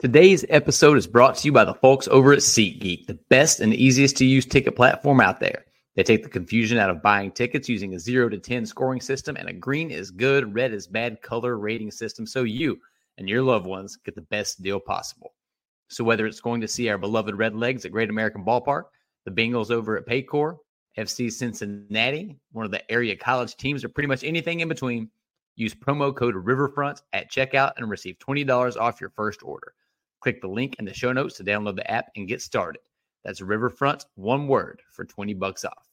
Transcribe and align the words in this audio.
Today's 0.00 0.46
episode 0.48 0.96
is 0.96 1.06
brought 1.06 1.34
to 1.34 1.44
you 1.46 1.52
by 1.52 1.66
the 1.66 1.74
folks 1.74 2.08
over 2.08 2.32
at 2.32 2.38
SeatGeek, 2.38 3.04
the 3.06 3.18
best 3.28 3.60
and 3.60 3.74
easiest 3.74 4.16
to 4.16 4.24
use 4.24 4.46
ticket 4.46 4.74
platform 4.74 5.20
out 5.20 5.40
there. 5.40 5.66
They 5.94 6.02
take 6.02 6.22
the 6.22 6.30
confusion 6.30 6.78
out 6.78 6.88
of 6.88 7.02
buying 7.02 7.32
tickets 7.32 7.68
using 7.68 7.92
a 7.92 7.98
0 7.98 8.30
to 8.30 8.38
10 8.38 8.64
scoring 8.64 9.02
system 9.02 9.36
and 9.36 9.50
a 9.50 9.52
green 9.52 9.90
is 9.90 10.10
good, 10.10 10.54
red 10.54 10.72
is 10.72 10.86
bad 10.86 11.20
color 11.20 11.58
rating 11.58 11.90
system 11.90 12.24
so 12.24 12.44
you 12.44 12.78
and 13.18 13.28
your 13.28 13.42
loved 13.42 13.66
ones 13.66 13.98
get 14.02 14.14
the 14.14 14.22
best 14.22 14.62
deal 14.62 14.80
possible. 14.80 15.34
So 15.88 16.02
whether 16.02 16.26
it's 16.26 16.40
going 16.40 16.62
to 16.62 16.68
see 16.68 16.88
our 16.88 16.96
beloved 16.96 17.34
Redlegs 17.34 17.84
at 17.84 17.92
Great 17.92 18.08
American 18.08 18.42
Ballpark, 18.42 18.84
the 19.26 19.30
Bengals 19.30 19.70
over 19.70 19.98
at 19.98 20.06
Paycor, 20.06 20.56
FC 20.96 21.30
Cincinnati, 21.30 22.38
one 22.52 22.64
of 22.64 22.70
the 22.70 22.90
area 22.90 23.14
college 23.14 23.54
teams, 23.58 23.84
or 23.84 23.90
pretty 23.90 24.08
much 24.08 24.24
anything 24.24 24.60
in 24.60 24.68
between, 24.68 25.10
use 25.56 25.74
promo 25.74 26.16
code 26.16 26.36
Riverfront 26.36 27.02
at 27.12 27.30
checkout 27.30 27.72
and 27.76 27.90
receive 27.90 28.16
$20 28.18 28.78
off 28.78 28.98
your 28.98 29.10
first 29.10 29.42
order. 29.42 29.74
Click 30.20 30.40
the 30.40 30.48
link 30.48 30.76
in 30.78 30.84
the 30.84 30.94
show 30.94 31.12
notes 31.12 31.36
to 31.36 31.44
download 31.44 31.76
the 31.76 31.90
app 31.90 32.10
and 32.16 32.28
get 32.28 32.42
started. 32.42 32.80
That's 33.24 33.40
Riverfront, 33.40 34.06
one 34.14 34.48
word 34.48 34.82
for 34.92 35.04
20 35.04 35.34
bucks 35.34 35.64
off. 35.64 35.89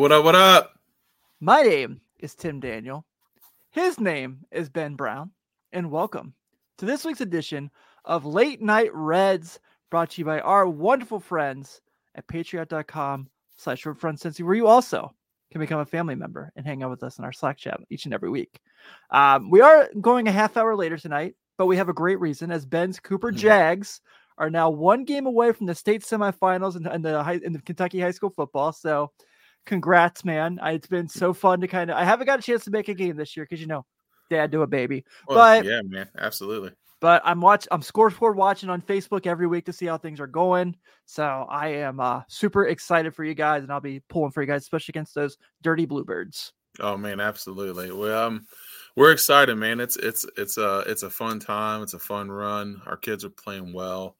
What 0.00 0.12
up? 0.12 0.24
What 0.24 0.34
up? 0.34 0.78
My 1.40 1.60
name 1.60 2.00
is 2.20 2.34
Tim 2.34 2.58
Daniel. 2.58 3.04
His 3.68 4.00
name 4.00 4.38
is 4.50 4.70
Ben 4.70 4.94
Brown. 4.94 5.30
And 5.74 5.90
welcome 5.90 6.32
to 6.78 6.86
this 6.86 7.04
week's 7.04 7.20
edition 7.20 7.70
of 8.06 8.24
Late 8.24 8.62
Night 8.62 8.88
Reds, 8.94 9.60
brought 9.90 10.12
to 10.12 10.22
you 10.22 10.24
by 10.24 10.40
our 10.40 10.66
wonderful 10.66 11.20
friends 11.20 11.82
at 12.14 12.26
patreon.com 12.28 13.28
slash 13.58 13.84
Cincy, 13.84 14.42
where 14.42 14.54
you 14.54 14.66
also 14.66 15.14
can 15.52 15.60
become 15.60 15.80
a 15.80 15.84
family 15.84 16.14
member 16.14 16.50
and 16.56 16.64
hang 16.64 16.82
out 16.82 16.88
with 16.88 17.02
us 17.02 17.18
in 17.18 17.24
our 17.26 17.32
Slack 17.32 17.58
chat 17.58 17.78
each 17.90 18.06
and 18.06 18.14
every 18.14 18.30
week. 18.30 18.58
Um, 19.10 19.50
we 19.50 19.60
are 19.60 19.90
going 20.00 20.28
a 20.28 20.32
half 20.32 20.56
hour 20.56 20.74
later 20.74 20.96
tonight, 20.96 21.34
but 21.58 21.66
we 21.66 21.76
have 21.76 21.90
a 21.90 21.92
great 21.92 22.20
reason 22.20 22.50
as 22.50 22.64
Ben's 22.64 22.98
Cooper 22.98 23.30
Jags 23.30 24.00
are 24.38 24.48
now 24.48 24.70
one 24.70 25.04
game 25.04 25.26
away 25.26 25.52
from 25.52 25.66
the 25.66 25.74
state 25.74 26.00
semifinals 26.00 26.76
in, 26.76 26.90
in 26.90 27.02
the 27.02 27.22
high, 27.22 27.38
in 27.44 27.52
the 27.52 27.60
Kentucky 27.60 28.00
high 28.00 28.12
school 28.12 28.30
football. 28.30 28.72
So, 28.72 29.12
congrats, 29.70 30.24
man! 30.24 30.58
It's 30.62 30.88
been 30.88 31.08
so 31.08 31.32
fun 31.32 31.60
to 31.60 31.68
kind 31.68 31.90
of. 31.90 31.96
I 31.96 32.04
haven't 32.04 32.26
got 32.26 32.40
a 32.40 32.42
chance 32.42 32.64
to 32.64 32.70
make 32.72 32.88
a 32.88 32.94
game 32.94 33.16
this 33.16 33.36
year 33.36 33.46
because 33.46 33.60
you 33.60 33.68
know, 33.68 33.86
dad 34.28 34.50
do 34.50 34.62
a 34.62 34.66
baby, 34.66 35.04
Well, 35.28 35.38
but 35.38 35.64
yeah, 35.64 35.80
man, 35.84 36.08
absolutely. 36.18 36.72
but 37.00 37.22
I'm 37.24 37.40
watch 37.40 37.68
I'm 37.70 37.80
scoreboard 37.80 38.36
watching 38.36 38.68
on 38.68 38.82
Facebook 38.82 39.26
every 39.26 39.46
week 39.46 39.66
to 39.66 39.72
see 39.72 39.86
how 39.86 39.96
things 39.96 40.18
are 40.20 40.26
going. 40.26 40.76
So 41.06 41.24
I 41.48 41.68
am 41.68 42.00
uh, 42.00 42.22
super 42.28 42.66
excited 42.66 43.14
for 43.14 43.24
you 43.24 43.34
guys, 43.34 43.62
and 43.62 43.72
I'll 43.72 43.80
be 43.80 44.00
pulling 44.08 44.32
for 44.32 44.42
you 44.42 44.48
guys, 44.48 44.62
especially 44.62 44.92
against 44.92 45.14
those 45.14 45.38
dirty 45.62 45.86
bluebirds. 45.86 46.52
Oh 46.80 46.96
man, 46.96 47.20
absolutely. 47.20 47.92
Well, 47.92 48.26
um, 48.26 48.46
we're 48.96 49.12
excited, 49.12 49.54
man. 49.54 49.78
It's 49.80 49.96
it's 49.96 50.26
it's 50.36 50.58
a 50.58 50.80
it's 50.88 51.04
a 51.04 51.10
fun 51.10 51.38
time. 51.38 51.82
It's 51.82 51.94
a 51.94 51.98
fun 51.98 52.30
run. 52.30 52.82
Our 52.86 52.96
kids 52.96 53.24
are 53.24 53.30
playing 53.30 53.72
well. 53.72 54.16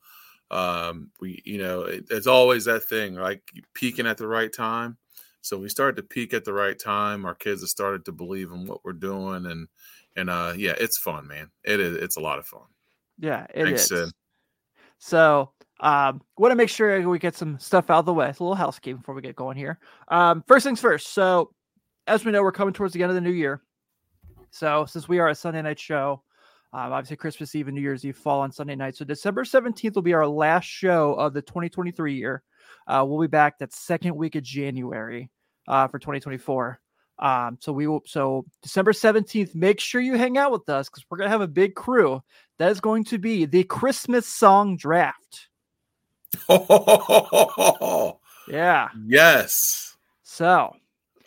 Um, 0.50 1.10
we 1.20 1.42
you 1.44 1.58
know 1.58 1.82
it, 1.82 2.06
it's 2.10 2.26
always 2.26 2.64
that 2.64 2.84
thing 2.84 3.14
like 3.14 3.42
peaking 3.74 4.06
at 4.06 4.16
the 4.16 4.26
right 4.26 4.52
time. 4.52 4.96
So 5.42 5.58
we 5.58 5.68
started 5.68 5.96
to 5.96 6.02
peak 6.02 6.34
at 6.34 6.44
the 6.44 6.52
right 6.52 6.78
time. 6.78 7.24
Our 7.24 7.34
kids 7.34 7.62
have 7.62 7.70
started 7.70 8.04
to 8.04 8.12
believe 8.12 8.50
in 8.50 8.66
what 8.66 8.84
we're 8.84 8.92
doing, 8.92 9.46
and 9.46 9.68
and 10.16 10.30
uh, 10.30 10.54
yeah, 10.56 10.74
it's 10.78 10.98
fun, 10.98 11.26
man. 11.26 11.50
It 11.64 11.80
is. 11.80 11.96
It's 11.96 12.16
a 12.16 12.20
lot 12.20 12.38
of 12.38 12.46
fun. 12.46 12.66
Yeah, 13.18 13.46
it 13.54 13.68
is. 13.68 13.88
Thanks, 13.88 13.88
Sid. 13.88 14.12
So 14.98 15.52
um, 15.80 16.20
want 16.36 16.52
to 16.52 16.56
make 16.56 16.68
sure 16.68 17.08
we 17.08 17.18
get 17.18 17.34
some 17.34 17.58
stuff 17.58 17.90
out 17.90 18.00
of 18.00 18.06
the 18.06 18.14
way. 18.14 18.28
It's 18.28 18.38
a 18.38 18.42
little 18.42 18.54
housekeeping 18.54 18.98
before 18.98 19.14
we 19.14 19.22
get 19.22 19.36
going 19.36 19.56
here. 19.56 19.78
Um, 20.08 20.44
first 20.46 20.64
things 20.64 20.80
first. 20.80 21.14
So 21.14 21.52
as 22.06 22.24
we 22.24 22.32
know, 22.32 22.42
we're 22.42 22.52
coming 22.52 22.74
towards 22.74 22.92
the 22.92 23.02
end 23.02 23.10
of 23.10 23.14
the 23.14 23.20
new 23.20 23.30
year. 23.30 23.62
So 24.50 24.84
since 24.84 25.08
we 25.08 25.18
are 25.18 25.28
a 25.28 25.34
Sunday 25.34 25.62
night 25.62 25.78
show, 25.78 26.22
um, 26.72 26.92
obviously 26.92 27.16
Christmas 27.16 27.54
Eve 27.54 27.68
and 27.68 27.74
New 27.74 27.80
Year's 27.80 28.04
Eve 28.04 28.16
fall 28.16 28.40
on 28.40 28.52
Sunday 28.52 28.76
night. 28.76 28.96
So 28.96 29.04
December 29.04 29.44
17th 29.44 29.94
will 29.94 30.02
be 30.02 30.12
our 30.12 30.26
last 30.26 30.66
show 30.66 31.14
of 31.14 31.32
the 31.32 31.42
2023 31.42 32.14
year. 32.14 32.42
Uh, 32.90 33.04
we'll 33.04 33.20
be 33.20 33.28
back 33.28 33.58
that 33.58 33.72
second 33.72 34.16
week 34.16 34.34
of 34.34 34.42
January 34.42 35.30
uh, 35.68 35.86
for 35.86 36.00
2024. 36.00 36.80
Um, 37.20 37.58
so 37.60 37.72
we 37.72 37.86
will 37.86 38.02
so 38.04 38.46
December 38.62 38.92
17th, 38.92 39.54
make 39.54 39.78
sure 39.78 40.00
you 40.00 40.16
hang 40.16 40.38
out 40.38 40.50
with 40.50 40.68
us 40.68 40.88
because 40.88 41.04
we're 41.08 41.18
gonna 41.18 41.30
have 41.30 41.40
a 41.40 41.46
big 41.48 41.74
crew. 41.74 42.20
That 42.58 42.72
is 42.72 42.80
going 42.80 43.04
to 43.04 43.18
be 43.18 43.44
the 43.44 43.62
Christmas 43.64 44.26
song 44.26 44.76
draft. 44.76 45.48
Yeah. 48.48 48.88
yes. 49.06 49.96
So 50.24 50.74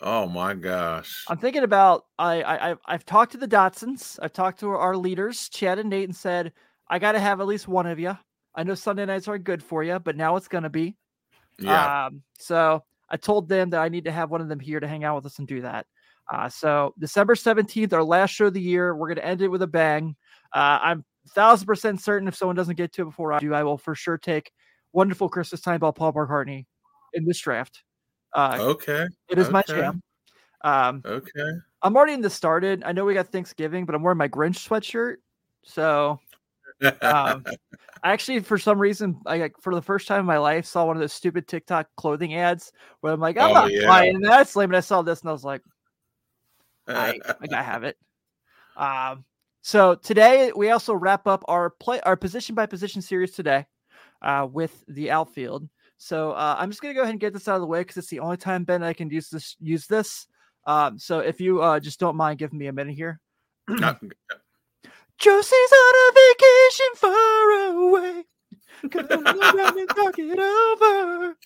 Oh 0.02 0.26
my 0.26 0.52
gosh. 0.52 1.24
I'm 1.28 1.38
thinking 1.38 1.62
about 1.62 2.04
I, 2.18 2.42
I 2.42 2.70
I've, 2.70 2.78
I've 2.84 3.06
talked 3.06 3.32
to 3.32 3.38
the 3.38 3.48
Dotsons. 3.48 4.18
I've 4.20 4.34
talked 4.34 4.60
to 4.60 4.68
our 4.70 4.94
leaders, 4.94 5.48
Chad 5.48 5.78
and 5.78 5.88
Nate, 5.88 6.04
and 6.04 6.14
said 6.14 6.52
I 6.88 6.98
got 6.98 7.12
to 7.12 7.20
have 7.20 7.40
at 7.40 7.46
least 7.46 7.68
one 7.68 7.86
of 7.86 7.98
you. 7.98 8.18
I 8.54 8.64
know 8.64 8.74
Sunday 8.74 9.06
nights 9.06 9.26
aren't 9.28 9.44
good 9.44 9.62
for 9.62 9.82
you, 9.82 9.98
but 9.98 10.16
now 10.16 10.36
it's 10.36 10.48
gonna 10.48 10.68
be. 10.68 10.96
Yeah. 11.58 12.06
Um, 12.06 12.22
so 12.38 12.82
I 13.08 13.16
told 13.16 13.48
them 13.48 13.70
that 13.70 13.80
I 13.80 13.88
need 13.88 14.04
to 14.04 14.12
have 14.12 14.30
one 14.30 14.40
of 14.40 14.48
them 14.48 14.60
here 14.60 14.80
to 14.80 14.88
hang 14.88 15.04
out 15.04 15.16
with 15.16 15.26
us 15.26 15.38
and 15.38 15.48
do 15.48 15.62
that. 15.62 15.86
Uh, 16.32 16.48
so 16.48 16.94
December 16.98 17.34
17th, 17.34 17.92
our 17.92 18.02
last 18.02 18.30
show 18.30 18.46
of 18.46 18.54
the 18.54 18.60
year, 18.60 18.96
we're 18.96 19.08
gonna 19.08 19.20
end 19.20 19.42
it 19.42 19.48
with 19.48 19.62
a 19.62 19.66
bang. 19.66 20.16
Uh, 20.52 20.78
I'm 20.82 21.04
thousand 21.34 21.66
percent 21.66 22.00
certain 22.00 22.28
if 22.28 22.34
someone 22.34 22.56
doesn't 22.56 22.76
get 22.76 22.92
to 22.94 23.02
it 23.02 23.06
before 23.06 23.32
I 23.32 23.38
do, 23.38 23.54
I 23.54 23.62
will 23.62 23.78
for 23.78 23.94
sure 23.94 24.18
take 24.18 24.50
wonderful 24.92 25.28
Christmas 25.28 25.60
time 25.60 25.80
by 25.80 25.90
Paul 25.90 26.12
McCartney 26.12 26.66
in 27.12 27.24
this 27.24 27.38
draft. 27.40 27.82
Uh, 28.32 28.58
okay. 28.60 29.06
it 29.28 29.38
is 29.38 29.50
my 29.50 29.62
jam. 29.62 30.02
Um, 30.62 31.02
Okay. 31.04 31.50
I'm 31.82 31.96
already 31.96 32.14
in 32.14 32.22
the 32.22 32.30
started. 32.30 32.82
I 32.84 32.92
know 32.92 33.04
we 33.04 33.12
got 33.12 33.28
Thanksgiving, 33.28 33.84
but 33.84 33.94
I'm 33.94 34.02
wearing 34.02 34.16
my 34.16 34.28
Grinch 34.28 34.66
sweatshirt. 34.66 35.16
So 35.64 36.18
um, 37.02 37.44
I 38.02 38.12
actually, 38.12 38.40
for 38.40 38.58
some 38.58 38.78
reason, 38.78 39.20
I 39.24 39.38
like 39.38 39.54
for 39.60 39.74
the 39.74 39.82
first 39.82 40.06
time 40.06 40.20
in 40.20 40.26
my 40.26 40.38
life 40.38 40.66
saw 40.66 40.84
one 40.84 40.96
of 40.96 41.00
those 41.00 41.12
stupid 41.12 41.48
TikTok 41.48 41.88
clothing 41.96 42.34
ads 42.34 42.72
where 43.00 43.12
I'm 43.12 43.20
like, 43.20 43.38
I'm 43.38 43.50
Oh, 43.50 43.54
not 43.54 43.70
yeah. 43.70 43.86
buying 43.86 44.20
that. 44.20 44.48
Slim, 44.48 44.70
and 44.70 44.76
I 44.76 44.80
saw 44.80 45.02
this 45.02 45.20
and 45.20 45.30
I 45.30 45.32
was 45.32 45.44
like, 45.44 45.62
I, 46.86 47.18
I 47.40 47.46
gotta 47.46 47.62
have 47.62 47.84
it. 47.84 47.96
Um, 48.76 49.24
so 49.62 49.94
today 49.94 50.52
we 50.54 50.70
also 50.70 50.94
wrap 50.94 51.26
up 51.26 51.44
our 51.48 51.70
play 51.70 52.00
our 52.00 52.16
position 52.16 52.54
by 52.54 52.66
position 52.66 53.00
series 53.00 53.32
today 53.32 53.66
uh, 54.20 54.46
with 54.50 54.84
the 54.88 55.10
outfield. 55.10 55.68
So 55.96 56.32
uh, 56.32 56.56
I'm 56.58 56.70
just 56.70 56.82
gonna 56.82 56.94
go 56.94 57.00
ahead 57.02 57.12
and 57.12 57.20
get 57.20 57.32
this 57.32 57.48
out 57.48 57.54
of 57.54 57.62
the 57.62 57.66
way 57.66 57.80
because 57.80 57.96
it's 57.96 58.08
the 58.08 58.20
only 58.20 58.36
time 58.36 58.64
Ben 58.64 58.76
and 58.76 58.84
I 58.84 58.92
can 58.92 59.08
use 59.08 59.30
this 59.30 59.56
use 59.60 59.86
this. 59.86 60.26
Um, 60.66 60.98
so 60.98 61.20
if 61.20 61.40
you 61.40 61.62
uh, 61.62 61.80
just 61.80 62.00
don't 62.00 62.16
mind 62.16 62.38
giving 62.38 62.58
me 62.58 62.66
a 62.66 62.72
minute 62.72 62.94
here. 62.94 63.20
Josie's 65.18 65.72
on 65.72 65.94
a 65.94 66.12
vacation 66.20 66.90
far 66.96 67.50
away. 67.68 68.24
Come 68.90 69.26
around 69.26 69.78
and 69.78 69.88
talk 69.88 70.18
it 70.18 70.38
over. 70.38 71.36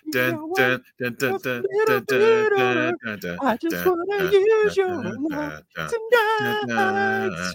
You 0.05 0.13
know 0.33 0.47
what? 0.47 0.83
Just 1.19 1.47
a 1.47 1.63
little 1.73 2.01
bit 2.03 2.53
older. 2.53 2.97
I 3.43 3.57
just 3.57 3.77
wanna 3.87 4.31
use 4.31 4.77
your 4.77 4.89
love 5.03 5.63
tonight. 5.89 7.55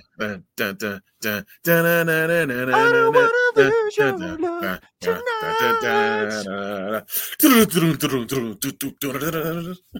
I 1.26 1.42
don't 2.92 3.14
wanna 3.14 3.30
lose 3.56 3.98
your 3.98 4.18
love 4.18 4.80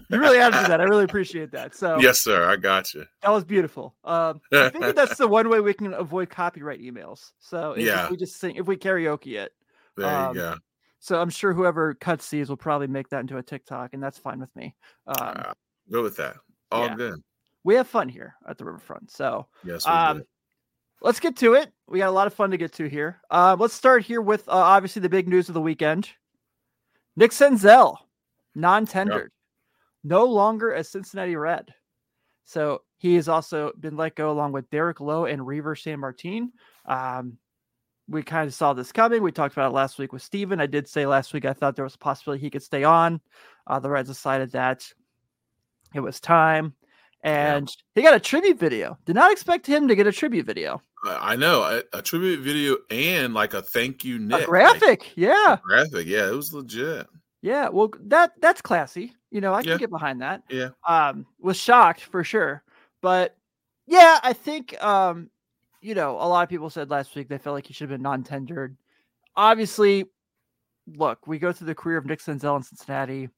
You 0.08 0.18
really 0.20 0.38
added 0.38 0.62
to 0.62 0.68
that. 0.68 0.80
I 0.80 0.84
really 0.84 1.04
appreciate 1.04 1.50
that. 1.52 1.74
So 1.74 1.98
Yes, 2.00 2.20
sir. 2.20 2.44
I 2.48 2.56
got 2.56 2.92
you. 2.94 3.04
that 3.22 3.30
was 3.30 3.44
beautiful. 3.44 3.94
Um, 4.04 4.40
I 4.52 4.68
think 4.70 4.94
that's 4.94 5.16
the 5.16 5.28
one 5.28 5.48
way 5.48 5.60
we 5.60 5.74
can 5.74 5.92
avoid 5.94 6.30
copyright 6.30 6.80
emails. 6.80 7.32
So 7.38 7.72
if 7.72 7.84
Yeah. 7.84 8.08
we 8.10 8.16
just 8.16 8.38
sing, 8.38 8.56
if 8.56 8.66
we 8.66 8.76
karaoke 8.76 9.38
it. 9.38 9.52
There 9.96 10.06
Um, 10.06 10.34
you 10.36 10.40
go. 10.42 10.56
So 10.98 11.20
I'm 11.20 11.30
sure 11.30 11.52
whoever 11.52 11.94
cuts 11.94 12.28
these 12.30 12.48
will 12.48 12.56
probably 12.56 12.86
make 12.88 13.08
that 13.10 13.20
into 13.20 13.36
a 13.38 13.42
TikTok, 13.42 13.90
and 13.94 14.02
that's 14.02 14.18
fine 14.18 14.40
with 14.40 14.54
me. 14.56 14.74
Um, 15.06 15.16
Uh, 15.18 15.52
Go 15.90 16.02
with 16.02 16.16
that. 16.16 16.36
All 16.72 16.86
yeah. 16.86 16.94
good. 16.96 17.22
we 17.62 17.74
have 17.76 17.86
fun 17.86 18.08
here 18.08 18.34
at 18.48 18.58
the 18.58 18.64
riverfront. 18.64 19.10
So 19.10 19.46
Yes, 19.64 19.86
um. 19.86 20.22
Let's 21.02 21.20
get 21.20 21.36
to 21.36 21.54
it. 21.54 21.72
We 21.88 21.98
got 21.98 22.08
a 22.08 22.12
lot 22.12 22.26
of 22.26 22.34
fun 22.34 22.50
to 22.50 22.56
get 22.56 22.72
to 22.74 22.88
here. 22.88 23.20
Uh, 23.30 23.56
let's 23.58 23.74
start 23.74 24.02
here 24.02 24.20
with 24.20 24.48
uh, 24.48 24.52
obviously 24.52 25.02
the 25.02 25.08
big 25.08 25.28
news 25.28 25.48
of 25.48 25.54
the 25.54 25.60
weekend. 25.60 26.08
Nick 27.16 27.30
Senzel, 27.30 27.96
non-tendered, 28.54 29.32
no 30.04 30.24
longer 30.24 30.72
a 30.72 30.84
Cincinnati 30.84 31.36
Red. 31.36 31.72
So 32.44 32.82
he 32.98 33.14
has 33.16 33.28
also 33.28 33.72
been 33.80 33.96
let 33.96 34.14
go 34.14 34.30
along 34.30 34.52
with 34.52 34.70
Derek 34.70 35.00
Law 35.00 35.24
and 35.24 35.42
Reiver 35.42 35.74
Sanmartin. 35.74 36.48
Um, 36.86 37.38
we 38.08 38.22
kind 38.22 38.46
of 38.46 38.54
saw 38.54 38.72
this 38.72 38.92
coming. 38.92 39.22
We 39.22 39.32
talked 39.32 39.54
about 39.54 39.72
it 39.72 39.74
last 39.74 39.98
week 39.98 40.12
with 40.12 40.22
Steven. 40.22 40.60
I 40.60 40.66
did 40.66 40.88
say 40.88 41.06
last 41.06 41.34
week 41.34 41.44
I 41.44 41.52
thought 41.52 41.74
there 41.74 41.84
was 41.84 41.96
a 41.96 41.98
possibility 41.98 42.40
he 42.40 42.50
could 42.50 42.62
stay 42.62 42.84
on. 42.84 43.20
Uh, 43.66 43.80
the 43.80 43.90
Reds 43.90 44.08
decided 44.08 44.52
that 44.52 44.86
it 45.92 46.00
was 46.00 46.20
time. 46.20 46.74
And 47.26 47.68
he 47.94 48.02
got 48.02 48.14
a 48.14 48.20
tribute 48.20 48.58
video. 48.58 48.96
Did 49.04 49.14
not 49.16 49.32
expect 49.32 49.66
him 49.66 49.88
to 49.88 49.94
get 49.96 50.06
a 50.06 50.12
tribute 50.12 50.46
video. 50.46 50.80
I 51.04 51.36
know 51.36 51.62
a, 51.62 51.98
a 51.98 52.02
tribute 52.02 52.40
video 52.40 52.76
and 52.90 53.34
like 53.34 53.54
a 53.54 53.62
thank 53.62 54.04
you 54.04 54.18
Nick 54.18 54.32
a 54.34 54.38
like, 54.38 54.46
graphic. 54.46 55.12
yeah. 55.16 55.56
graphic. 55.62 56.06
Yeah, 56.06 56.28
it 56.28 56.34
was 56.34 56.52
legit. 56.52 57.06
Yeah. 57.42 57.68
Well, 57.68 57.92
that 58.06 58.32
that's 58.40 58.60
classy. 58.62 59.12
You 59.30 59.40
know, 59.40 59.54
I 59.54 59.62
can 59.62 59.72
Yeah. 59.72 59.78
get 59.78 59.90
behind 59.90 60.22
that. 60.22 60.42
Yeah. 60.48 60.68
um 60.86 61.26
was 61.38 61.56
shocked 61.56 62.00
for 62.02 62.24
sure 62.24 62.62
but 63.02 63.36
yeah 63.86 64.18
i 64.22 64.32
think 64.32 64.82
um 64.82 65.28
you 65.82 65.94
know 65.94 66.12
a 66.12 66.26
lot 66.26 66.42
of 66.42 66.48
people 66.48 66.70
said 66.70 66.88
last 66.90 67.14
week 67.14 67.28
they 67.28 67.36
felt 67.38 67.52
like 67.54 67.66
he 67.66 67.74
should 67.74 67.90
have 67.90 67.96
been 67.98 68.02
non-tendered 68.02 68.74
obviously 69.36 70.06
look 70.96 71.26
we 71.26 71.38
go 71.38 71.52
through 71.52 71.66
the 71.66 71.74
career 71.74 71.98
of 71.98 72.06
nick 72.06 72.20
senzel 72.20 72.56
in 72.56 72.62
cincinnati 72.62 73.28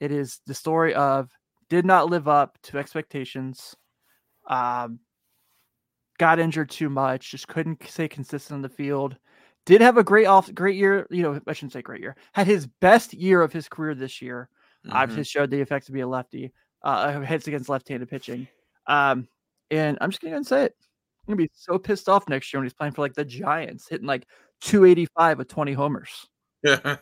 it 0.00 0.10
is 0.10 0.40
the 0.46 0.54
story 0.54 0.94
of 0.94 1.28
did 1.68 1.84
not 1.84 2.08
live 2.10 2.28
up 2.28 2.58
to 2.62 2.78
expectations 2.78 3.74
um 4.48 4.98
got 6.18 6.38
injured 6.38 6.70
too 6.70 6.88
much 6.88 7.30
just 7.30 7.48
couldn't 7.48 7.82
stay 7.88 8.08
consistent 8.08 8.56
on 8.56 8.62
the 8.62 8.68
field 8.68 9.16
did 9.66 9.80
have 9.80 9.98
a 9.98 10.04
great 10.04 10.26
off 10.26 10.52
great 10.54 10.76
year 10.76 11.06
you 11.10 11.22
know 11.22 11.38
i 11.46 11.52
shouldn't 11.52 11.72
say 11.72 11.82
great 11.82 12.00
year 12.00 12.16
had 12.32 12.46
his 12.46 12.66
best 12.80 13.12
year 13.12 13.42
of 13.42 13.52
his 13.52 13.68
career 13.68 13.94
this 13.94 14.22
year 14.22 14.48
Mhm. 14.86 14.94
obviously 14.94 15.24
showed 15.24 15.50
the 15.50 15.60
effects 15.60 15.86
to 15.86 15.92
be 15.92 16.00
a 16.00 16.06
lefty, 16.06 16.52
uh, 16.84 17.20
hits 17.20 17.48
against 17.48 17.68
left-handed 17.68 18.08
pitching. 18.08 18.46
Um, 18.86 19.26
and 19.72 19.98
I'm 20.00 20.10
just 20.10 20.22
gonna 20.22 20.30
go 20.32 20.36
and 20.36 20.46
say 20.46 20.64
it. 20.66 20.76
I'm 21.26 21.32
gonna 21.34 21.42
be 21.42 21.50
so 21.52 21.76
pissed 21.76 22.08
off 22.08 22.28
next 22.28 22.52
year 22.52 22.60
when 22.60 22.66
he's 22.66 22.72
playing 22.74 22.92
for 22.92 23.02
like 23.02 23.14
the 23.14 23.24
Giants, 23.24 23.88
hitting 23.88 24.06
like 24.06 24.26
285 24.60 25.38
with 25.38 25.48
20 25.48 25.72
homers. 25.72 26.26
yeah, 26.62 26.96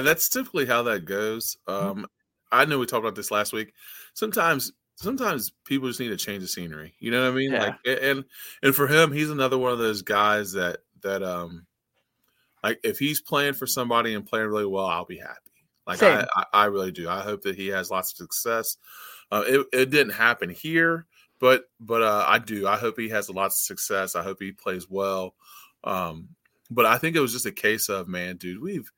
that's 0.00 0.28
typically 0.30 0.64
how 0.66 0.82
that 0.84 1.04
goes. 1.04 1.56
Mm-hmm. 1.68 1.98
Um, 2.00 2.06
I 2.56 2.64
know 2.64 2.78
we 2.78 2.86
talked 2.86 3.04
about 3.04 3.14
this 3.14 3.30
last 3.30 3.52
week. 3.52 3.72
Sometimes, 4.14 4.72
sometimes 4.96 5.52
people 5.64 5.88
just 5.88 6.00
need 6.00 6.08
to 6.08 6.16
change 6.16 6.42
the 6.42 6.48
scenery. 6.48 6.94
You 6.98 7.10
know 7.10 7.22
what 7.22 7.32
I 7.32 7.34
mean? 7.34 7.52
Yeah. 7.52 7.62
Like, 7.62 8.00
and 8.02 8.24
and 8.62 8.74
for 8.74 8.86
him, 8.86 9.12
he's 9.12 9.30
another 9.30 9.58
one 9.58 9.72
of 9.72 9.78
those 9.78 10.02
guys 10.02 10.52
that 10.52 10.78
that 11.02 11.22
um, 11.22 11.66
like 12.62 12.80
if 12.82 12.98
he's 12.98 13.20
playing 13.20 13.54
for 13.54 13.66
somebody 13.66 14.14
and 14.14 14.26
playing 14.26 14.48
really 14.48 14.66
well, 14.66 14.86
I'll 14.86 15.04
be 15.04 15.18
happy. 15.18 15.40
Like 15.86 16.02
I, 16.02 16.26
I, 16.34 16.44
I 16.52 16.64
really 16.64 16.90
do. 16.90 17.08
I 17.08 17.20
hope 17.20 17.42
that 17.42 17.54
he 17.54 17.68
has 17.68 17.90
lots 17.90 18.10
of 18.12 18.16
success. 18.16 18.76
Uh, 19.30 19.44
it, 19.46 19.66
it 19.72 19.90
didn't 19.90 20.14
happen 20.14 20.50
here, 20.50 21.06
but 21.38 21.64
but 21.78 22.02
uh, 22.02 22.24
I 22.26 22.38
do. 22.38 22.66
I 22.66 22.76
hope 22.76 22.98
he 22.98 23.08
has 23.10 23.30
lots 23.30 23.60
of 23.60 23.66
success. 23.66 24.16
I 24.16 24.22
hope 24.22 24.38
he 24.40 24.50
plays 24.52 24.90
well. 24.90 25.34
Um, 25.84 26.30
but 26.70 26.86
I 26.86 26.98
think 26.98 27.14
it 27.14 27.20
was 27.20 27.32
just 27.32 27.46
a 27.46 27.52
case 27.52 27.88
of 27.88 28.08
man, 28.08 28.36
dude. 28.36 28.60
We've 28.60 28.90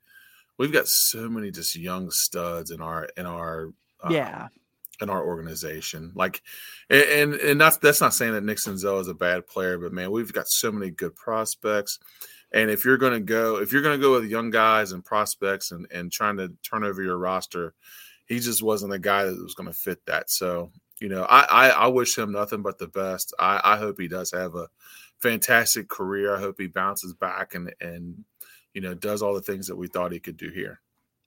we've 0.59 0.73
got 0.73 0.87
so 0.87 1.27
many 1.27 1.49
just 1.49 1.75
young 1.75 2.11
studs 2.11 2.69
in 2.69 2.81
our 2.81 3.09
in 3.17 3.25
our 3.25 3.73
uh, 4.03 4.09
yeah, 4.11 4.49
in 5.01 5.09
our 5.09 5.25
organization. 5.25 6.11
Like, 6.13 6.43
and 6.89 7.33
and, 7.33 7.59
that's 7.59 7.77
that's 7.77 8.01
not 8.01 8.13
saying 8.13 8.33
that 8.33 8.43
Nick 8.43 8.57
Senzel 8.57 9.01
is 9.01 9.07
a 9.07 9.15
bad 9.15 9.47
player, 9.47 9.79
but 9.79 9.93
man, 9.93 10.11
we've 10.11 10.33
got 10.33 10.47
so 10.47 10.71
many 10.71 10.91
good 10.91 11.15
prospects. 11.15 11.97
And 12.51 12.69
if 12.69 12.83
you're 12.83 12.97
going 12.97 13.13
to 13.13 13.19
go, 13.19 13.57
if 13.57 13.71
you're 13.71 13.81
going 13.81 13.99
to 13.99 14.03
go 14.03 14.13
with 14.13 14.29
young 14.29 14.49
guys 14.49 14.91
and 14.91 15.03
prospects 15.03 15.71
and 15.71 15.87
and 15.91 16.11
trying 16.11 16.37
to 16.37 16.53
turn 16.63 16.83
over 16.83 17.01
your 17.01 17.17
roster, 17.17 17.73
he 18.27 18.39
just 18.39 18.61
wasn't 18.61 18.93
a 18.93 18.99
guy 18.99 19.23
that 19.23 19.41
was 19.41 19.55
going 19.55 19.71
to 19.71 19.77
fit 19.77 20.05
that. 20.05 20.29
So 20.29 20.71
you 20.99 21.09
know, 21.09 21.23
I, 21.23 21.41
I 21.41 21.69
I 21.69 21.87
wish 21.87 22.17
him 22.17 22.31
nothing 22.31 22.61
but 22.61 22.77
the 22.77 22.87
best. 22.87 23.33
I 23.39 23.61
I 23.63 23.77
hope 23.77 23.99
he 23.99 24.07
does 24.07 24.31
have 24.31 24.55
a 24.55 24.67
fantastic 25.19 25.87
career. 25.89 26.35
I 26.35 26.39
hope 26.39 26.55
he 26.59 26.67
bounces 26.67 27.13
back 27.13 27.55
and 27.55 27.73
and 27.79 28.25
you 28.79 28.87
know 28.87 28.93
does 28.95 29.21
all 29.21 29.33
the 29.33 29.41
things 29.41 29.67
that 29.67 29.75
we 29.75 29.87
thought 29.87 30.11
he 30.13 30.19
could 30.19 30.37
do 30.37 30.49
here. 30.49 30.79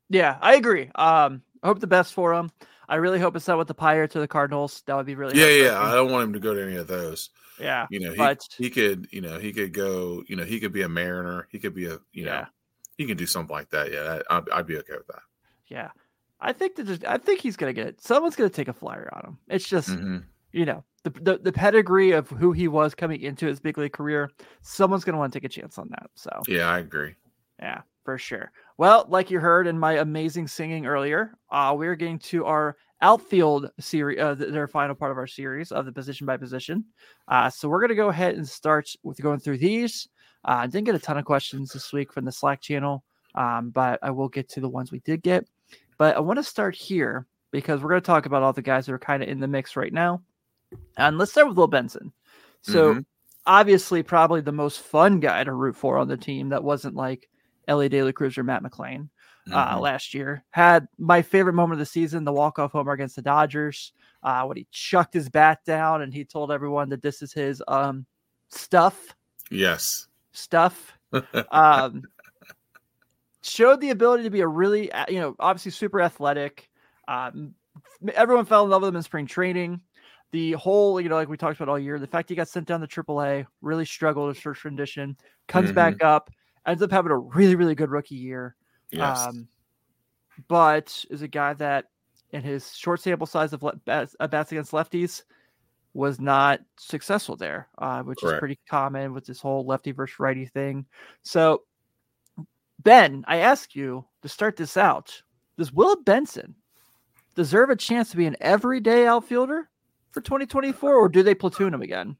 yeah, 0.08 0.38
I 0.40 0.54
agree. 0.54 0.90
Um, 0.94 1.42
I 1.62 1.66
hope 1.68 1.80
the 1.80 1.86
best 1.86 2.14
for 2.14 2.32
him. 2.32 2.50
I 2.88 2.96
really 2.96 3.18
hope 3.20 3.36
it's 3.36 3.48
not 3.48 3.58
with 3.58 3.68
the 3.68 3.74
Pirates 3.74 4.16
or 4.16 4.20
the 4.20 4.28
Cardinals. 4.28 4.82
That 4.86 4.96
would 4.96 5.06
be 5.06 5.14
really 5.14 5.38
Yeah, 5.38 5.48
yeah. 5.48 5.78
I 5.80 5.94
don't 5.94 6.10
want 6.10 6.24
him 6.24 6.32
to 6.32 6.40
go 6.40 6.54
to 6.54 6.62
any 6.62 6.76
of 6.76 6.86
those. 6.86 7.30
yeah, 7.60 7.86
You 7.90 8.00
know, 8.00 8.12
he, 8.12 8.18
but 8.18 8.48
he 8.58 8.70
could, 8.70 9.06
you 9.10 9.20
know, 9.20 9.38
he 9.38 9.52
could 9.52 9.72
go, 9.72 10.22
you 10.28 10.36
know, 10.36 10.44
he 10.44 10.60
could 10.60 10.72
be 10.72 10.82
a 10.82 10.88
Mariner. 10.88 11.46
He 11.50 11.58
could 11.58 11.74
be 11.74 11.86
a, 11.86 11.98
you 12.12 12.24
know, 12.24 12.32
Yeah. 12.32 12.46
he 12.98 13.06
can 13.06 13.16
do 13.16 13.26
something 13.26 13.54
like 13.54 13.70
that. 13.70 13.92
Yeah, 13.92 14.20
I- 14.30 14.36
I'd, 14.38 14.50
I'd 14.50 14.66
be 14.66 14.78
okay 14.78 14.96
with 14.96 15.06
that. 15.08 15.22
yeah, 15.68 15.90
I 16.40 16.52
think 16.52 16.76
that 16.76 16.86
just, 16.86 17.04
I 17.04 17.18
think 17.18 17.40
he's 17.40 17.56
gonna 17.56 17.72
get 17.72 17.86
it. 17.86 18.00
Someone's 18.00 18.36
gonna 18.36 18.50
take 18.50 18.68
a 18.68 18.72
flyer 18.72 19.08
on 19.12 19.24
him. 19.24 19.38
It's 19.48 19.68
just 19.68 19.90
hmm 19.90 20.18
you 20.52 20.66
know 20.66 20.84
the, 21.04 21.10
the 21.10 21.38
the 21.38 21.52
pedigree 21.52 22.10
of 22.12 22.28
who 22.28 22.52
he 22.52 22.68
was 22.68 22.94
coming 22.94 23.20
into 23.22 23.46
his 23.46 23.60
big 23.60 23.78
league 23.78 23.92
career. 23.94 24.30
Someone's 24.60 25.04
gonna 25.04 25.18
want 25.18 25.32
to 25.32 25.40
take 25.40 25.46
a 25.46 25.48
chance 25.60 25.78
on 25.78 25.88
that. 25.90 26.10
So 26.14 26.30
Yeah, 26.48 26.68
I 26.68 26.80
agree. 26.80 27.14
Yeah, 27.62 27.82
for 28.04 28.18
sure. 28.18 28.50
Well, 28.76 29.06
like 29.08 29.30
you 29.30 29.38
heard 29.38 29.68
in 29.68 29.78
my 29.78 29.92
amazing 29.98 30.48
singing 30.48 30.84
earlier, 30.84 31.34
uh, 31.50 31.74
we're 31.78 31.94
getting 31.94 32.18
to 32.18 32.44
our 32.44 32.76
outfield 33.00 33.70
series, 33.78 34.18
uh, 34.18 34.34
th- 34.34 34.50
their 34.52 34.66
final 34.66 34.96
part 34.96 35.12
of 35.12 35.16
our 35.18 35.28
series 35.28 35.70
of 35.70 35.86
the 35.86 35.92
position 35.92 36.26
by 36.26 36.36
position. 36.36 36.84
Uh, 37.28 37.48
so 37.48 37.68
we're 37.68 37.78
going 37.78 37.90
to 37.90 37.94
go 37.94 38.08
ahead 38.08 38.34
and 38.34 38.48
start 38.48 38.92
with 39.04 39.20
going 39.22 39.38
through 39.38 39.58
these. 39.58 40.08
Uh, 40.44 40.58
I 40.62 40.66
didn't 40.66 40.86
get 40.86 40.96
a 40.96 40.98
ton 40.98 41.18
of 41.18 41.24
questions 41.24 41.72
this 41.72 41.92
week 41.92 42.12
from 42.12 42.24
the 42.24 42.32
Slack 42.32 42.60
channel, 42.60 43.04
um, 43.36 43.70
but 43.70 44.00
I 44.02 44.10
will 44.10 44.28
get 44.28 44.48
to 44.50 44.60
the 44.60 44.68
ones 44.68 44.90
we 44.90 44.98
did 45.00 45.22
get. 45.22 45.46
But 45.98 46.16
I 46.16 46.20
want 46.20 46.38
to 46.38 46.42
start 46.44 46.74
here 46.74 47.26
because 47.52 47.80
we're 47.80 47.90
going 47.90 48.00
to 48.00 48.06
talk 48.06 48.26
about 48.26 48.42
all 48.42 48.52
the 48.52 48.62
guys 48.62 48.86
that 48.86 48.92
are 48.92 48.98
kind 48.98 49.22
of 49.22 49.28
in 49.28 49.38
the 49.38 49.46
mix 49.46 49.76
right 49.76 49.92
now. 49.92 50.20
And 50.96 51.16
let's 51.16 51.30
start 51.30 51.46
with 51.46 51.56
Will 51.56 51.68
Benson. 51.68 52.12
So 52.62 52.94
Mhm. 52.94 53.04
obviously, 53.46 54.02
probably 54.02 54.40
the 54.40 54.50
most 54.52 54.80
fun 54.80 55.20
guy 55.20 55.44
to 55.44 55.52
root 55.52 55.76
for 55.76 55.98
on 55.98 56.08
the 56.08 56.16
team 56.16 56.48
that 56.48 56.64
wasn't 56.64 56.96
like 56.96 57.28
Elly 57.68 57.88
De 57.88 58.02
La 58.02 58.12
Cruz 58.12 58.36
or 58.38 58.42
Matt 58.44 58.62
McLain 58.62 59.08
uh, 59.52 59.76
Mhm. 59.76 59.80
last 59.80 60.14
year. 60.14 60.44
Had 60.50 60.86
my 60.98 61.22
favorite 61.22 61.54
moment 61.54 61.74
of 61.74 61.78
the 61.80 61.86
season, 61.86 62.24
the 62.24 62.32
walk 62.32 62.58
off 62.58 62.72
homer 62.72 62.92
against 62.92 63.16
the 63.16 63.22
Dodgers, 63.22 63.92
uh, 64.22 64.44
when 64.44 64.56
he 64.56 64.66
chucked 64.70 65.14
his 65.14 65.28
bat 65.28 65.60
down 65.64 66.02
and 66.02 66.12
he 66.14 66.24
told 66.24 66.50
everyone 66.52 66.88
that 66.90 67.02
this 67.02 67.22
is 67.22 67.32
his 67.32 67.62
um, 67.68 68.06
stuff, 68.50 69.14
Yes. 69.50 70.08
stuff. 70.32 70.96
Um, 71.52 72.04
showed 73.42 73.80
the 73.80 73.90
ability 73.90 74.22
to 74.24 74.30
be 74.30 74.40
a 74.40 74.46
really, 74.46 74.90
you 75.08 75.20
know, 75.20 75.34
obviously 75.40 75.70
super 75.72 76.00
athletic. 76.00 76.70
Um, 77.08 77.54
everyone 78.14 78.44
fell 78.44 78.64
in 78.64 78.70
love 78.70 78.82
with 78.82 78.88
him 78.90 78.96
in 78.96 79.02
spring 79.02 79.26
training. 79.26 79.80
The 80.30 80.52
whole, 80.52 81.00
you 81.00 81.08
know, 81.08 81.16
like 81.16 81.28
we 81.28 81.36
talked 81.36 81.60
about 81.60 81.68
all 81.68 81.78
year, 81.78 81.98
the 81.98 82.06
fact 82.06 82.28
he 82.30 82.34
got 82.34 82.48
sent 82.48 82.66
down 82.66 82.80
to 82.80 82.86
AAA 82.86 83.44
really 83.60 83.84
struggled 83.84 84.28
with 84.28 84.38
first 84.38 84.62
condition, 84.62 85.16
comes 85.48 85.70
Mhm. 85.70 85.74
back 85.74 86.02
up, 86.02 86.30
ends 86.66 86.82
up 86.82 86.90
having 86.90 87.12
a 87.12 87.18
really, 87.18 87.54
really 87.54 87.74
good 87.74 87.90
rookie 87.90 88.14
year. 88.14 88.56
Yes. 88.90 89.18
Um, 89.18 89.48
but 90.48 91.04
is 91.10 91.22
a 91.22 91.28
guy 91.28 91.54
that, 91.54 91.86
in 92.30 92.42
his 92.42 92.74
short 92.76 93.00
sample 93.00 93.26
size 93.26 93.52
of 93.52 93.62
le- 93.62 93.76
bats, 93.76 94.16
uh, 94.20 94.26
bats 94.26 94.52
against 94.52 94.72
lefties, 94.72 95.22
was 95.94 96.18
not 96.20 96.60
successful 96.78 97.36
there, 97.36 97.68
uh, 97.78 98.02
which 98.02 98.22
is 98.24 98.32
pretty 98.38 98.58
common 98.68 99.12
with 99.12 99.26
this 99.26 99.40
whole 99.40 99.66
lefty 99.66 99.92
versus 99.92 100.18
righty 100.18 100.46
thing. 100.46 100.86
So, 101.22 101.64
Ben, 102.82 103.24
I 103.28 103.38
ask 103.38 103.74
you 103.74 104.06
to 104.22 104.28
start 104.28 104.56
this 104.56 104.76
out: 104.76 105.22
Does 105.58 105.72
Will 105.72 106.00
Benson 106.02 106.54
deserve 107.34 107.70
a 107.70 107.76
chance 107.76 108.10
to 108.10 108.16
be 108.16 108.26
an 108.26 108.36
everyday 108.40 109.06
outfielder 109.06 109.68
for 110.12 110.20
2024, 110.22 110.94
or 110.94 111.08
do 111.08 111.22
they 111.22 111.34
platoon 111.34 111.74
him 111.74 111.82
again? 111.82 112.16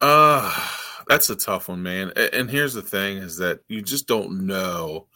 Uh 0.00 0.75
that's 1.06 1.30
a 1.30 1.36
tough 1.36 1.68
one, 1.68 1.82
man. 1.82 2.12
And 2.32 2.50
here's 2.50 2.74
the 2.74 2.82
thing: 2.82 3.18
is 3.18 3.38
that 3.38 3.60
you 3.68 3.82
just 3.82 4.06
don't 4.06 4.46
know. 4.46 5.06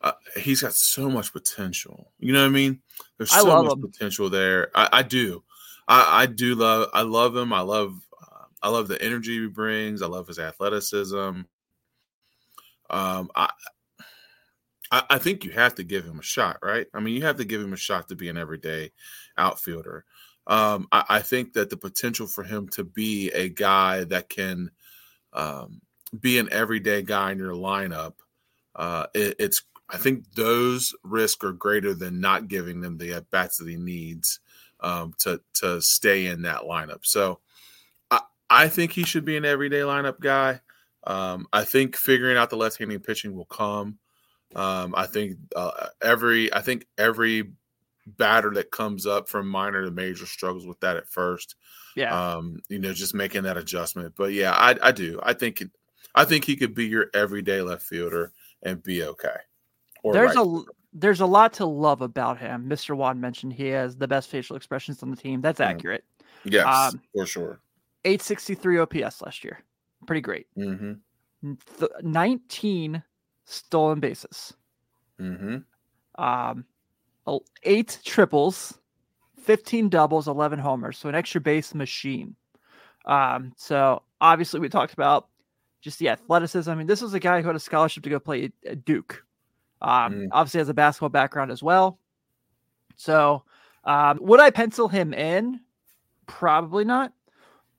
Uh, 0.00 0.12
he's 0.36 0.62
got 0.62 0.74
so 0.74 1.08
much 1.08 1.32
potential. 1.32 2.12
You 2.18 2.32
know 2.32 2.42
what 2.42 2.48
I 2.48 2.50
mean? 2.50 2.80
There's 3.16 3.30
so 3.30 3.62
much 3.62 3.72
him. 3.72 3.80
potential 3.80 4.28
there. 4.28 4.70
I, 4.74 4.88
I 4.92 5.02
do. 5.02 5.42
I, 5.88 6.22
I 6.22 6.26
do 6.26 6.54
love. 6.54 6.90
I 6.92 7.02
love 7.02 7.34
him. 7.34 7.52
I 7.52 7.60
love. 7.60 7.94
Uh, 8.20 8.44
I 8.62 8.68
love 8.68 8.88
the 8.88 9.00
energy 9.02 9.40
he 9.40 9.46
brings. 9.46 10.02
I 10.02 10.06
love 10.06 10.28
his 10.28 10.38
athleticism. 10.38 11.16
Um, 12.88 13.30
I, 13.34 13.50
I, 14.90 15.02
I 15.10 15.18
think 15.18 15.44
you 15.44 15.50
have 15.52 15.74
to 15.76 15.84
give 15.84 16.04
him 16.04 16.18
a 16.18 16.22
shot, 16.22 16.58
right? 16.62 16.86
I 16.94 17.00
mean, 17.00 17.14
you 17.14 17.22
have 17.22 17.36
to 17.38 17.44
give 17.44 17.60
him 17.60 17.72
a 17.72 17.78
shot 17.78 18.08
to 18.08 18.16
be 18.16 18.28
an 18.28 18.36
everyday 18.36 18.92
outfielder. 19.36 20.04
Um, 20.46 20.86
I, 20.92 21.04
I 21.08 21.20
think 21.20 21.54
that 21.54 21.70
the 21.70 21.76
potential 21.76 22.26
for 22.26 22.44
him 22.44 22.68
to 22.70 22.84
be 22.84 23.30
a 23.30 23.48
guy 23.48 24.04
that 24.04 24.28
can 24.28 24.70
um, 25.36 25.80
be 26.18 26.38
an 26.38 26.48
everyday 26.50 27.02
guy 27.02 27.30
in 27.30 27.38
your 27.38 27.52
lineup, 27.52 28.14
uh, 28.74 29.06
it, 29.14 29.36
it's. 29.38 29.62
I 29.88 29.98
think 29.98 30.32
those 30.34 30.96
risks 31.04 31.44
are 31.44 31.52
greater 31.52 31.94
than 31.94 32.20
not 32.20 32.48
giving 32.48 32.80
them 32.80 32.98
the 32.98 33.12
at 33.12 33.30
bats 33.30 33.58
that 33.58 33.68
he 33.68 33.76
needs 33.76 34.40
um, 34.80 35.14
to 35.20 35.40
to 35.60 35.80
stay 35.80 36.26
in 36.26 36.42
that 36.42 36.62
lineup. 36.62 37.04
So, 37.04 37.38
I 38.10 38.20
I 38.50 38.68
think 38.68 38.90
he 38.90 39.04
should 39.04 39.24
be 39.24 39.36
an 39.36 39.44
everyday 39.44 39.80
lineup 39.80 40.18
guy. 40.18 40.60
Um, 41.06 41.46
I 41.52 41.62
think 41.62 41.96
figuring 41.96 42.36
out 42.36 42.50
the 42.50 42.56
left-handed 42.56 43.04
pitching 43.04 43.36
will 43.36 43.44
come. 43.44 43.98
Um, 44.56 44.94
I 44.96 45.06
think 45.06 45.36
uh, 45.54 45.88
every 46.02 46.52
I 46.52 46.62
think 46.62 46.86
every 46.98 47.52
batter 48.06 48.50
that 48.54 48.70
comes 48.70 49.06
up 49.06 49.28
from 49.28 49.48
minor 49.48 49.84
to 49.84 49.90
major 49.90 50.26
struggles 50.26 50.66
with 50.66 50.78
that 50.80 50.96
at 50.96 51.08
first. 51.08 51.56
Yeah, 51.96 52.14
Um, 52.34 52.60
you 52.68 52.78
know, 52.78 52.92
just 52.92 53.14
making 53.14 53.44
that 53.44 53.56
adjustment. 53.56 54.14
But 54.16 54.32
yeah, 54.32 54.52
I, 54.52 54.76
I 54.82 54.92
do. 54.92 55.18
I 55.22 55.32
think 55.32 55.60
it, 55.62 55.70
I 56.14 56.24
think 56.24 56.44
he 56.44 56.56
could 56.56 56.74
be 56.74 56.86
your 56.86 57.06
everyday 57.14 57.62
left 57.62 57.82
fielder 57.82 58.32
and 58.62 58.82
be 58.82 59.02
okay. 59.02 59.36
Or 60.02 60.12
there's 60.12 60.36
right 60.36 60.46
a 60.46 60.62
there's 60.92 61.20
a 61.20 61.26
lot 61.26 61.52
to 61.54 61.66
love 61.66 62.00
about 62.00 62.38
him. 62.38 62.68
Mr. 62.68 62.96
Wan 62.96 63.20
mentioned 63.20 63.52
he 63.52 63.68
has 63.68 63.96
the 63.96 64.08
best 64.08 64.30
facial 64.30 64.56
expressions 64.56 65.02
on 65.02 65.10
the 65.10 65.16
team. 65.16 65.40
That's 65.40 65.60
Mhm. 65.60 65.66
accurate. 65.66 66.04
yes, 66.44 66.66
um, 66.66 67.00
for 67.14 67.26
sure. 67.26 67.60
863 68.04 68.78
OPS 68.78 69.20
last 69.22 69.42
year. 69.44 69.58
Pretty 70.06 70.20
great. 70.20 70.46
Mm-hmm. 70.56 71.54
Th- 71.78 71.90
19 72.02 73.02
stolen 73.46 74.00
bases. 74.00 74.54
Mm-hmm. 75.20 75.58
Um, 76.22 76.64
eight 77.62 77.98
triples, 78.04 78.78
15 79.42 79.88
doubles, 79.88 80.28
11 80.28 80.58
homers. 80.58 80.98
So 80.98 81.08
an 81.08 81.14
extra 81.14 81.40
base 81.40 81.74
machine. 81.74 82.36
Um, 83.04 83.52
so 83.56 84.02
obviously 84.20 84.60
we 84.60 84.68
talked 84.68 84.92
about 84.92 85.28
just 85.80 85.98
the 85.98 86.08
athleticism. 86.08 86.70
I 86.70 86.74
mean, 86.74 86.86
this 86.86 87.02
was 87.02 87.14
a 87.14 87.20
guy 87.20 87.40
who 87.40 87.46
had 87.46 87.56
a 87.56 87.60
scholarship 87.60 88.02
to 88.04 88.10
go 88.10 88.18
play 88.18 88.50
at 88.66 88.84
Duke. 88.84 89.24
Um, 89.82 90.14
Mm. 90.14 90.28
obviously 90.32 90.58
has 90.58 90.68
a 90.68 90.74
basketball 90.74 91.10
background 91.10 91.50
as 91.50 91.62
well. 91.62 91.98
So 92.96 93.44
um, 93.84 94.18
would 94.22 94.40
I 94.40 94.50
pencil 94.50 94.88
him 94.88 95.12
in? 95.14 95.60
Probably 96.26 96.84
not. 96.84 97.12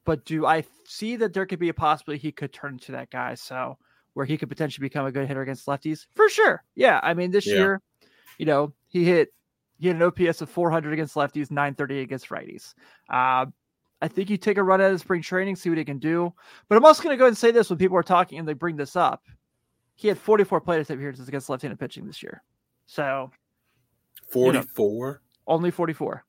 But 0.06 0.24
do 0.24 0.46
I 0.46 0.64
see 0.86 1.18
that 1.18 1.34
there 1.34 1.46
could 1.46 1.60
be 1.60 1.68
a 1.70 1.74
possibility 1.74 2.22
he 2.22 2.32
could 2.32 2.54
turn 2.54 2.74
into 2.74 2.94
that 2.94 3.10
guy? 3.10 3.36
So 3.36 3.78
where 4.14 4.26
he 4.26 4.38
could 4.38 4.48
potentially 4.48 4.86
become 4.86 5.06
a 5.06 5.12
good 5.12 5.28
hitter 5.28 5.42
against 5.42 5.66
lefties? 5.66 6.06
For 6.16 6.30
sure. 6.30 6.64
Yeah. 6.76 7.00
I 7.04 7.14
mean, 7.14 7.32
this 7.32 7.46
Yeah. 7.46 7.56
year, 7.56 7.82
you 8.38 8.46
know, 8.46 8.74
he 8.88 9.04
hit 9.04 9.34
he 9.80 9.88
had 9.88 9.98
an 9.98 10.04
OPS 10.04 10.42
of 10.42 10.50
400 10.50 10.94
against 10.94 11.16
lefties, 11.16 11.52
930 11.52 12.00
against 12.02 12.30
righties. 12.30 12.74
Uh, 13.10 13.46
I 14.02 14.08
think 14.08 14.30
you 14.30 14.38
take 14.38 14.58
a 14.58 14.64
run 14.64 14.80
at 14.82 14.92
his 14.92 15.02
spring 15.02 15.22
training, 15.22 15.56
see 15.56 15.70
what 15.70 15.78
he 15.78 15.86
can 15.86 15.98
do. 16.00 16.34
But 16.70 16.78
I'm 16.78 16.86
also 16.86 17.02
going 17.04 17.14
to 17.14 17.18
go 17.18 17.24
ahead 17.26 17.32
and 17.32 17.38
say 17.38 17.52
this 17.52 17.70
when 17.70 17.80
people 17.80 17.98
are 17.98 18.04
talking 18.04 18.38
and 18.40 18.48
they 18.48 18.54
bring 18.54 18.76
this 18.76 18.96
up. 18.96 19.24
He 19.96 20.08
had 20.08 20.18
44 20.20 20.62
plate 20.62 20.82
appearances 20.90 21.28
against 21.28 21.50
left-handed 21.50 21.80
pitching 21.80 22.06
this 22.06 22.22
year, 22.22 22.44
so 22.86 23.32
Forty-four. 24.30 25.22
only 25.48 25.72
44. 25.72 26.24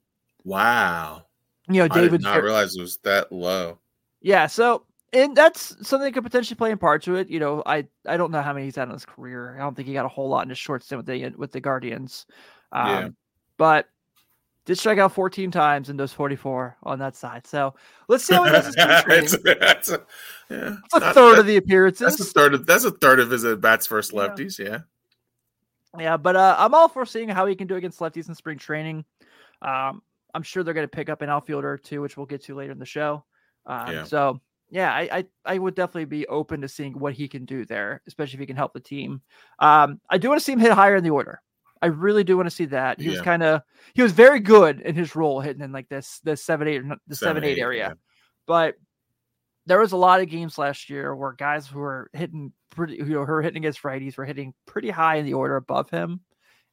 Wow. 0.44 1.24
You 1.68 1.74
know, 1.80 1.84
I 1.84 1.88
David. 1.88 2.12
did 2.12 2.22
not 2.22 2.42
realize 2.42 2.74
it 2.76 2.80
was 2.80 2.96
that 3.04 3.30
low. 3.30 3.78
Yeah, 4.22 4.46
so 4.46 4.84
and 5.12 5.36
that's 5.36 5.74
something 5.86 6.04
that 6.06 6.12
could 6.14 6.24
potentially 6.24 6.56
play 6.56 6.70
in 6.70 6.78
part 6.78 7.02
to 7.02 7.16
it. 7.16 7.28
You 7.28 7.40
know, 7.40 7.62
I 7.66 7.86
I 8.06 8.16
don't 8.16 8.30
know 8.30 8.40
how 8.40 8.52
many 8.54 8.64
he's 8.66 8.76
had 8.76 8.88
in 8.88 8.94
his 8.94 9.04
career. 9.04 9.54
I 9.56 9.60
don't 9.60 9.74
think 9.74 9.86
he 9.88 9.94
got 9.94 10.06
a 10.06 10.08
whole 10.08 10.28
lot 10.30 10.44
in 10.44 10.48
his 10.48 10.58
short 10.58 10.82
stint 10.82 10.98
with 10.98 11.06
the 11.06 11.28
with 11.36 11.52
the 11.52 11.60
Guardians. 11.60 12.24
Um, 12.72 12.86
Yeah. 12.88 13.08
But 13.58 13.86
did 14.64 14.78
strike 14.78 14.98
out 14.98 15.12
14 15.12 15.50
times 15.50 15.88
in 15.90 15.96
those 15.96 16.12
44 16.12 16.76
on 16.82 16.98
that 16.98 17.16
side. 17.16 17.46
So 17.46 17.74
let's 18.08 18.24
see 18.24 18.34
how 18.34 18.44
he 18.44 18.50
does 18.50 18.66
his. 18.66 18.76
It's- 18.78 19.36
that's 19.60 19.88
a, 19.90 20.00
yeah, 20.50 20.76
It's 20.84 20.94
a 20.94 21.00
third 21.12 21.34
that- 21.34 21.38
of 21.40 21.46
the 21.46 21.56
appearances. 21.56 22.16
That's 22.16 22.20
a 22.30 22.32
third 22.32 22.54
of 22.54 22.66
that's 22.66 22.84
a 22.84 22.90
third 22.90 23.20
of 23.20 23.30
his 23.30 23.44
at 23.44 23.60
bats 23.60 23.86
versus 23.86 24.12
Yeah. 24.14 24.20
lefties. 24.28 24.58
Yeah. 24.58 24.78
Yeah, 25.98 26.16
but 26.18 26.36
uh, 26.36 26.54
I'm 26.58 26.74
all 26.74 26.88
for 26.88 27.04
seeing 27.06 27.28
how 27.28 27.46
he 27.46 27.54
can 27.56 27.66
do 27.66 27.76
against 27.76 27.98
lefties 27.98 28.28
in 28.28 28.34
spring 28.34 28.58
training. 28.58 29.04
Um, 29.62 30.02
I'm 30.34 30.42
sure 30.42 30.62
they're 30.62 30.74
going 30.74 30.84
to 30.84 30.96
pick 30.96 31.08
up 31.08 31.22
an 31.22 31.30
outfielder 31.30 31.70
or 31.72 31.78
two, 31.78 32.02
which 32.02 32.16
we'll 32.16 32.26
get 32.26 32.44
to 32.44 32.54
later 32.54 32.72
in 32.72 32.78
the 32.78 32.84
show. 32.86 33.24
Um, 33.66 33.90
Yeah. 33.92 34.04
So 34.04 34.40
yeah, 34.70 34.92
I, 34.92 35.08
I 35.10 35.24
I 35.46 35.58
would 35.58 35.74
definitely 35.74 36.04
be 36.04 36.26
open 36.26 36.60
to 36.60 36.68
seeing 36.68 36.92
what 36.98 37.14
he 37.14 37.26
can 37.26 37.46
do 37.46 37.64
there, 37.64 38.02
especially 38.06 38.34
if 38.34 38.40
he 38.40 38.46
can 38.46 38.56
help 38.56 38.74
the 38.74 38.80
team. 38.80 39.22
Um, 39.60 39.98
I 40.10 40.18
do 40.18 40.28
want 40.28 40.38
to 40.40 40.44
see 40.44 40.52
him 40.52 40.58
hit 40.60 40.72
higher 40.72 40.96
in 40.96 41.04
the 41.04 41.10
order. 41.10 41.40
I 41.82 41.86
really 41.86 42.24
do 42.24 42.36
want 42.36 42.46
to 42.48 42.54
see 42.54 42.66
that. 42.66 43.00
He 43.00 43.08
was 43.08 43.18
kind 43.24 43.42
of 43.42 43.62
he 43.94 44.02
was 44.02 44.12
very 44.12 44.40
good 44.40 44.80
in 44.80 44.94
his 44.94 45.14
role 45.16 45.40
hitting 45.40 45.62
in 45.62 45.72
like 45.72 45.88
this 45.88 46.20
the 46.24 46.36
seven 46.36 46.68
eight 46.68 46.82
the 47.06 47.14
seven, 47.16 47.44
eight 47.44 47.58
area, 47.58 47.88
but 48.46 48.74
there 49.66 49.78
was 49.78 49.92
a 49.92 49.96
lot 49.96 50.20
of 50.20 50.28
games 50.28 50.56
last 50.56 50.88
year 50.88 51.14
where 51.14 51.32
guys 51.32 51.66
who 51.66 51.78
were 51.78 52.10
hitting 52.14 52.52
pretty, 52.70 52.94
you 52.96 53.04
know, 53.04 53.26
who 53.26 53.32
were 53.32 53.42
hitting 53.42 53.62
against 53.62 53.82
righties 53.82 54.16
were 54.16 54.24
hitting 54.24 54.54
pretty 54.66 54.88
high 54.88 55.16
in 55.16 55.26
the 55.26 55.34
order 55.34 55.56
above 55.56 55.90
him. 55.90 56.20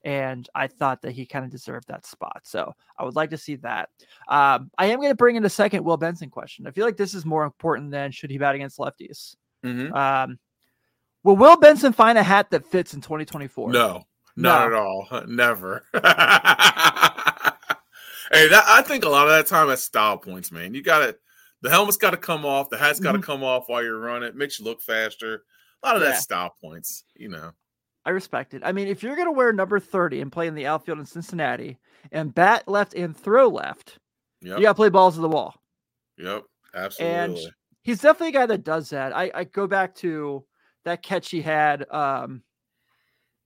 And 0.05 0.47
I 0.55 0.67
thought 0.67 1.01
that 1.01 1.11
he 1.11 1.25
kind 1.25 1.43
of 1.43 1.51
deserved 1.51 1.87
that 1.87 2.05
spot. 2.05 2.41
So 2.43 2.71
I 2.97 3.03
would 3.03 3.15
like 3.15 3.31
to 3.31 3.37
see 3.37 3.55
that. 3.57 3.89
Um, 4.29 4.69
I 4.77 4.85
am 4.85 4.99
going 4.99 5.09
to 5.09 5.15
bring 5.15 5.35
in 5.35 5.43
a 5.43 5.49
second 5.49 5.83
Will 5.83 5.97
Benson 5.97 6.29
question. 6.29 6.67
I 6.67 6.71
feel 6.71 6.85
like 6.85 6.95
this 6.95 7.15
is 7.15 7.25
more 7.25 7.43
important 7.43 7.91
than 7.91 8.11
should 8.11 8.29
he 8.29 8.37
bat 8.37 8.55
against 8.55 8.77
lefties. 8.77 9.35
Mhm. 9.63 9.91
Um, 9.93 10.39
will 11.23 11.35
Will 11.35 11.57
Benson 11.57 11.91
find 11.91 12.17
a 12.19 12.23
hat 12.23 12.51
that 12.51 12.67
fits 12.67 12.93
in 12.93 13.01
2024? 13.01 13.71
No, 13.71 14.03
not 14.35 14.59
No. 14.61 14.65
at 14.67 14.73
all. 14.73 15.23
Never. 15.27 15.83
hey, 15.93 15.99
that 18.49 18.63
I 18.67 18.81
think 18.85 19.05
a 19.05 19.09
lot 19.09 19.27
of 19.27 19.33
that 19.33 19.47
time 19.47 19.69
at 19.69 19.79
style 19.79 20.17
points, 20.17 20.51
man. 20.51 20.73
You 20.73 20.81
got 20.83 20.99
to 20.99 21.15
the 21.61 21.69
helmet's 21.69 21.97
got 21.97 22.11
to 22.11 22.17
come 22.17 22.45
off, 22.45 22.69
the 22.69 22.77
hat's 22.77 22.99
got 22.99 23.13
to 23.13 23.19
Mhm. 23.19 23.23
come 23.23 23.43
off 23.43 23.63
while 23.67 23.81
you're 23.83 23.97
running. 23.99 24.29
It 24.29 24.35
makes 24.35 24.59
you 24.59 24.65
look 24.65 24.81
faster. 24.81 25.43
A 25.83 25.87
lot 25.87 25.95
of 25.95 26.01
Yeah. 26.03 26.09
that 26.09 26.21
style 26.21 26.53
points, 26.61 27.05
you 27.15 27.29
know. 27.29 27.51
I 28.05 28.11
respect 28.11 28.53
it. 28.53 28.61
I 28.63 28.71
mean, 28.71 28.87
if 28.87 29.01
you're 29.01 29.15
going 29.15 29.27
to 29.27 29.31
wear 29.31 29.51
number 29.51 29.79
30 29.79 30.21
and 30.21 30.31
play 30.31 30.45
in 30.45 30.53
the 30.53 30.67
outfield 30.67 30.99
in 30.99 31.05
Cincinnati 31.05 31.79
and 32.11 32.35
bat 32.35 32.67
left 32.67 32.93
and 32.93 33.17
throw 33.17 33.47
left, 33.47 33.97
Yep. 34.41 34.57
you 34.59 34.63
got 34.63 34.71
to 34.73 34.75
play 34.75 34.89
balls 34.89 35.15
to 35.15 35.21
the 35.21 35.29
wall. 35.29 35.55
Yep. 36.17 36.43
Absolutely. 36.75 37.15
And 37.17 37.37
he's 37.81 38.01
definitely 38.01 38.27
a 38.29 38.39
guy 38.41 38.45
that 38.45 38.63
does 38.63 38.89
that. 38.91 39.15
I, 39.15 39.31
I 39.33 39.43
go 39.45 39.65
back 39.65 39.95
to 39.95 40.45
that 40.83 41.01
catch 41.01 41.31
he 41.31 41.41
had, 41.41 41.89
um, 41.91 42.43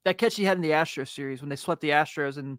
that 0.10 0.18
catch 0.18 0.36
he 0.36 0.44
had 0.44 0.58
in 0.58 0.64
the 0.64 0.72
Astros 0.72 1.14
series 1.14 1.42
when 1.42 1.50
they 1.50 1.56
swept 1.56 1.82
the 1.82 1.92
Astros, 1.92 2.38
and 2.38 2.58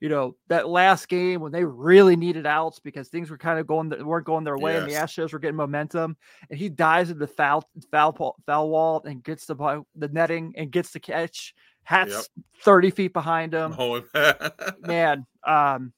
you 0.00 0.08
know 0.08 0.36
that 0.48 0.68
last 0.68 1.08
game 1.08 1.40
when 1.40 1.52
they 1.52 1.64
really 1.64 2.16
needed 2.16 2.46
outs 2.46 2.78
because 2.80 3.08
things 3.08 3.30
were 3.30 3.38
kind 3.38 3.58
of 3.58 3.66
going 3.66 3.92
weren't 4.04 4.26
going 4.26 4.44
their 4.44 4.58
way, 4.58 4.76
and 4.76 4.88
the 4.88 4.94
Astros 4.94 5.32
were 5.32 5.38
getting 5.38 5.56
momentum, 5.56 6.16
and 6.50 6.58
he 6.58 6.68
dives 6.68 7.10
into 7.10 7.20
the 7.20 7.26
foul 7.26 7.68
foul 7.90 8.36
foul 8.44 8.68
wall 8.68 9.02
and 9.04 9.22
gets 9.22 9.46
the 9.46 9.84
the 9.94 10.08
netting 10.08 10.54
and 10.56 10.70
gets 10.70 10.90
the 10.90 11.00
catch. 11.00 11.54
Hats 11.84 12.28
Yep. 12.36 12.44
thirty 12.64 12.90
feet 12.90 13.14
behind 13.14 13.54
him 13.54 13.74
Oh, 13.78 14.02
man. 14.80 15.24
Um, 15.46 15.94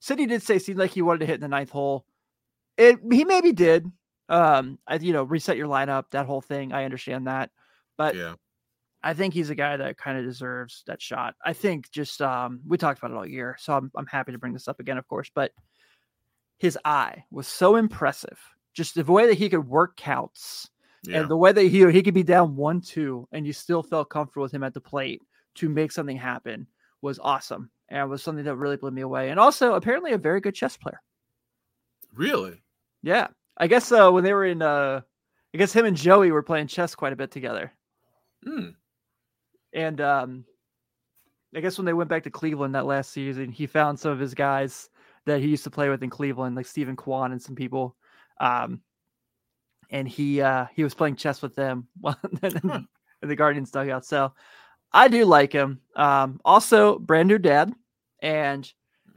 Sidney 0.00 0.26
did 0.26 0.42
say 0.42 0.58
seemed 0.58 0.78
like 0.78 0.92
he 0.92 1.02
wanted 1.02 1.18
to 1.20 1.26
hit 1.26 1.34
in 1.34 1.40
the 1.42 1.48
ninth 1.48 1.70
hole. 1.70 2.06
It 2.78 3.00
he 3.10 3.24
maybe 3.24 3.52
did. 3.52 3.90
Um, 4.28 4.78
I 4.86 4.96
you 4.96 5.12
know 5.12 5.24
reset 5.24 5.56
your 5.56 5.68
lineup, 5.68 6.04
that 6.12 6.26
whole 6.26 6.40
thing. 6.40 6.72
I 6.72 6.84
understand 6.84 7.26
that, 7.26 7.50
but 7.98 8.14
yeah. 8.14 8.34
I 9.10 9.14
think 9.14 9.32
he's 9.34 9.50
a 9.50 9.54
guy 9.54 9.76
that 9.76 9.96
kind 9.98 10.18
of 10.18 10.24
deserves 10.24 10.82
that 10.86 11.00
shot. 11.00 11.34
I 11.44 11.52
think 11.52 11.90
just 11.92 12.20
um, 12.20 12.60
we 12.66 12.76
talked 12.76 12.98
about 12.98 13.12
it 13.12 13.16
all 13.16 13.26
year, 13.26 13.56
so 13.58 13.74
I'm 13.76 13.90
I'm 13.96 14.06
happy 14.06 14.32
to 14.32 14.38
bring 14.38 14.52
this 14.52 14.68
up 14.68 14.80
again, 14.80 14.98
of 14.98 15.06
course. 15.06 15.30
But 15.34 15.52
his 16.58 16.78
eye 16.84 17.24
was 17.30 17.46
so 17.46 17.76
impressive. 17.76 18.38
Just 18.74 18.94
the 18.94 19.04
way 19.04 19.26
that 19.26 19.38
he 19.38 19.48
could 19.48 19.66
work 19.68 19.96
counts 19.96 20.68
Yeah. 21.04 21.20
and 21.20 21.30
the 21.30 21.36
way 21.36 21.52
that 21.52 21.62
he 21.62 21.90
he 21.92 22.02
could 22.02 22.14
be 22.14 22.22
down 22.22 22.56
one 22.56 22.80
two 22.80 23.28
and 23.32 23.46
you 23.46 23.52
still 23.52 23.82
felt 23.82 24.10
comfortable 24.10 24.42
with 24.42 24.52
him 24.52 24.62
at 24.64 24.74
the 24.74 24.80
plate 24.80 25.22
to 25.56 25.68
make 25.68 25.92
something 25.92 26.16
happen 26.16 26.66
was 27.02 27.18
awesome 27.20 27.70
and 27.88 28.10
was 28.10 28.22
something 28.22 28.44
that 28.44 28.56
really 28.56 28.76
blew 28.76 28.90
me 28.90 29.02
away. 29.02 29.30
And 29.30 29.38
also 29.38 29.74
apparently 29.74 30.12
a 30.12 30.18
very 30.18 30.40
good 30.40 30.54
chess 30.54 30.76
player. 30.76 31.00
really? 32.12 32.62
Yeah, 33.02 33.28
I 33.56 33.66
guess 33.68 33.92
uh, 33.92 34.10
when 34.10 34.24
they 34.24 34.32
were 34.32 34.46
in, 34.46 34.62
uh, 34.62 35.00
I 35.54 35.58
guess 35.58 35.72
him 35.72 35.84
and 35.84 35.96
Joey 35.96 36.32
were 36.32 36.42
playing 36.42 36.66
chess 36.66 36.94
quite 36.94 37.12
a 37.12 37.16
bit 37.16 37.30
together. 37.30 37.72
Hmm. 38.44 38.70
And 39.76 40.00
um, 40.00 40.44
I 41.54 41.60
guess 41.60 41.78
when 41.78 41.84
they 41.84 41.92
went 41.92 42.10
back 42.10 42.24
to 42.24 42.30
Cleveland 42.30 42.74
that 42.74 42.86
last 42.86 43.12
season, 43.12 43.52
he 43.52 43.66
found 43.66 44.00
some 44.00 44.10
of 44.10 44.18
his 44.18 44.34
guys 44.34 44.88
that 45.26 45.40
he 45.40 45.48
used 45.48 45.64
to 45.64 45.70
play 45.70 45.88
with 45.88 46.02
in 46.02 46.10
Cleveland, 46.10 46.56
like 46.56 46.66
Steven 46.66 46.96
Kwan 46.96 47.30
and 47.32 47.40
some 47.40 47.54
people. 47.54 47.94
Um, 48.40 48.80
and 49.90 50.08
he 50.08 50.40
uh, 50.40 50.66
he 50.74 50.82
was 50.82 50.94
playing 50.94 51.16
chess 51.16 51.42
with 51.42 51.54
them 51.54 51.86
while- 52.00 52.18
Huh. 52.42 52.80
in 53.22 53.28
the 53.28 53.36
Guardians 53.36 53.70
dugout. 53.70 54.04
So 54.04 54.32
I 54.92 55.08
do 55.08 55.24
like 55.24 55.52
him. 55.52 55.80
Um, 55.94 56.40
also, 56.44 56.98
brand 56.98 57.28
new 57.28 57.38
dad, 57.38 57.72
and 58.20 58.66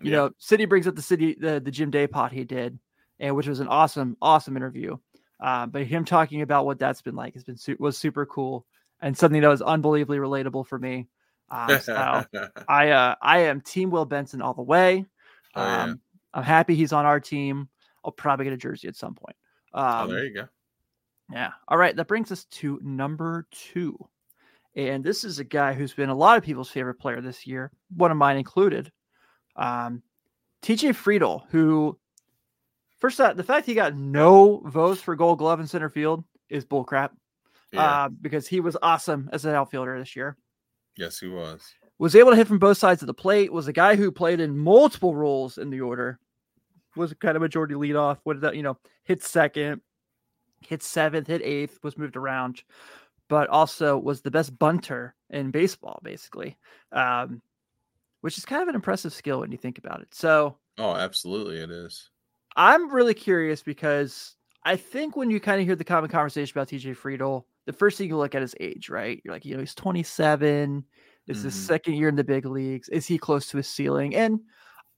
you 0.01 0.11
Yeah. 0.11 0.17
know, 0.17 0.31
City 0.37 0.65
brings 0.65 0.87
up 0.87 0.95
the 0.95 1.01
city 1.01 1.35
the 1.39 1.59
the 1.59 1.71
Jim 1.71 1.89
Day 1.89 2.05
pot 2.07 2.31
he 2.31 2.43
did, 2.43 2.77
and 3.19 3.35
which 3.35 3.47
was 3.47 3.59
an 3.61 3.67
awesome 3.67 4.15
awesome 4.21 4.55
interview. 4.57 4.97
Um, 5.41 5.69
but 5.69 5.83
him 5.83 6.03
talking 6.05 6.41
about 6.41 6.65
what 6.65 6.79
that's 6.79 7.01
been 7.01 7.15
like 7.15 7.33
has 7.33 7.43
been 7.45 7.57
su- 7.57 7.77
was 7.79 7.97
super 7.97 8.25
cool 8.25 8.65
and 9.01 9.17
something 9.17 9.41
that 9.41 9.47
was 9.47 9.61
unbelievably 9.61 10.17
relatable 10.17 10.67
for 10.67 10.77
me. 10.79 11.07
Um, 11.49 11.79
so 11.79 11.95
I 12.67 12.89
uh, 12.89 13.15
I 13.21 13.39
am 13.39 13.61
Team 13.61 13.89
Will 13.89 14.05
Benson 14.05 14.41
all 14.41 14.53
the 14.53 14.61
way. 14.61 15.05
Oh, 15.55 15.63
yeah. 15.63 15.83
Um, 15.83 16.01
I'm 16.33 16.43
happy 16.43 16.75
he's 16.75 16.93
on 16.93 17.05
our 17.05 17.19
team. 17.19 17.67
I'll 18.05 18.11
probably 18.11 18.45
get 18.45 18.53
a 18.53 18.57
jersey 18.57 18.87
at 18.87 18.95
some 18.95 19.15
point. 19.15 19.35
oh, 19.73 19.83
Um, 19.83 20.09
there 20.11 20.25
you 20.25 20.33
go. 20.33 20.47
yeah. 21.31 21.51
All 21.67 21.77
right. 21.77 21.95
That 21.95 22.07
brings 22.07 22.31
us 22.31 22.45
to 22.45 22.79
number 22.83 23.47
two. 23.51 23.97
And 24.75 25.03
this 25.03 25.23
is 25.23 25.39
a 25.39 25.43
guy 25.43 25.73
who's 25.73 25.93
been 25.93 26.09
a 26.09 26.15
lot 26.15 26.37
of 26.37 26.43
people's 26.43 26.69
favorite 26.69 26.99
player 26.99 27.19
this 27.19 27.47
year, 27.47 27.71
one 27.97 28.11
of 28.11 28.17
mine 28.17 28.37
included. 28.37 28.91
Um, 29.55 30.03
TJ 30.61 30.91
Friedl, 30.93 31.41
who, 31.49 31.97
first 32.99 33.19
off, 33.19 33.35
the 33.35 33.43
fact 33.43 33.65
he 33.65 33.73
got 33.73 33.95
no 33.95 34.61
votes 34.65 35.01
for 35.01 35.15
gold 35.15 35.39
glove 35.39 35.59
in 35.59 35.65
center 35.67 35.89
field 35.89 36.23
is 36.49 36.63
bullcrap 36.63 37.09
Yeah. 37.71 38.05
uh, 38.05 38.09
because 38.09 38.47
he 38.47 38.59
was 38.59 38.75
awesome 38.81 39.29
as 39.31 39.45
an 39.45 39.53
outfielder 39.55 39.97
this 39.99 40.15
year. 40.15 40.37
yes, 40.97 41.19
he 41.19 41.27
was. 41.27 41.73
Was 41.99 42.15
able 42.15 42.31
to 42.31 42.37
hit 42.37 42.47
from 42.47 42.59
both 42.59 42.77
sides 42.77 43.01
of 43.03 43.07
the 43.07 43.13
plate, 43.13 43.51
was 43.51 43.67
a 43.67 43.73
guy 43.73 43.95
who 43.95 44.11
played 44.11 44.39
in 44.39 44.57
multiple 44.57 45.15
roles 45.15 45.57
in 45.57 45.69
the 45.69 45.81
order, 45.81 46.17
was 46.95 47.13
kind 47.19 47.35
of 47.35 47.41
majority 47.41 47.75
leadoff, 47.75 48.17
what 48.23 48.33
did 48.35 48.41
that, 48.43 48.55
you 48.55 48.63
know, 48.63 48.77
hit 49.03 49.21
second, 49.21 49.81
hit 50.61 50.81
seventh, 50.81 51.27
hit 51.27 51.41
eighth, 51.41 51.77
was 51.83 51.97
moved 51.97 52.15
around, 52.15 52.63
but 53.27 53.49
also 53.49 53.97
was 53.97 54.21
the 54.21 54.31
best 54.31 54.57
bunter 54.57 55.13
in 55.29 55.51
baseball, 55.51 55.99
basically, 56.01 56.57
um, 56.93 57.41
which 58.21 58.37
is 58.37 58.45
kind 58.45 58.61
of 58.61 58.69
an 58.69 58.75
impressive 58.75 59.13
skill 59.13 59.41
when 59.41 59.51
you 59.51 59.57
think 59.57 59.77
about 59.77 60.01
it. 60.01 60.07
So 60.15 60.57
Oh, 60.77 60.95
absolutely, 60.95 61.59
it 61.59 61.69
is. 61.69 62.09
I'm 62.55 62.89
really 62.91 63.13
curious 63.13 63.61
because 63.61 64.35
I 64.63 64.77
think 64.77 65.15
when 65.17 65.29
you 65.29 65.39
kind 65.41 65.59
of 65.59 65.67
hear 65.67 65.75
the 65.75 65.83
common 65.83 66.09
conversation 66.09 66.57
about 66.57 66.69
TJ 66.69 66.95
Friedl, 66.95 67.43
the 67.69 67.73
first 67.77 67.99
thing 67.99 68.09
you 68.09 68.17
look 68.17 68.33
at 68.33 68.41
is 68.41 68.55
age, 68.59 68.89
right? 68.89 69.21
You're 69.23 69.31
like, 69.31 69.45
you 69.45 69.53
know, 69.53 69.59
he's 69.59 69.75
27. 69.75 70.83
This 71.27 71.37
Is 71.37 71.43
his 71.43 71.53
second 71.53 71.93
year 71.93 72.09
in 72.09 72.15
the 72.15 72.23
big 72.23 72.47
leagues? 72.47 72.89
Is 72.89 73.05
he 73.05 73.19
close 73.19 73.45
to 73.49 73.57
his 73.57 73.67
ceiling? 73.67 74.15
And 74.15 74.39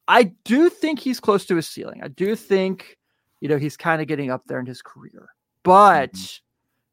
I 0.07 0.31
do 0.45 0.69
think 0.69 0.97
he's 0.97 1.19
close 1.19 1.45
to 1.47 1.57
his 1.57 1.67
ceiling. 1.67 1.99
I 2.01 2.07
do 2.07 2.33
think, 2.37 2.97
you 3.41 3.49
know, 3.49 3.57
he's 3.57 3.75
kind 3.75 4.01
of 4.01 4.07
getting 4.07 4.31
up 4.31 4.43
there 4.47 4.57
in 4.57 4.65
his 4.65 4.81
career. 4.81 5.27
But 5.63 6.13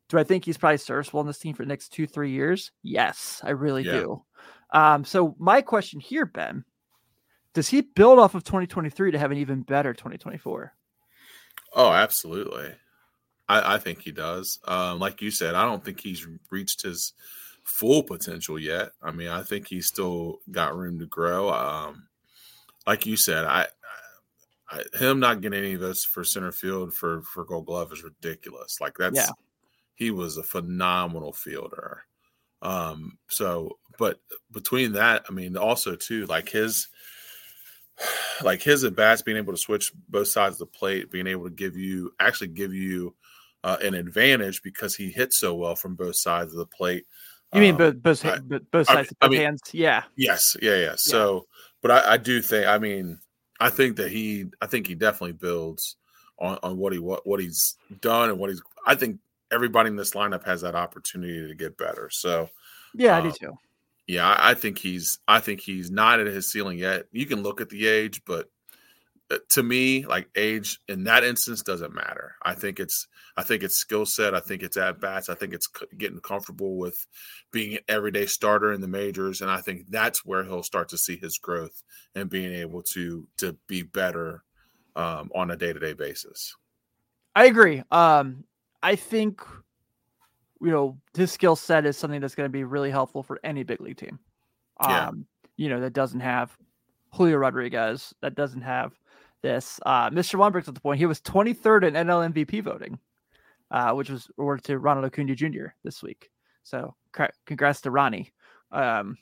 do 0.08 0.18
I 0.18 0.24
think 0.24 0.44
he's 0.44 0.58
probably 0.58 0.78
serviceable 0.78 1.20
on 1.20 1.28
this 1.28 1.38
team 1.38 1.54
for 1.54 1.62
the 1.62 1.68
next 1.68 1.90
two, 1.90 2.08
three 2.08 2.32
years? 2.32 2.72
Yes, 2.82 3.40
I 3.44 3.50
really 3.50 3.84
Yeah. 3.84 4.00
do. 4.00 4.24
Um, 4.72 5.04
so 5.04 5.36
my 5.38 5.62
question 5.62 6.00
here, 6.00 6.26
Ben, 6.26 6.64
does 7.54 7.68
he 7.68 7.82
build 7.82 8.18
off 8.18 8.34
of 8.34 8.42
2023 8.42 9.12
to 9.12 9.18
have 9.20 9.30
an 9.30 9.38
even 9.38 9.62
better 9.62 9.94
2024? 9.94 10.74
Oh, 11.74 11.92
absolutely. 11.92 12.74
I, 13.48 13.74
I 13.74 13.78
think 13.78 14.00
he 14.02 14.12
does. 14.12 14.58
Um, 14.66 14.98
like 14.98 15.22
you 15.22 15.30
said, 15.30 15.54
I 15.54 15.64
don't 15.64 15.84
think 15.84 16.00
he's 16.00 16.26
reached 16.50 16.82
his 16.82 17.12
full 17.64 18.02
potential 18.02 18.58
yet. 18.58 18.90
I 19.02 19.10
mean, 19.10 19.28
I 19.28 19.42
think 19.42 19.66
he's 19.68 19.86
still 19.86 20.38
got 20.50 20.76
room 20.76 20.98
to 21.00 21.06
grow. 21.06 21.50
Um, 21.50 22.08
like 22.86 23.06
you 23.06 23.16
said, 23.16 23.44
I, 23.44 23.66
I 24.70 24.82
him 24.98 25.20
not 25.20 25.40
getting 25.40 25.58
any 25.58 25.74
votes 25.76 26.04
for 26.04 26.24
center 26.24 26.52
field 26.52 26.94
for 26.94 27.22
for 27.22 27.44
Gold 27.44 27.66
Glove 27.66 27.92
is 27.92 28.02
ridiculous. 28.02 28.80
Like 28.80 28.96
that's 28.98 29.16
Yeah. 29.16 29.30
he 29.94 30.10
was 30.10 30.36
a 30.36 30.42
phenomenal 30.42 31.32
fielder. 31.32 32.02
Um, 32.60 33.18
so, 33.28 33.78
but 33.98 34.20
between 34.50 34.92
that, 34.92 35.24
I 35.28 35.32
mean, 35.32 35.56
also 35.56 35.94
too, 35.94 36.26
like 36.26 36.48
his 36.48 36.88
like 38.42 38.62
his 38.62 38.84
at 38.84 38.94
bats 38.94 39.22
being 39.22 39.36
able 39.36 39.52
to 39.52 39.58
switch 39.58 39.92
both 40.08 40.28
sides 40.28 40.54
of 40.56 40.60
the 40.60 40.78
plate, 40.78 41.10
being 41.10 41.26
able 41.26 41.44
to 41.44 41.50
give 41.50 41.76
you 41.76 42.12
actually 42.20 42.48
give 42.48 42.74
you 42.74 43.14
uh, 43.64 43.76
an 43.82 43.94
advantage 43.94 44.62
because 44.62 44.94
he 44.94 45.10
hits 45.10 45.38
so 45.38 45.54
well 45.54 45.74
from 45.76 45.94
both 45.94 46.16
sides 46.16 46.52
of 46.52 46.58
the 46.58 46.66
plate. 46.66 47.04
You 47.52 47.60
mean 47.60 47.72
Um, 47.72 47.78
both 47.78 48.02
both, 48.02 48.24
I- 48.26 48.38
both, 48.40 48.62
I 48.74 48.82
sides 48.82 48.96
mean- 48.96 49.00
of 49.00 49.16
I 49.20 49.26
both 49.26 49.30
mean- 49.32 49.40
hands? 49.40 49.60
Yeah, 49.72 50.02
Yes, 50.16 50.56
yeah, 50.62 50.76
yeah. 50.76 50.94
So, 50.96 51.46
but 51.82 51.90
I, 51.90 52.14
I 52.14 52.16
do 52.18 52.40
think, 52.42 52.66
I 52.66 52.78
mean, 52.78 53.18
I 53.60 53.70
think 53.70 53.96
that 53.96 54.10
he, 54.10 54.46
I 54.60 54.66
think 54.66 54.86
he 54.86 54.94
definitely 54.94 55.32
builds 55.32 55.96
on, 56.38 56.58
on 56.62 56.76
what 56.76 56.92
he 56.92 56.98
what, 56.98 57.26
what 57.26 57.40
he's 57.40 57.76
done 58.00 58.30
and 58.30 58.38
what 58.38 58.50
he's. 58.50 58.62
I 58.86 58.94
think 58.94 59.18
everybody 59.50 59.88
in 59.88 59.96
this 59.96 60.12
lineup 60.12 60.44
has 60.44 60.60
that 60.60 60.74
opportunity 60.74 61.46
to 61.48 61.54
get 61.54 61.76
better. 61.78 62.08
So, 62.12 62.48
yeah, 62.94 63.16
I 63.16 63.20
do 63.22 63.28
Um, 63.28 63.34
too. 63.34 63.58
yeah, 64.06 64.28
I, 64.28 64.50
I 64.50 64.54
think 64.54 64.78
he's, 64.78 65.18
I 65.26 65.40
think 65.40 65.60
he's 65.60 65.90
not 65.90 66.20
at 66.20 66.26
his 66.26 66.50
ceiling 66.52 66.78
yet. 66.78 67.06
You 67.12 67.26
can 67.26 67.42
look 67.42 67.60
at 67.60 67.68
the 67.70 67.86
age, 67.86 68.22
but 68.26 68.42
uh, 68.42 68.48
to 69.50 69.62
me, 69.62 70.06
like 70.06 70.28
age 70.36 70.80
in 70.88 71.04
that 71.04 71.24
instance 71.24 71.62
doesn't 71.62 71.94
matter. 71.94 72.34
I 72.42 72.54
think 72.54 72.80
it's, 72.80 73.06
I 73.36 73.42
think 73.42 73.62
it's 73.62 73.76
skill 73.76 74.06
set. 74.06 74.34
I 74.34 74.40
think 74.40 74.62
it's 74.62 74.76
at 74.76 75.00
bats. 75.00 75.28
I 75.28 75.34
think 75.34 75.52
it's 75.54 75.68
c- 75.78 75.86
getting 75.96 76.20
comfortable 76.20 76.76
with 76.76 77.06
being 77.52 77.74
an 77.74 77.82
everyday 77.88 78.26
starter 78.26 78.72
in 78.72 78.80
the 78.80 78.88
majors, 78.88 79.40
and 79.40 79.50
I 79.50 79.60
think 79.60 79.86
that's 79.88 80.24
where 80.24 80.44
he'll 80.44 80.62
start 80.62 80.88
to 80.90 80.98
see 80.98 81.16
his 81.16 81.38
growth 81.38 81.82
and 82.14 82.30
being 82.30 82.52
able 82.52 82.82
to 82.94 83.26
to 83.38 83.56
be 83.66 83.82
better 83.82 84.42
um, 84.96 85.30
on 85.34 85.50
a 85.50 85.56
day 85.56 85.72
to 85.72 85.78
day 85.78 85.92
basis. 85.92 86.56
I 87.34 87.44
agree. 87.44 87.82
Um, 87.90 88.44
I 88.82 88.96
think 88.96 89.42
you 90.60 90.70
know 90.70 90.98
his 91.16 91.30
skill 91.30 91.54
set 91.54 91.86
is 91.86 91.96
something 91.96 92.20
that's 92.20 92.34
going 92.34 92.48
to 92.48 92.52
be 92.52 92.64
really 92.64 92.90
helpful 92.90 93.22
for 93.22 93.38
any 93.44 93.62
big 93.62 93.80
league 93.80 93.98
team. 93.98 94.18
Um, 94.80 94.88
Yeah. 94.90 95.10
you 95.56 95.68
know 95.68 95.80
that 95.80 95.92
doesn't 95.92 96.20
have 96.20 96.56
Julio 97.18 97.36
Rodriguez, 97.36 98.14
that 98.22 98.34
doesn't 98.34 98.62
have 98.62 98.92
this. 99.42 99.78
Uh, 99.84 100.08
Mr. 100.10 100.36
One 100.36 100.52
brings 100.52 100.68
up 100.68 100.74
the 100.74 100.80
point. 100.80 100.98
He 100.98 101.06
was 101.06 101.20
23rd 101.20 101.86
in 101.88 101.94
NL 101.94 102.32
MVP 102.32 102.62
voting, 102.62 102.98
uh, 103.70 103.92
which 103.92 104.08
was 104.08 104.30
awarded 104.38 104.64
to 104.66 104.78
Ronald 104.78 105.04
Acuna 105.04 105.34
Jr. 105.34 105.66
this 105.84 106.02
week. 106.02 106.30
So 106.62 106.94
cra- 107.12 107.32
congrats 107.46 107.80
to 107.82 107.90
Ronnie. 107.90 108.32
Um, 108.72 109.16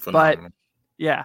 Phenomenal. 0.00 0.50
Yeah. 0.98 1.24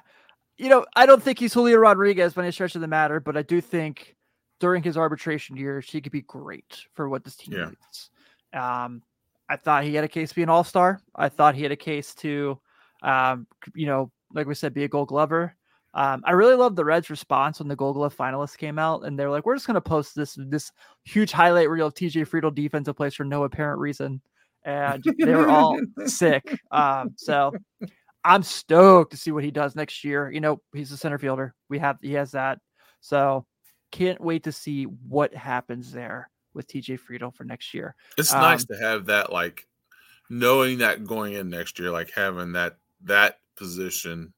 You 0.58 0.70
know, 0.70 0.86
I 0.96 1.06
don't 1.06 1.22
think 1.24 1.40
he's 1.40 1.54
Julio 1.54 1.78
Rodriguez 1.78 2.34
by 2.34 2.44
any 2.44 2.52
stretch 2.52 2.76
of 2.76 2.82
the 2.82 2.88
matter, 2.88 3.20
but 3.20 3.38
I 3.38 3.44
do 3.44 3.62
think 3.62 4.16
during 4.60 4.84
his 4.84 4.98
arbitration 4.98 5.56
years, 5.56 5.90
he 5.90 6.02
could 6.02 6.12
be 6.12 6.22
great 6.24 6.84
for 6.94 7.08
what 7.10 7.24
this 7.24 7.36
team 7.38 7.58
Yeah. 7.58 7.66
needs. 7.66 8.10
Um, 8.54 9.04
I 9.48 9.56
thought 9.56 9.84
he 9.84 9.96
had 9.96 10.04
a 10.04 10.08
case 10.10 10.30
to 10.30 10.36
be 10.36 10.44
an 10.44 10.50
all 10.50 10.64
star. 10.64 11.02
I 11.16 11.30
thought 11.30 11.56
he 11.56 11.64
had 11.64 11.72
a 11.72 11.76
case 11.78 12.14
to, 12.16 12.60
um, 13.02 13.48
you 13.74 13.86
know, 13.88 14.12
like 14.34 14.48
we 14.48 14.54
said, 14.54 14.74
be 14.74 14.84
a 14.84 14.88
gold 14.88 15.08
glover. 15.08 15.56
Um, 15.94 16.22
I 16.26 16.32
really 16.32 16.56
love 16.56 16.76
the 16.76 16.86
Reds' 16.86 17.10
response 17.10 17.60
when 17.60 17.68
the 17.68 17.76
Gold 17.76 17.96
Glove 17.96 18.16
finalists 18.16 18.58
came 18.58 18.78
out, 18.78 19.04
and 19.06 19.18
they're 19.18 19.30
like, 19.32 19.46
"We're 19.46 19.56
just 19.56 19.66
going 19.68 19.76
to 19.76 19.82
post 19.82 20.16
this 20.16 20.38
this 20.40 20.72
huge 21.04 21.32
highlight 21.32 21.70
reel 21.70 21.88
of 21.88 21.96
TJ 21.96 22.28
Friedl 22.28 22.54
defensive 22.54 22.96
plays 22.96 23.16
for 23.16 23.24
no 23.24 23.44
apparent 23.44 23.80
reason," 23.80 24.22
and 24.64 25.04
they 25.20 25.34
were 25.36 25.50
all 25.50 25.80
sick. 26.06 26.60
Um, 26.72 27.14
so 27.18 27.52
I'm 28.24 28.44
stoked 28.44 29.12
to 29.12 29.18
see 29.18 29.32
what 29.32 29.44
he 29.44 29.52
does 29.52 29.76
next 29.76 30.04
year. 30.04 30.30
You 30.32 30.42
know, 30.42 30.62
he's 30.74 30.92
a 30.92 30.98
center 30.98 31.18
fielder. 31.18 31.56
We 31.70 31.80
have 31.80 31.98
he 32.02 32.14
has 32.14 32.32
that. 32.32 32.60
So 33.02 33.46
can't 33.92 34.22
wait 34.22 34.44
to 34.44 34.52
see 34.52 34.84
what 34.84 35.34
happens 35.34 35.92
there 35.92 36.30
with 36.54 36.68
TJ 36.68 37.00
Friedl 37.00 37.34
for 37.34 37.44
next 37.46 37.74
year. 37.74 37.96
It's 38.18 38.34
nice 38.34 38.62
Um, 38.62 38.76
to 38.76 38.84
have 38.84 39.06
that, 39.08 39.32
like 39.32 39.68
knowing 40.30 40.80
that 40.80 41.06
going 41.06 41.34
in 41.34 41.50
next 41.50 41.80
year, 41.80 41.90
like 41.90 42.12
having 42.12 42.52
that 42.54 42.78
that 43.06 43.40
position 43.56 44.34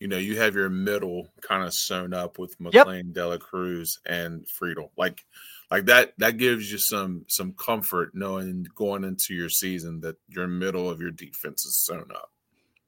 you 0.00 0.08
know, 0.08 0.18
you 0.18 0.38
have 0.38 0.54
your 0.54 0.68
middle 0.68 1.28
kind 1.40 1.64
of 1.64 1.72
sewn 1.72 2.12
up 2.12 2.38
with 2.38 2.58
McLain, 2.58 3.04
yep. 3.04 3.14
Dela 3.14 3.38
Cruz, 3.38 4.00
and 4.06 4.46
Friedl. 4.46 4.90
Like, 4.96 5.24
like 5.70 5.86
that 5.86 6.12
that 6.18 6.36
gives 6.36 6.70
you 6.70 6.78
some 6.78 7.24
some 7.28 7.52
comfort 7.52 8.10
knowing 8.14 8.66
going 8.74 9.04
into 9.04 9.34
your 9.34 9.48
season 9.48 10.00
that 10.00 10.16
your 10.28 10.46
middle 10.46 10.88
of 10.90 11.00
your 11.00 11.10
defense 11.10 11.64
is 11.64 11.76
sewn 11.76 12.06
up. 12.14 12.30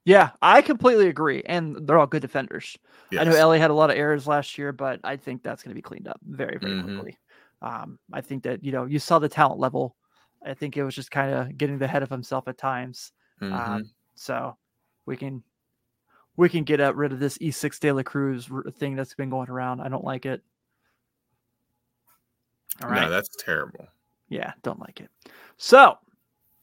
Yeah, 0.05 0.31
I 0.41 0.63
completely 0.63 1.09
agree, 1.09 1.43
and 1.47 1.87
they're 1.87 1.99
all 1.99 2.07
good 2.07 2.23
defenders. 2.23 2.77
Yes. 3.11 3.23
I 3.23 3.25
know 3.25 3.49
LA 3.49 3.55
had 3.55 3.71
a 3.71 3.75
lot 3.75 3.91
of 3.91 3.97
errors 3.97 4.27
last 4.27 4.57
year, 4.57 4.73
but 4.73 5.01
I 5.03 5.17
think 5.17 5.43
that's 5.43 5.63
going 5.63 5.73
to 5.73 5.75
be 5.75 5.83
cleaned 5.83 6.07
up 6.07 6.21
very 6.25 6.59
very 6.59 6.75
mm-hmm. 6.75 6.95
quickly. 6.95 7.19
Um, 7.63 7.99
I 8.13 8.21
think 8.21 8.43
that 8.45 8.63
you 8.63 8.73
know 8.73 8.85
you 8.85 8.99
saw 8.99 9.19
the 9.19 9.29
talent 9.29 9.59
level. 9.59 9.97
I 10.45 10.55
think 10.55 10.77
it 10.77 10.85
was 10.85 10.95
just 10.95 11.11
kind 11.11 11.35
of 11.35 11.57
getting 11.57 11.79
the 11.79 11.89
head 11.89 12.03
of 12.03 12.11
himself 12.11 12.47
at 12.47 12.59
times. 12.59 13.13
Um, 13.41 13.51
mm-hmm. 13.51 13.73
Um, 13.73 13.91
so 14.15 14.57
we 15.07 15.17
can 15.17 15.43
we 16.37 16.49
can 16.49 16.65
get 16.65 16.81
rid 16.95 17.13
of 17.13 17.19
this 17.19 17.39
E6 17.39 17.81
De 17.81 17.93
La 17.93 18.03
Cruz 18.03 18.49
thing 18.79 18.95
that's 18.95 19.15
been 19.15 19.31
going 19.31 19.51
around. 19.51 19.81
I 19.81 19.89
don't 19.89 20.05
like 20.05 20.27
it. 20.27 20.43
All 22.83 22.91
right. 22.91 23.03
No, 23.03 23.11
that's 23.11 23.31
terrible. 23.39 23.87
Yeah, 24.29 24.53
don't 24.63 24.81
like 24.81 25.01
it. 25.01 25.11
So 25.57 25.97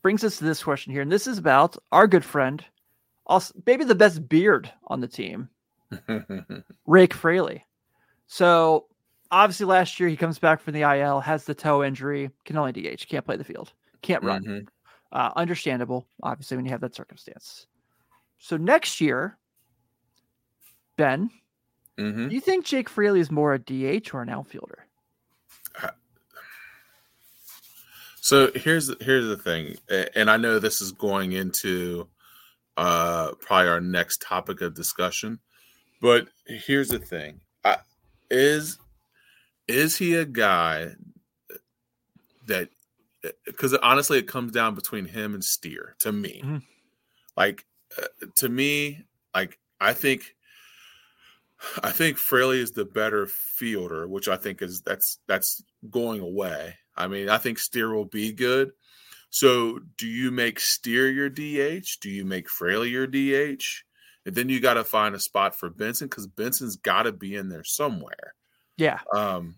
brings 0.02 0.24
us 0.24 0.38
to 0.38 0.44
this 0.44 0.64
question 0.64 0.92
here, 0.92 1.02
and 1.02 1.12
this 1.12 1.28
is 1.28 1.38
about 1.38 1.76
our 1.92 2.08
good 2.08 2.26
friend, 2.26 2.64
also 3.26 3.54
maybe 3.66 3.84
the 3.84 3.96
best 3.96 4.28
beard 4.28 4.72
on 4.88 5.00
the 5.00 5.08
team, 5.08 5.50
Jake 6.94 7.14
Fraley. 7.14 7.66
So 8.28 8.88
obviously 9.32 9.66
last 9.66 10.00
year 10.00 10.10
he 10.10 10.18
comes 10.18 10.38
back 10.38 10.62
from 10.62 10.74
the 10.74 10.82
IL, 10.82 11.20
has 11.22 11.46
the 11.46 11.56
toe 11.56 11.84
injury, 11.84 12.30
can 12.46 12.58
only 12.58 12.74
DH, 12.74 13.08
can't 13.08 13.26
play 13.26 13.38
the 13.38 13.44
field, 13.44 13.74
can't 14.02 14.24
run. 14.24 14.44
Mm-hmm. 14.44 14.68
Uh, 15.12 15.32
understandable, 15.36 16.08
obviously, 16.24 16.58
when 16.58 16.66
you 16.66 16.72
have 16.72 16.82
that 16.82 16.96
circumstance. 16.96 17.68
So 18.40 18.58
next 18.58 19.00
year, 19.00 19.38
Ben, 20.98 21.30
mm-hmm. 21.98 22.30
do 22.30 22.36
you 22.36 22.42
think 22.42 22.66
Jake 22.66 22.90
Fraley 22.90 23.20
is 23.20 23.32
more 23.32 23.54
a 23.54 23.60
DH 23.60 24.14
or 24.14 24.22
an 24.22 24.30
outfielder? 24.30 24.86
So 28.24 28.52
here's 28.56 28.90
here's 29.04 29.28
the 29.28 29.36
thing, 29.36 29.76
and 30.16 30.32
I 30.32 30.38
know 30.38 30.58
this 30.58 30.80
is 30.80 30.94
going 30.94 31.34
into 31.34 32.08
uh, 32.78 33.34
probably 33.42 33.68
our 33.68 33.82
next 33.82 34.22
topic 34.22 34.62
of 34.62 34.74
discussion, 34.74 35.40
but 36.00 36.30
here's 36.48 36.88
the 36.88 37.00
thing: 37.00 37.42
I, 37.66 37.80
is 38.32 38.80
is 39.68 39.98
he 39.98 40.16
a 40.16 40.24
guy 40.24 40.92
that? 42.48 42.70
Because 43.46 43.74
honestly, 43.74 44.20
it 44.20 44.28
comes 44.30 44.54
down 44.54 44.74
between 44.74 45.04
him 45.04 45.34
and 45.34 45.44
Steer 45.44 45.94
to 46.00 46.14
me. 46.14 46.42
Mm-hmm. 46.46 46.58
Like 47.36 47.66
uh, 48.02 48.28
to 48.38 48.48
me, 48.48 49.04
like 49.36 49.60
I 49.82 49.92
think 49.92 50.34
I 51.84 51.92
think 51.92 52.18
Fraley 52.18 52.60
is 52.60 52.72
the 52.72 52.86
better 52.86 53.28
fielder, 53.28 54.08
which 54.08 54.28
I 54.28 54.38
think 54.38 54.62
is 54.62 54.82
that's 54.82 55.20
that's 55.28 55.64
going 55.90 56.22
away. 56.22 56.76
I 56.96 57.08
mean, 57.08 57.30
I 57.30 57.38
think 57.38 57.60
Steer 57.60 57.94
will 57.94 58.06
be 58.06 58.32
good. 58.32 58.72
So, 59.30 59.80
do 59.98 60.08
you 60.08 60.30
make 60.30 60.60
Steer 60.60 61.10
your 61.10 61.30
DH? 61.30 62.00
Do 62.02 62.10
you 62.10 62.24
make 62.24 62.50
Fraley 62.50 62.90
your 62.90 63.08
DH? 63.08 63.64
And 64.26 64.36
then 64.36 64.48
you 64.48 64.60
got 64.60 64.76
to 64.76 64.84
find 64.84 65.16
a 65.16 65.20
spot 65.20 65.56
for 65.56 65.70
Benson 65.70 66.08
because 66.08 66.28
Benson's 66.28 66.78
got 66.78 67.04
to 67.04 67.12
be 67.12 67.36
in 67.36 67.50
there 67.50 67.64
somewhere. 67.64 68.36
Yeah. 68.78 69.00
Um, 69.14 69.56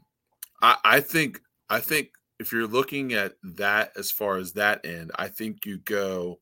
I, 0.62 0.78
I 0.84 1.00
think 1.02 1.42
I 1.70 1.80
think 1.80 2.10
if 2.40 2.52
you're 2.52 2.68
looking 2.68 3.14
at 3.14 3.34
that 3.44 3.92
as 3.98 4.12
far 4.12 4.38
as 4.38 4.54
that 4.54 4.86
end, 4.86 5.12
I 5.16 5.28
think 5.28 5.66
you 5.66 5.78
go 5.78 6.40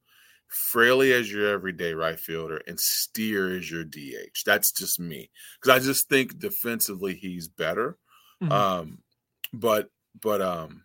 Fraley 0.54 1.14
as 1.14 1.32
your 1.32 1.48
everyday 1.48 1.94
right 1.94 2.20
fielder 2.20 2.62
and 2.68 2.80
Steer 2.80 3.56
as 3.56 3.70
your 3.70 3.84
DH. 3.84 4.44
That's 4.46 4.72
just 4.72 5.00
me 5.00 5.30
because 5.60 5.76
I 5.76 5.84
just 5.84 6.10
think 6.10 6.40
defensively 6.40 7.16
he's 7.16 7.48
better. 7.48 7.98
Mm-hmm. 8.42 8.52
Um, 8.52 9.00
but 9.52 9.90
but 10.20 10.42
um, 10.42 10.84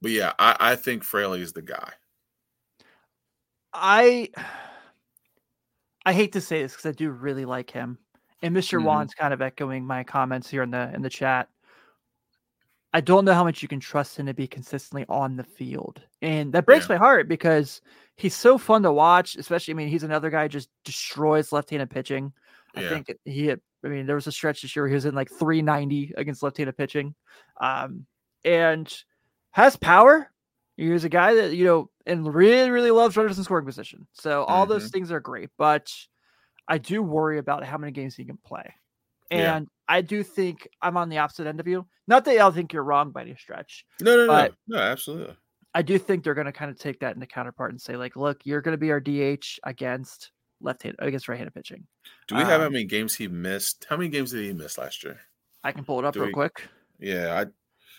but 0.00 0.10
yeah, 0.10 0.32
I, 0.38 0.56
I 0.58 0.76
think 0.76 1.04
Fraley 1.04 1.40
is 1.40 1.52
the 1.52 1.62
guy. 1.62 1.92
I 3.72 4.30
I 6.04 6.12
hate 6.12 6.32
to 6.32 6.40
say 6.40 6.62
this 6.62 6.72
because 6.72 6.86
I 6.86 6.92
do 6.92 7.10
really 7.10 7.44
like 7.44 7.70
him, 7.70 7.98
and 8.42 8.54
mister 8.54 8.78
mm-hmm. 8.78 8.86
Juan's 8.86 9.14
kind 9.14 9.34
of 9.34 9.42
echoing 9.42 9.84
my 9.84 10.04
comments 10.04 10.48
here 10.48 10.62
in 10.62 10.70
the 10.70 10.90
in 10.94 11.02
the 11.02 11.10
chat. 11.10 11.48
I 12.92 13.00
don't 13.00 13.24
know 13.24 13.34
how 13.34 13.44
much 13.44 13.62
you 13.62 13.68
can 13.68 13.80
trust 13.80 14.16
him 14.16 14.26
to 14.26 14.34
be 14.34 14.46
consistently 14.46 15.04
on 15.08 15.36
the 15.36 15.44
field, 15.44 16.00
and 16.22 16.52
that 16.52 16.66
breaks 16.66 16.88
yeah. 16.88 16.94
my 16.94 16.98
heart 16.98 17.28
because 17.28 17.80
he's 18.16 18.34
so 18.34 18.58
fun 18.58 18.82
to 18.84 18.92
watch. 18.92 19.36
Especially, 19.36 19.74
I 19.74 19.76
mean, 19.76 19.88
he's 19.88 20.02
another 20.02 20.30
guy 20.30 20.48
just 20.48 20.70
destroys 20.84 21.52
left-handed 21.52 21.90
pitching. 21.90 22.32
I 22.74 22.82
yeah. 22.82 22.88
think 22.88 23.14
he 23.24 23.46
had, 23.46 23.60
I 23.84 23.88
mean, 23.88 24.06
there 24.06 24.16
was 24.16 24.26
a 24.26 24.32
stretch 24.32 24.62
this 24.62 24.76
year 24.76 24.84
where 24.84 24.88
he 24.88 24.94
was 24.94 25.06
in 25.06 25.14
like 25.14 25.30
390 25.30 26.14
against 26.16 26.42
left-handed 26.42 26.76
pitching. 26.76 27.14
Um, 27.60 28.06
and 28.46 28.92
has 29.50 29.76
power. 29.76 30.30
He's 30.76 31.04
a 31.04 31.08
guy 31.08 31.34
that, 31.34 31.54
you 31.54 31.64
know, 31.64 31.90
and 32.06 32.32
really, 32.32 32.70
really 32.70 32.90
loves 32.90 33.16
runners 33.16 33.36
in 33.36 33.44
scoring 33.44 33.66
position. 33.66 34.06
So 34.12 34.44
all 34.44 34.64
mm-hmm. 34.64 34.72
those 34.72 34.90
things 34.90 35.10
are 35.10 35.20
great. 35.20 35.50
But 35.58 35.92
I 36.68 36.78
do 36.78 37.02
worry 37.02 37.38
about 37.38 37.64
how 37.64 37.76
many 37.76 37.92
games 37.92 38.14
he 38.14 38.24
can 38.24 38.38
play. 38.44 38.74
And 39.30 39.66
yeah. 39.66 39.94
I 39.94 40.00
do 40.00 40.22
think 40.22 40.68
I'm 40.80 40.96
on 40.96 41.08
the 41.08 41.18
opposite 41.18 41.46
end 41.46 41.60
of 41.60 41.66
you. 41.66 41.86
Not 42.06 42.24
that 42.24 42.38
I 42.38 42.50
think 42.50 42.72
you're 42.72 42.84
wrong 42.84 43.10
by 43.10 43.22
any 43.22 43.36
stretch. 43.36 43.84
No, 44.00 44.16
no, 44.16 44.26
no. 44.26 44.48
No, 44.68 44.78
absolutely. 44.78 45.36
I 45.74 45.82
do 45.82 45.98
think 45.98 46.24
they're 46.24 46.34
going 46.34 46.46
to 46.46 46.52
kind 46.52 46.70
of 46.70 46.78
take 46.78 47.00
that 47.00 47.14
into 47.14 47.26
counterpart 47.26 47.70
and 47.70 47.80
say, 47.80 47.96
like, 47.96 48.16
look, 48.16 48.40
you're 48.44 48.62
going 48.62 48.72
to 48.72 48.78
be 48.78 48.90
our 48.90 49.00
DH 49.00 49.58
against 49.64 50.30
left 50.60 50.82
hand 50.82 50.96
against 51.00 51.28
right 51.28 51.36
handed 51.36 51.54
pitching. 51.54 51.86
Do 52.28 52.36
we 52.36 52.42
have 52.42 52.52
um, 52.52 52.60
how 52.62 52.68
many 52.70 52.84
games 52.84 53.14
he 53.14 53.28
missed? 53.28 53.86
How 53.88 53.96
many 53.96 54.08
games 54.08 54.30
did 54.30 54.44
he 54.44 54.52
miss 54.52 54.78
last 54.78 55.04
year? 55.04 55.18
I 55.62 55.72
can 55.72 55.84
pull 55.84 55.98
it 55.98 56.04
up 56.04 56.14
do 56.14 56.20
real 56.20 56.28
we, 56.28 56.32
quick. 56.32 56.68
Yeah, 56.98 57.42
I 57.42 57.46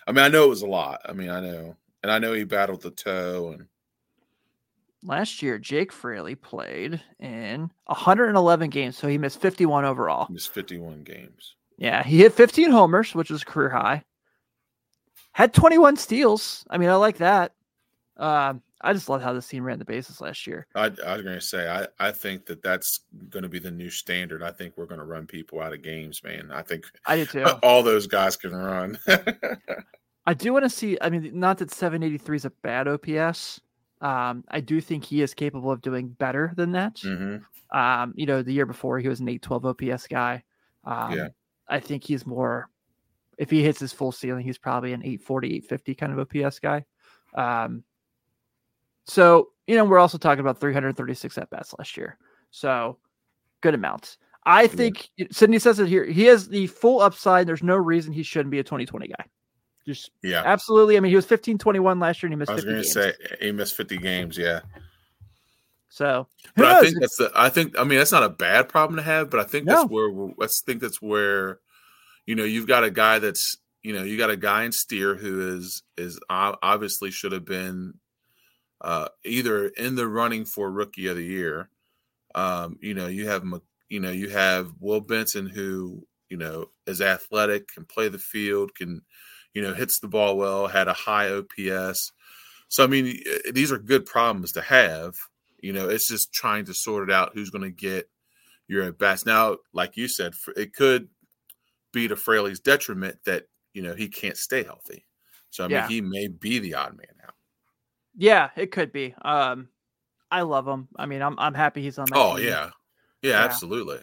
I 0.07 0.13
mean, 0.13 0.23
I 0.23 0.29
know 0.29 0.45
it 0.45 0.49
was 0.49 0.61
a 0.61 0.67
lot. 0.67 1.01
I 1.05 1.13
mean, 1.13 1.29
I 1.29 1.41
know, 1.41 1.75
and 2.01 2.11
I 2.11 2.17
know 2.17 2.33
he 2.33 2.45
battled 2.45 2.81
the 2.81 2.91
toe. 2.91 3.51
And 3.53 3.67
last 5.07 5.41
year, 5.41 5.57
Jake 5.57 5.91
Fraley 5.91 6.35
played 6.35 7.01
in 7.19 7.71
111 7.85 8.69
games, 8.69 8.97
so 8.97 9.07
he 9.07 9.17
missed 9.17 9.41
51 9.41 9.85
overall. 9.85 10.27
Missed 10.29 10.53
51 10.53 11.03
games. 11.03 11.55
Yeah, 11.77 12.03
he 12.03 12.19
hit 12.19 12.33
15 12.33 12.69
homers, 12.69 13.15
which 13.15 13.29
was 13.29 13.43
career 13.43 13.69
high. 13.69 14.03
Had 15.31 15.53
21 15.53 15.97
steals. 15.97 16.65
I 16.69 16.77
mean, 16.77 16.89
I 16.89 16.95
like 16.95 17.17
that. 17.17 17.53
Uh, 18.17 18.55
I 18.81 18.93
just 18.93 19.09
love 19.09 19.21
how 19.21 19.33
this 19.33 19.47
team 19.47 19.63
ran 19.63 19.79
the 19.79 19.85
bases 19.85 20.21
last 20.21 20.45
year. 20.45 20.67
I, 20.75 20.85
I 21.05 21.13
was 21.13 21.23
going 21.23 21.35
to 21.35 21.41
say, 21.41 21.69
I, 21.69 21.87
I 21.99 22.11
think 22.11 22.45
that 22.47 22.61
that's 22.61 23.01
going 23.29 23.43
to 23.43 23.49
be 23.49 23.59
the 23.59 23.71
new 23.71 23.89
standard. 23.89 24.43
I 24.43 24.51
think 24.51 24.73
we're 24.75 24.85
going 24.85 24.99
to 24.99 25.05
run 25.05 25.25
people 25.25 25.61
out 25.61 25.73
of 25.73 25.81
games, 25.81 26.23
man. 26.23 26.49
I 26.51 26.61
think 26.63 26.85
I 27.05 27.17
do 27.17 27.25
too. 27.25 27.43
All 27.63 27.83
those 27.83 28.07
guys 28.07 28.35
can 28.35 28.55
run. 28.55 28.97
I 30.25 30.33
do 30.33 30.51
want 30.53 30.65
to 30.65 30.69
see. 30.69 30.97
I 31.01 31.09
mean, 31.09 31.31
not 31.39 31.59
that 31.59 31.71
783 31.71 32.35
is 32.35 32.45
a 32.45 32.49
bad 32.49 32.87
OPS. 32.87 33.61
Um, 34.01 34.43
I 34.49 34.59
do 34.59 34.79
think 34.79 35.03
he 35.03 35.21
is 35.21 35.33
capable 35.33 35.71
of 35.71 35.81
doing 35.81 36.09
better 36.09 36.53
than 36.55 36.71
that. 36.73 36.95
Mm-hmm. 36.95 37.77
Um, 37.77 38.13
you 38.15 38.25
know, 38.25 38.41
the 38.41 38.53
year 38.53 38.65
before 38.65 38.99
he 38.99 39.07
was 39.07 39.19
an 39.19 39.27
812 39.27 39.65
OPS 39.65 40.07
guy. 40.07 40.43
Um, 40.83 41.11
yeah. 41.13 41.27
I 41.67 41.79
think 41.79 42.03
he's 42.03 42.25
more. 42.25 42.69
If 43.37 43.49
he 43.49 43.63
hits 43.63 43.79
his 43.79 43.93
full 43.93 44.11
ceiling, 44.11 44.43
he's 44.43 44.57
probably 44.57 44.93
an 44.93 45.01
840, 45.01 45.47
850 45.47 45.95
kind 45.95 46.13
of 46.13 46.19
OPS 46.19 46.59
guy. 46.59 46.85
Um, 47.35 47.83
so, 49.05 49.49
you 49.67 49.75
know, 49.75 49.85
we're 49.85 49.99
also 49.99 50.17
talking 50.17 50.39
about 50.39 50.59
336 50.59 51.37
at 51.37 51.49
bats 51.49 51.73
last 51.77 51.97
year. 51.97 52.17
So, 52.51 52.97
good 53.61 53.73
amounts. 53.73 54.17
I 54.43 54.67
think. 54.67 55.09
Sydney 55.29 55.59
says 55.59 55.79
it 55.79 55.87
here. 55.87 56.05
He 56.05 56.23
has 56.23 56.47
the 56.47 56.67
full 56.67 57.01
upside. 57.01 57.47
There's 57.47 57.63
no 57.63 57.75
reason 57.75 58.13
he 58.13 58.23
shouldn't 58.23 58.51
be 58.51 58.59
a 58.59 58.63
2020 58.63 59.07
guy. 59.09 59.25
Just 59.87 60.11
yeah, 60.21 60.43
absolutely. 60.43 60.97
I 60.97 60.99
mean, 60.99 61.11
he 61.11 61.15
was 61.15 61.25
15 61.25 61.57
21 61.57 61.97
last 61.97 62.21
year 62.21 62.27
and 62.27 62.33
he 62.33 62.37
missed. 62.37 62.51
I 62.51 62.55
was 62.55 62.65
going 62.65 62.75
to 62.75 62.83
say 62.83 63.13
he 63.39 63.53
missed 63.53 63.73
50 63.77 63.97
games. 63.99 64.37
Yeah. 64.37 64.59
So, 65.87 66.27
but 66.57 66.65
I 66.65 66.81
think 66.81 66.99
that's 66.99 67.15
the. 67.15 67.31
I 67.33 67.47
think 67.47 67.79
I 67.79 67.85
mean 67.85 67.97
that's 67.97 68.11
not 68.11 68.23
a 68.23 68.29
bad 68.29 68.67
problem 68.67 68.97
to 68.97 69.03
have, 69.03 69.29
but 69.29 69.39
I 69.39 69.45
think 69.45 69.65
no. 69.65 69.75
that's 69.75 69.89
where 69.89 70.09
I 70.41 70.47
think 70.65 70.81
that's 70.81 71.01
where, 71.01 71.59
you 72.25 72.35
know, 72.35 72.43
you've 72.43 72.67
got 72.67 72.83
a 72.83 72.91
guy 72.91 73.19
that's 73.19 73.57
you 73.81 73.93
know 73.93 74.03
you 74.03 74.17
got 74.17 74.29
a 74.29 74.35
guy 74.35 74.65
in 74.65 74.73
Steer 74.73 75.15
who 75.15 75.55
is 75.55 75.83
is 75.97 76.19
obviously 76.29 77.09
should 77.09 77.31
have 77.31 77.45
been 77.45 77.93
uh, 78.81 79.07
either 79.23 79.69
in 79.69 79.95
the 79.95 80.07
running 80.07 80.43
for 80.43 80.69
Rookie 80.69 81.07
of 81.07 81.15
the 81.15 81.23
Year. 81.23 81.69
Um, 82.35 82.77
you 82.81 82.93
know, 82.93 83.07
you 83.07 83.29
have 83.29 83.45
you 83.87 84.01
know 84.01 84.11
you 84.11 84.27
have 84.31 84.73
Will 84.81 84.99
Benson 84.99 85.47
who 85.47 86.05
you 86.27 86.35
know 86.35 86.65
is 86.85 86.99
athletic, 86.99 87.69
can 87.69 87.85
play 87.85 88.09
the 88.09 88.19
field, 88.19 88.75
can 88.75 89.01
you 89.53 89.61
know, 89.61 89.73
hits 89.73 89.99
the 89.99 90.07
ball 90.07 90.37
well, 90.37 90.67
had 90.67 90.87
a 90.87 90.93
high 90.93 91.29
OPS. 91.29 92.11
So 92.69 92.83
I 92.83 92.87
mean, 92.87 93.19
these 93.51 93.71
are 93.71 93.77
good 93.77 94.05
problems 94.05 94.53
to 94.53 94.61
have. 94.61 95.13
You 95.59 95.73
know, 95.73 95.89
it's 95.89 96.07
just 96.07 96.33
trying 96.33 96.65
to 96.65 96.73
sort 96.73 97.09
it 97.09 97.13
out 97.13 97.31
who's 97.33 97.49
going 97.49 97.63
to 97.63 97.71
get 97.71 98.09
your 98.67 98.83
at 98.83 98.97
bats. 98.97 99.25
Now, 99.25 99.57
like 99.73 99.97
you 99.97 100.07
said, 100.07 100.33
it 100.55 100.73
could 100.73 101.07
be 101.93 102.07
to 102.07 102.15
Fraley's 102.15 102.59
detriment 102.59 103.17
that 103.25 103.45
you 103.73 103.81
know 103.81 103.95
he 103.95 104.07
can't 104.07 104.37
stay 104.37 104.63
healthy. 104.63 105.05
So 105.49 105.63
I 105.63 105.67
mean, 105.67 105.75
yeah. 105.77 105.87
he 105.87 106.01
may 106.01 106.27
be 106.27 106.59
the 106.59 106.75
odd 106.75 106.97
man 106.97 107.07
out. 107.25 107.33
Yeah, 108.15 108.49
it 108.55 108.71
could 108.71 108.91
be. 108.91 109.15
Um, 109.21 109.69
I 110.29 110.41
love 110.41 110.67
him. 110.67 110.87
I 110.97 111.05
mean, 111.05 111.21
I'm 111.21 111.37
I'm 111.39 111.53
happy 111.53 111.81
he's 111.81 111.97
on. 111.97 112.05
That 112.09 112.17
oh 112.17 112.37
team. 112.37 112.47
yeah, 112.47 112.69
yeah, 113.21 113.31
yeah, 113.31 113.43
absolutely. 113.43 113.99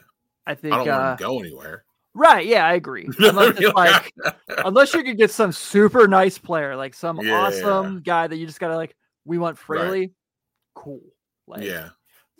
I 0.47 0.55
think 0.55 0.75
I 0.75 0.79
don't 0.79 0.89
uh, 0.89 0.93
want 0.93 1.11
him 1.11 1.17
to 1.17 1.23
go 1.23 1.41
anywhere. 1.41 1.85
Right. 2.15 2.47
Yeah, 2.47 2.67
I 2.67 2.75
agree. 2.75 3.09
Unless 3.19 3.59
it's 3.59 3.75
like 3.75 3.75
right. 3.77 3.93
right. 3.93 4.13
Yeah, 4.17 4.27
I 4.27 4.35
agree. 4.35 4.35
Unless 4.35 4.49
it's 4.49 4.57
like 4.57 4.65
unless 4.67 4.95
you 4.95 5.03
could 5.03 5.19
get 5.19 5.31
some 5.31 5.53
super 5.53 6.09
nice 6.09 6.39
player, 6.39 6.77
like 6.77 6.95
some 6.95 7.21
Yeah. 7.21 7.35
awesome 7.35 8.03
guy 8.03 8.27
that 8.27 8.37
you 8.37 8.47
just 8.47 8.61
gotta 8.61 8.77
like, 8.77 8.95
we 9.25 9.39
want 9.39 9.59
Right. 9.69 10.11
Cool. 10.75 11.03
Like 11.47 11.65
yeah, 11.65 11.91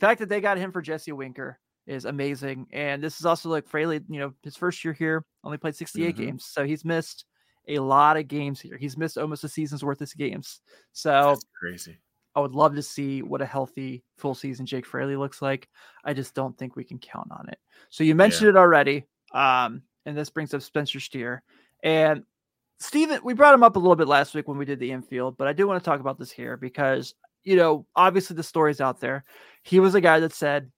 fact 0.01 0.21
that 0.21 0.29
they 0.29 0.41
got 0.41 0.59
him 0.59 0.73
for 0.73 0.81
Jesse 0.83 1.13
Winker 1.13 1.59
is 1.87 2.07
amazing. 2.07 2.67
And 2.73 3.03
this 3.03 3.21
is 3.21 3.27
also 3.27 3.51
like 3.51 3.67
Fraley, 3.69 4.01
you 4.09 4.19
know, 4.19 4.33
his 4.43 4.57
first 4.57 4.83
year 4.85 4.95
here 4.95 5.25
only 5.45 5.59
played 5.59 5.77
68 5.77 6.15
Mhm. 6.15 6.19
games. 6.19 6.47
So 6.47 6.65
he's 6.65 6.85
missed 6.85 7.27
a 7.69 7.79
lot 7.79 8.17
of 8.17 8.29
games 8.29 8.61
here. 8.61 8.77
He's 8.77 8.97
missed 8.97 9.19
almost 9.19 9.45
a 9.45 9.49
season's 9.49 9.85
worth 9.85 10.01
of 10.01 10.11
games. 10.17 10.61
So 10.93 11.11
that's 11.11 11.45
crazy. 11.59 11.99
I 12.35 12.41
would 12.41 12.55
love 12.55 12.75
to 12.75 12.83
see 12.83 13.23
what 13.23 13.43
a 13.43 13.47
healthy 13.47 14.03
full 14.17 14.35
season 14.35 14.67
Jake 14.67 14.87
Fraley 14.87 15.17
looks 15.17 15.41
like. 15.41 15.69
I 16.05 16.15
just 16.15 16.35
don't 16.35 16.57
think 16.59 16.75
we 16.75 16.85
can 16.85 16.99
count 16.99 17.29
on 17.31 17.49
it. 17.49 17.59
So 17.91 18.03
you 18.03 18.15
mentioned 18.15 18.49
it 18.49 18.57
already. 18.57 19.07
Um, 19.35 19.83
and 20.07 20.17
this 20.17 20.31
brings 20.31 20.55
up 20.55 20.63
Spencer 20.63 21.01
Steer. 21.01 21.43
And 21.83 22.25
Steven, 22.79 23.21
we 23.23 23.35
brought 23.35 23.53
him 23.55 23.63
up 23.63 23.77
a 23.77 23.79
little 23.79 23.97
bit 23.97 24.09
last 24.09 24.35
week 24.35 24.49
when 24.49 24.57
we 24.57 24.65
did 24.65 24.79
the 24.79 24.91
infield, 24.93 25.37
but 25.37 25.47
I 25.47 25.53
do 25.53 25.67
want 25.67 25.83
to 25.83 25.85
talk 25.85 26.01
about 26.01 26.19
this 26.19 26.31
here 26.31 26.57
because, 26.57 27.15
you 27.43 27.57
know, 27.57 27.87
obviously 27.95 28.37
the 28.37 28.43
story's 28.43 28.81
out 28.81 29.01
there. 29.01 29.25
He 29.63 29.81
was 29.81 29.95
a 29.95 30.01
guy 30.01 30.21
that 30.21 30.33
said, 30.33 30.71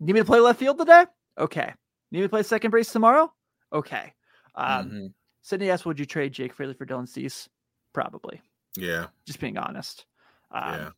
Need 0.00 0.14
me 0.14 0.20
to 0.20 0.24
play 0.24 0.40
left 0.40 0.58
field 0.58 0.78
today? 0.78 1.04
Okay. 1.38 1.72
Need 2.10 2.18
me 2.18 2.22
to 2.22 2.28
play 2.28 2.42
second 2.42 2.70
base 2.72 2.90
tomorrow? 2.92 3.32
Okay. 3.72 4.12
Um, 4.54 4.90
Mhm. 4.90 5.14
Sydney 5.42 5.70
asked, 5.70 5.86
Would 5.86 5.98
you 5.98 6.06
trade 6.06 6.32
Jake 6.32 6.52
Fraley 6.54 6.74
for 6.74 6.86
Dylan 6.86 7.08
Cease? 7.08 7.48
Probably 7.92 8.40
Yeah, 8.76 9.08
just 9.26 9.38
being 9.38 9.58
honest. 9.58 10.06
Um, 10.50 10.74
yeah. 10.74 10.90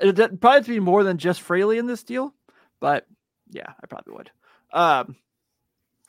It'd 0.00 0.40
probably 0.40 0.74
be 0.74 0.80
more 0.80 1.04
than 1.04 1.16
just 1.18 1.40
Fraley 1.42 1.78
in 1.78 1.86
this 1.86 2.02
deal, 2.02 2.34
but 2.80 3.06
yeah, 3.50 3.72
I 3.82 3.86
probably 3.86 4.14
would. 4.14 4.30
Um, 4.72 5.16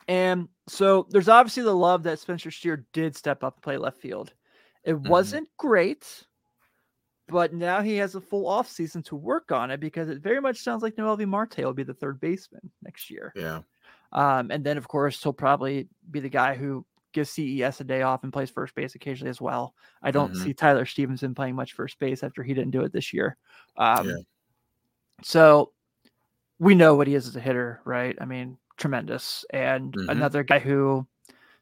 and 0.08 0.48
so 0.68 1.08
there's 1.10 1.30
obviously 1.30 1.64
the 1.64 1.76
love 1.76 2.04
that 2.04 2.20
Spencer 2.20 2.52
Steer 2.52 2.86
did 2.94 3.16
step 3.16 3.44
up 3.44 3.56
and 3.56 3.64
play 3.64 3.78
left 3.78 4.00
field. 4.00 4.34
It 4.84 4.96
Mhm. 4.96 5.08
wasn't 5.10 5.50
great, 5.58 6.26
but 7.28 7.54
now 7.54 7.82
he 7.82 7.96
has 7.98 8.16
a 8.16 8.22
full 8.22 8.48
off 8.48 8.68
season 8.70 9.02
to 9.04 9.16
work 9.16 9.52
on 9.52 9.72
it 9.72 9.80
because 9.80 10.10
it 10.10 10.22
very 10.22 10.42
much 10.42 10.58
sounds 10.60 10.84
like 10.84 10.96
Noelvi 10.96 11.26
Marte 11.28 11.58
will 11.60 11.74
be 11.74 11.84
the 11.84 11.94
third 11.94 12.20
baseman 12.20 12.72
next 12.82 13.10
year. 13.10 13.32
Yeah. 13.36 13.62
Um, 14.12 14.52
and 14.52 14.64
then, 14.64 14.78
of 14.78 14.88
course, 14.88 15.22
he'll 15.24 15.34
probably 15.34 15.90
be 16.12 16.20
the 16.20 16.30
guy 16.30 16.56
who 16.56 16.86
gives 17.14 17.30
CES 17.32 17.80
a 17.80 17.84
day 17.84 18.02
off 18.02 18.24
and 18.24 18.34
plays 18.34 18.50
first 18.50 18.76
base 18.76 18.96
occasionally 18.96 19.30
as 19.30 19.42
well. 19.42 19.76
I 20.02 20.12
don't 20.12 20.34
Mhm. 20.34 20.38
see 20.38 20.54
Tyler 20.54 20.86
Stephenson 20.86 21.34
playing 21.36 21.56
much 21.56 21.74
first 21.74 21.98
base 22.00 22.24
after 22.24 22.44
he 22.44 22.54
didn't 22.54 22.72
do 22.72 22.84
it 22.84 22.92
this 22.92 23.14
year. 23.14 23.38
Um, 23.78 24.08
Yeah. 24.10 24.16
So 25.22 25.74
we 26.60 26.76
know 26.76 26.96
what 26.96 27.08
he 27.08 27.16
is 27.16 27.28
as 27.28 27.36
a 27.36 27.40
hitter, 27.40 27.82
right? 27.86 28.16
I 28.20 28.26
mean, 28.26 28.58
tremendous. 28.78 29.46
And 29.52 29.94
Mhm. 29.94 30.10
another 30.10 30.44
guy 30.44 30.60
who 30.60 31.08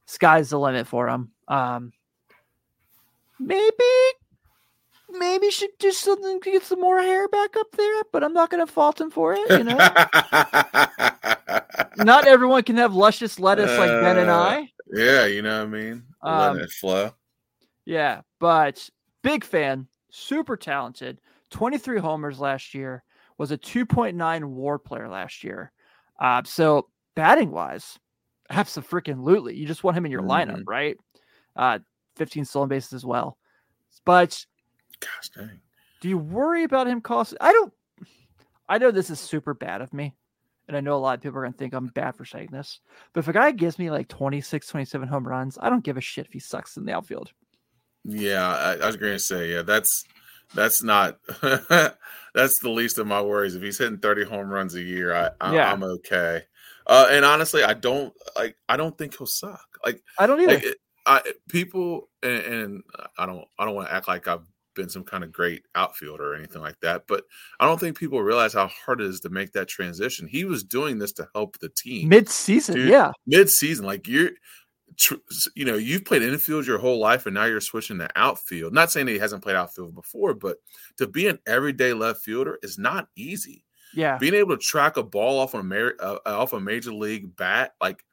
sky's 0.05 0.49
the 0.49 0.59
limit 0.59 0.87
for 0.87 1.07
him. 1.07 1.31
Um, 1.47 1.93
maybe, 3.39 3.71
maybe 5.09 5.49
should 5.51 5.71
do 5.79 5.91
something 5.91 6.39
to 6.41 6.51
get 6.51 6.63
some 6.63 6.79
more 6.81 7.01
hair 7.01 7.27
back 7.27 7.55
up 7.57 7.71
there, 7.73 8.03
but 8.11 8.23
I'm 8.23 8.33
not 8.33 8.49
going 8.49 8.65
to 8.65 8.71
fault 8.71 8.99
him 9.01 9.11
for 9.11 9.33
it. 9.33 9.49
You 9.49 9.63
know, 9.63 9.77
not 11.97 12.27
everyone 12.27 12.63
can 12.63 12.77
have 12.77 12.93
luscious 12.93 13.39
lettuce 13.39 13.77
like 13.77 13.89
Ben 14.01 14.17
and 14.17 14.29
Uh, 14.29 14.33
I. 14.33 14.69
yeah, 14.93 15.25
you 15.25 15.41
know 15.41 15.59
what 15.59 15.67
I 15.67 15.69
mean. 15.69 16.03
Um, 16.21 16.55
Let 16.57 16.65
it 16.65 16.71
flow. 16.71 17.11
Yeah, 17.85 18.21
but 18.39 18.89
big 19.23 19.43
fan, 19.43 19.87
super 20.11 20.55
talented. 20.55 21.19
23 21.49 21.99
homers 21.99 22.39
last 22.39 22.73
year, 22.73 23.03
was 23.37 23.51
a 23.51 23.57
2.9 23.57 24.45
war 24.45 24.79
player 24.79 25.09
last 25.09 25.43
year. 25.43 25.71
Uh, 26.19 26.41
so 26.45 26.87
batting 27.15 27.51
wise, 27.51 27.99
absolutely. 28.49 29.55
You 29.55 29.67
just 29.67 29.83
want 29.83 29.97
him 29.97 30.05
in 30.05 30.11
your 30.11 30.21
lineup, 30.23 30.63
right? 30.67 30.97
Uh, 31.55 31.79
15 32.17 32.45
stolen 32.45 32.69
bases 32.69 32.93
as 32.93 33.05
well. 33.05 33.37
But 34.05 34.45
Gosh 34.99 35.29
dang. 35.35 35.59
do 36.01 36.09
you 36.09 36.17
worry 36.17 36.63
about 36.63 36.87
him 36.87 37.01
costing? 37.01 37.37
I 37.41 37.51
don't. 37.53 37.73
I 38.69 38.77
know 38.77 38.91
this 38.91 39.09
is 39.09 39.19
super 39.19 39.53
bad 39.53 39.81
of 39.81 39.93
me. 39.93 40.15
And 40.67 40.77
I 40.77 40.79
know 40.79 40.95
a 40.95 40.99
lot 40.99 41.15
of 41.15 41.21
people 41.21 41.37
are 41.37 41.41
going 41.41 41.51
to 41.51 41.57
think 41.57 41.73
I'm 41.73 41.87
bad 41.87 42.15
for 42.15 42.23
saying 42.23 42.49
this. 42.51 42.79
But 43.11 43.21
if 43.21 43.27
a 43.27 43.33
guy 43.33 43.51
gives 43.51 43.77
me 43.77 43.91
like 43.91 44.07
26, 44.07 44.67
27 44.67 45.07
home 45.07 45.27
runs, 45.27 45.57
I 45.59 45.69
don't 45.69 45.83
give 45.83 45.97
a 45.97 46.01
shit 46.01 46.27
if 46.27 46.31
he 46.31 46.39
sucks 46.39 46.77
in 46.77 46.85
the 46.85 46.93
outfield. 46.93 47.33
Yeah, 48.05 48.47
I, 48.47 48.75
I 48.75 48.87
was 48.87 48.95
going 48.95 49.11
to 49.11 49.19
say, 49.19 49.51
yeah, 49.51 49.63
that's 49.63 50.05
that's 50.55 50.81
not 50.81 51.17
that's 51.41 52.59
the 52.59 52.69
least 52.69 52.97
of 52.99 53.07
my 53.07 53.21
worries. 53.21 53.55
If 53.55 53.61
he's 53.61 53.79
hitting 53.79 53.97
thirty 53.97 54.23
home 54.23 54.49
runs 54.49 54.75
a 54.75 54.81
year, 54.81 55.13
I, 55.13 55.31
I 55.41 55.55
Yeah. 55.55 55.71
I'm 55.71 55.83
okay. 55.83 56.43
Uh, 56.91 57.07
and 57.09 57.23
honestly, 57.23 57.63
I 57.63 57.73
don't 57.73 58.13
like. 58.35 58.57
I 58.67 58.75
don't 58.75 58.97
think 58.97 59.17
he'll 59.17 59.25
suck. 59.25 59.79
Like, 59.85 60.03
I 60.19 60.27
don't 60.27 60.41
either. 60.41 60.53
like 60.55 60.65
I 61.05 61.21
people 61.49 62.09
and, 62.21 62.43
and 62.43 62.83
I 63.17 63.25
don't 63.25 63.45
I 63.57 63.65
don't 63.65 63.75
want 63.75 63.87
to 63.87 63.93
act 63.93 64.07
like 64.07 64.27
I've 64.27 64.45
been 64.75 64.89
some 64.89 65.03
kind 65.03 65.23
of 65.23 65.31
great 65.31 65.63
outfielder 65.75 66.33
or 66.33 66.35
anything 66.35 66.61
like 66.61 66.79
that, 66.81 67.03
but 67.07 67.23
I 67.59 67.65
don't 67.65 67.79
think 67.79 67.97
people 67.97 68.21
realize 68.21 68.53
how 68.53 68.67
hard 68.67 69.01
it 69.01 69.07
is 69.07 69.19
to 69.21 69.29
make 69.29 69.51
that 69.53 69.67
transition. 69.67 70.27
He 70.27 70.45
was 70.45 70.63
doing 70.63 70.97
this 70.97 71.11
to 71.13 71.27
help 71.33 71.59
the 71.59 71.69
team 71.69 72.09
Mid 72.09 72.29
season, 72.29 72.87
yeah. 72.87 73.11
mid-season 73.25 73.85
like 73.85 74.07
you're 74.07 74.31
tr- 74.97 75.15
you 75.55 75.65
know 75.65 75.75
you've 75.75 76.05
played 76.05 76.21
infield 76.21 76.67
your 76.67 76.77
whole 76.77 76.99
life 76.99 77.25
and 77.25 77.33
now 77.33 77.45
you're 77.45 77.61
switching 77.61 77.97
to 77.99 78.09
outfield 78.15 78.73
not 78.73 78.91
saying 78.91 79.05
that 79.05 79.13
he 79.13 79.19
hasn't 79.19 79.43
played 79.43 79.55
outfield 79.55 79.95
before 79.95 80.33
but 80.33 80.57
to 80.97 81.07
be 81.07 81.27
an 81.27 81.39
everyday 81.47 81.93
left 81.93 82.21
fielder 82.21 82.59
is 82.61 82.77
not 82.77 83.07
easy 83.15 83.63
Yeah. 83.93 84.17
being 84.17 84.33
able 84.33 84.57
to 84.57 84.63
track 84.63 84.97
a 84.97 85.03
ball 85.03 85.39
off 85.39 85.53
a 85.53 85.61
mar- 85.63 85.95
uh, 85.99 86.19
off 86.25 86.53
a 86.53 86.59
major 86.59 86.93
league 86.93 87.35
bat 87.35 87.73
like 87.81 88.03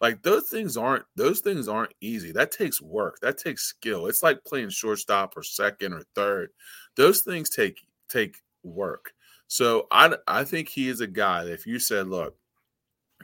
like 0.00 0.22
those 0.22 0.48
things 0.48 0.76
aren't 0.76 1.04
those 1.14 1.40
things 1.40 1.68
aren't 1.68 1.94
easy. 2.00 2.32
That 2.32 2.50
takes 2.50 2.80
work. 2.80 3.18
That 3.20 3.38
takes 3.38 3.64
skill. 3.64 4.06
It's 4.06 4.22
like 4.22 4.44
playing 4.44 4.70
shortstop 4.70 5.36
or 5.36 5.42
second 5.42 5.92
or 5.92 6.02
third. 6.14 6.50
Those 6.96 7.20
things 7.20 7.50
take 7.50 7.80
take 8.08 8.36
work. 8.62 9.12
So 9.46 9.88
i 9.90 10.14
i 10.28 10.44
think 10.44 10.68
he 10.68 10.88
is 10.88 11.00
a 11.00 11.06
guy 11.06 11.44
that 11.44 11.52
if 11.52 11.66
you 11.66 11.78
said 11.80 12.06
look 12.06 12.36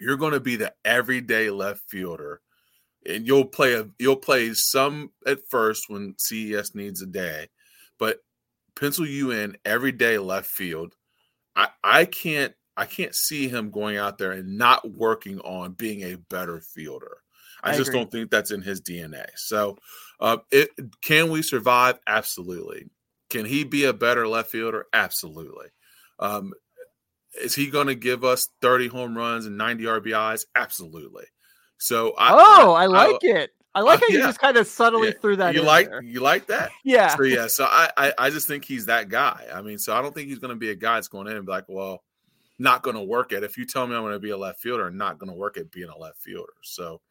you're 0.00 0.16
going 0.16 0.32
to 0.32 0.40
be 0.40 0.56
the 0.56 0.74
everyday 0.84 1.50
left 1.50 1.82
fielder 1.88 2.40
and 3.08 3.24
you'll 3.24 3.44
play 3.44 3.74
a 3.74 3.88
you'll 4.00 4.16
play 4.16 4.52
some 4.52 5.12
at 5.24 5.38
first 5.48 5.88
when 5.88 6.14
CES 6.18 6.74
needs 6.74 7.00
a 7.00 7.06
day 7.06 7.46
but 7.98 8.18
pencil 8.74 9.06
you 9.06 9.30
in 9.30 9.56
every 9.64 9.92
day 9.92 10.18
left 10.18 10.48
field 10.50 10.95
I 11.56 11.68
I 11.82 12.04
can't 12.04 12.54
I 12.76 12.84
can't 12.84 13.14
see 13.14 13.48
him 13.48 13.70
going 13.70 13.96
out 13.96 14.18
there 14.18 14.32
and 14.32 14.58
not 14.58 14.88
working 14.90 15.40
on 15.40 15.72
being 15.72 16.02
a 16.02 16.16
better 16.16 16.60
fielder. 16.60 17.18
I, 17.62 17.72
I 17.72 17.76
just 17.76 17.88
agree. 17.88 18.00
don't 18.00 18.10
think 18.10 18.30
that's 18.30 18.50
in 18.50 18.62
his 18.62 18.80
DNA. 18.82 19.26
So, 19.34 19.78
uh, 20.20 20.38
it 20.50 20.70
can 21.00 21.30
we 21.30 21.42
survive? 21.42 21.98
Absolutely. 22.06 22.90
Can 23.30 23.46
he 23.46 23.64
be 23.64 23.84
a 23.84 23.92
better 23.92 24.28
left 24.28 24.50
fielder? 24.50 24.86
Absolutely. 24.92 25.66
Um, 26.18 26.52
is 27.40 27.54
he 27.54 27.70
going 27.70 27.88
to 27.88 27.94
give 27.94 28.24
us 28.24 28.48
30 28.60 28.88
home 28.88 29.16
runs 29.16 29.46
and 29.46 29.58
90 29.58 29.84
RBIs? 29.84 30.44
Absolutely. 30.54 31.24
So, 31.78 32.14
I, 32.16 32.30
oh, 32.32 32.72
I, 32.72 32.86
like 32.86 33.22
it. 33.22 33.50
I 33.76 33.80
like 33.80 34.00
how 34.00 34.06
you 34.08 34.20
yeah. 34.20 34.26
just 34.26 34.38
kind 34.38 34.56
of 34.56 34.66
subtly 34.66 35.08
Yeah, 35.08 35.14
threw 35.20 35.36
that 35.36 35.54
you 35.54 35.60
in 35.60 35.66
like 35.66 35.90
there. 35.90 36.02
you 36.02 36.20
like 36.20 36.46
that. 36.46 36.70
Yeah. 36.82 37.14
So 37.14 37.24
yeah, 37.24 37.46
so 37.46 37.66
I, 37.66 37.90
I 37.98 38.12
I 38.16 38.30
just 38.30 38.48
think 38.48 38.64
he's 38.64 38.86
that 38.86 39.10
guy. 39.10 39.44
I 39.52 39.60
mean, 39.60 39.78
so 39.78 39.94
I 39.94 40.00
don't 40.00 40.14
think 40.14 40.28
he's 40.28 40.38
going 40.38 40.54
to 40.54 40.58
be 40.58 40.70
a 40.70 40.74
guy 40.74 40.94
that's 40.94 41.08
going 41.08 41.26
in 41.26 41.36
and 41.36 41.44
be 41.44 41.52
like, 41.52 41.66
well, 41.68 42.02
not 42.58 42.82
going 42.82 42.96
to 42.96 43.02
work 43.02 43.32
it. 43.32 43.44
If 43.44 43.58
you 43.58 43.66
tell 43.66 43.86
me 43.86 43.94
I'm 43.94 44.00
going 44.00 44.14
to 44.14 44.18
be 44.18 44.30
a 44.30 44.36
left 44.36 44.60
fielder, 44.60 44.86
I'm 44.86 44.96
not 44.96 45.18
going 45.18 45.30
to 45.30 45.36
work 45.36 45.58
at 45.58 45.70
being 45.70 45.90
a 45.90 45.98
left 45.98 46.22
fielder. 46.22 46.54
So 46.62 47.02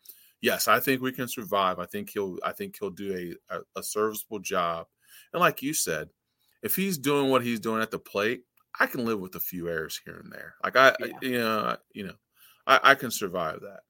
yes, 0.41 0.67
I 0.67 0.79
think 0.79 1.03
we 1.03 1.11
can 1.11 1.27
survive. 1.27 1.77
I 1.77 1.85
think 1.85 2.09
he'll 2.09 2.39
I 2.43 2.51
think 2.51 2.77
he'll 2.79 2.89
do 2.89 3.37
a, 3.51 3.57
a, 3.57 3.61
a 3.75 3.83
serviceable 3.83 4.39
job. 4.39 4.87
And 5.33 5.39
like 5.39 5.61
you 5.61 5.71
said, 5.71 6.09
if 6.63 6.75
he's 6.75 6.97
doing 6.97 7.29
what 7.29 7.43
he's 7.43 7.59
doing 7.59 7.83
at 7.83 7.91
the 7.91 7.99
plate, 7.99 8.41
I 8.79 8.87
can 8.87 9.05
live 9.05 9.19
with 9.19 9.35
a 9.35 9.39
few 9.39 9.69
errors 9.69 10.01
here 10.03 10.17
and 10.17 10.31
there. 10.31 10.55
Like 10.63 10.75
I, 10.75 10.89
I 10.89 11.11
you 11.21 11.37
know, 11.37 11.77
you 11.93 12.07
know, 12.07 12.15
I, 12.65 12.79
I 12.81 12.95
can 12.95 13.11
survive 13.11 13.61
that. 13.61 13.81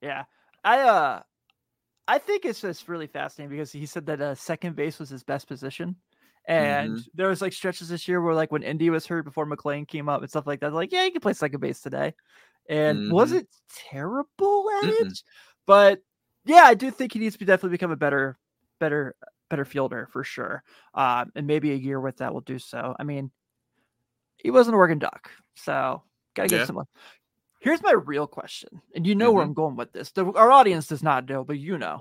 Yeah. 0.00 0.24
I 0.64 0.80
uh 0.80 1.22
I 2.08 2.18
think 2.18 2.44
it's 2.44 2.60
just 2.60 2.88
really 2.88 3.06
fascinating 3.08 3.50
because 3.56 3.72
he 3.72 3.86
said 3.86 4.06
that 4.06 4.20
uh, 4.20 4.34
second 4.34 4.76
base 4.76 4.98
was 4.98 5.08
his 5.10 5.24
best 5.24 5.48
position. 5.48 5.96
And 6.48 6.96
Mm-hmm. 6.96 7.08
there 7.14 7.28
was 7.28 7.42
like 7.42 7.52
stretches 7.52 7.88
this 7.88 8.06
year 8.06 8.20
where 8.22 8.34
like 8.34 8.52
when 8.52 8.62
Indy 8.62 8.88
was 8.90 9.06
hurt 9.06 9.24
before 9.24 9.46
McLain 9.46 9.86
came 9.88 10.08
up 10.08 10.20
and 10.20 10.30
stuff 10.30 10.46
like 10.46 10.60
that, 10.60 10.72
like, 10.72 10.92
yeah, 10.92 11.04
you 11.04 11.10
can 11.10 11.20
play 11.20 11.32
second 11.32 11.60
base 11.60 11.80
today. 11.80 12.14
And 12.68 13.02
was 13.08 13.32
Mhm. 13.32 13.32
it 13.32 13.48
terrible 13.70 14.66
at 14.84 14.88
Mm-mm. 14.88 15.08
it? 15.08 15.22
But 15.66 16.02
yeah, 16.44 16.62
I 16.64 16.74
do 16.74 16.90
think 16.92 17.12
he 17.12 17.18
needs 17.20 17.36
to 17.36 17.44
definitely 17.44 17.70
become 17.76 17.90
a 17.92 17.96
better, 17.96 18.38
better, 18.80 19.16
better 19.50 19.64
fielder 19.64 20.08
for 20.12 20.24
sure. 20.24 20.62
Um, 20.94 21.32
and 21.36 21.46
maybe 21.46 21.72
a 21.72 21.76
year 21.76 22.00
with 22.00 22.18
that 22.18 22.32
will 22.34 22.40
do 22.42 22.58
so. 22.60 22.94
I 22.98 23.04
mean, 23.04 23.32
he 24.36 24.50
was 24.50 24.68
an 24.68 24.74
working 24.74 24.98
Duck, 24.98 25.30
so 25.54 26.02
gotta 26.34 26.48
give 26.48 26.62
Yeah. 26.62 26.66
someone. 26.66 26.86
Here's 27.60 27.82
my 27.82 27.92
real 27.92 28.26
question, 28.26 28.80
and 28.94 29.06
you 29.06 29.14
know 29.14 29.32
where 29.32 29.42
I'm 29.42 29.54
going 29.54 29.76
with 29.76 29.92
this. 29.92 30.10
The, 30.12 30.24
our 30.32 30.50
audience 30.52 30.86
does 30.86 31.02
not 31.02 31.28
know, 31.28 31.42
but 31.44 31.58
you 31.58 31.78
know. 31.78 32.00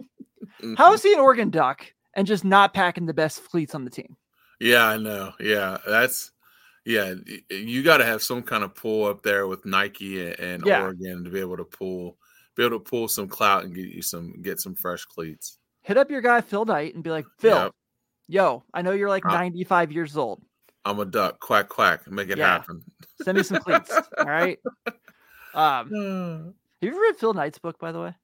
How 0.77 0.93
is 0.93 1.01
he 1.01 1.13
an 1.13 1.19
Oregon 1.19 1.49
Duck 1.49 1.85
and 2.13 2.27
just 2.27 2.43
not 2.45 2.73
packing 2.73 3.05
the 3.05 3.13
best 3.13 3.39
fleets 3.41 3.73
on 3.73 3.83
the 3.83 3.89
team? 3.89 4.15
Yeah, 4.59 4.85
I 4.85 4.97
know. 4.97 5.33
Yeah, 5.39 5.77
that's 5.87 6.31
Yeah, 6.85 7.15
you 7.49 7.81
got 7.83 7.97
to 7.97 8.05
have 8.05 8.21
some 8.21 8.43
kind 8.43 8.63
of 8.63 8.75
pull 8.75 9.05
up 9.05 9.21
there 9.23 9.47
with 9.47 9.65
Nike 9.65 10.29
and 10.31 10.63
Yeah. 10.65 10.81
Oregon 10.83 11.23
to 11.23 11.29
be 11.29 11.39
able 11.39 11.57
to 11.57 11.63
pull, 11.65 12.17
be 12.55 12.63
able 12.63 12.77
to 12.79 12.83
pull 12.83 13.07
some 13.07 13.27
clout 13.27 13.63
and 13.63 13.73
get 13.73 13.87
you 13.87 14.01
some, 14.03 14.39
get 14.41 14.59
some 14.59 14.75
fresh 14.75 15.03
cleats. 15.05 15.57
Hit 15.81 15.97
up 15.97 16.11
your 16.11 16.21
guy 16.21 16.41
Phil 16.41 16.63
Knight 16.65 16.93
and 16.95 17.03
be 17.03 17.09
like, 17.09 17.25
Phil, 17.39 17.57
Yep. 17.57 17.71
yo, 18.27 18.63
I 18.73 18.81
know 18.83 18.91
you're 18.91 19.09
like 19.09 19.25
Uh, 19.25 19.33
95 19.33 19.91
years 19.91 20.15
old. 20.15 20.41
I'm 20.85 20.99
a 20.99 21.05
duck, 21.05 21.39
quack 21.39 21.69
quack, 21.69 22.09
make 22.11 22.29
it 22.29 22.37
Yeah. 22.37 22.47
happen. 22.49 22.83
Send 23.23 23.37
me 23.37 23.43
some 23.43 23.61
cleats. 23.61 23.91
all 24.19 24.25
right. 24.25 24.59
Um, 25.55 25.91
Uh, 25.95 26.51
have 26.81 26.93
you 26.93 27.01
read 27.01 27.15
Phil 27.17 27.33
Knight's 27.33 27.59
book, 27.59 27.79
by 27.79 27.91
the 27.91 28.01
way? 28.01 28.15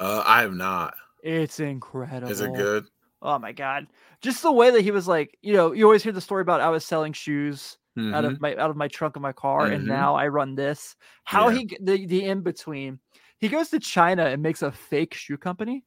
I 0.00 0.42
have 0.42 0.52
not. 0.52 0.94
It's 1.22 1.60
incredible. 1.60 2.30
Is 2.30 2.40
it 2.40 2.52
good? 2.54 2.86
Oh 3.22 3.38
my 3.38 3.52
god. 3.52 3.86
Just 4.20 4.42
the 4.42 4.52
way 4.52 4.70
that 4.70 4.82
he 4.82 4.90
was 4.90 5.08
like, 5.08 5.38
you 5.42 5.52
know, 5.54 5.72
you 5.72 5.84
always 5.84 6.02
hear 6.02 6.12
the 6.12 6.20
story 6.20 6.42
about 6.42 6.60
I 6.60 6.68
was 6.68 6.84
selling 6.84 7.12
shoes 7.12 7.78
out 8.12 8.24
Mhm. 8.24 8.34
of 8.34 8.40
my 8.40 8.54
out 8.56 8.70
of 8.70 8.76
my 8.76 8.88
trunk 8.88 9.16
of 9.16 9.22
my 9.22 9.32
car 9.32 9.70
and 9.70 9.84
Mhm. 9.84 9.88
now 9.88 10.14
I 10.14 10.28
run 10.28 10.54
this. 10.54 10.96
How 11.24 11.48
Yeah. 11.48 11.54
he 11.54 11.76
the 11.80 12.06
the 12.06 12.24
in 12.24 12.42
between. 12.42 13.00
He 13.38 13.48
goes 13.48 13.70
to 13.70 13.80
China 13.80 14.26
and 14.26 14.42
makes 14.42 14.62
a 14.62 14.70
fake 14.72 15.14
shoe 15.14 15.38
company 15.38 15.84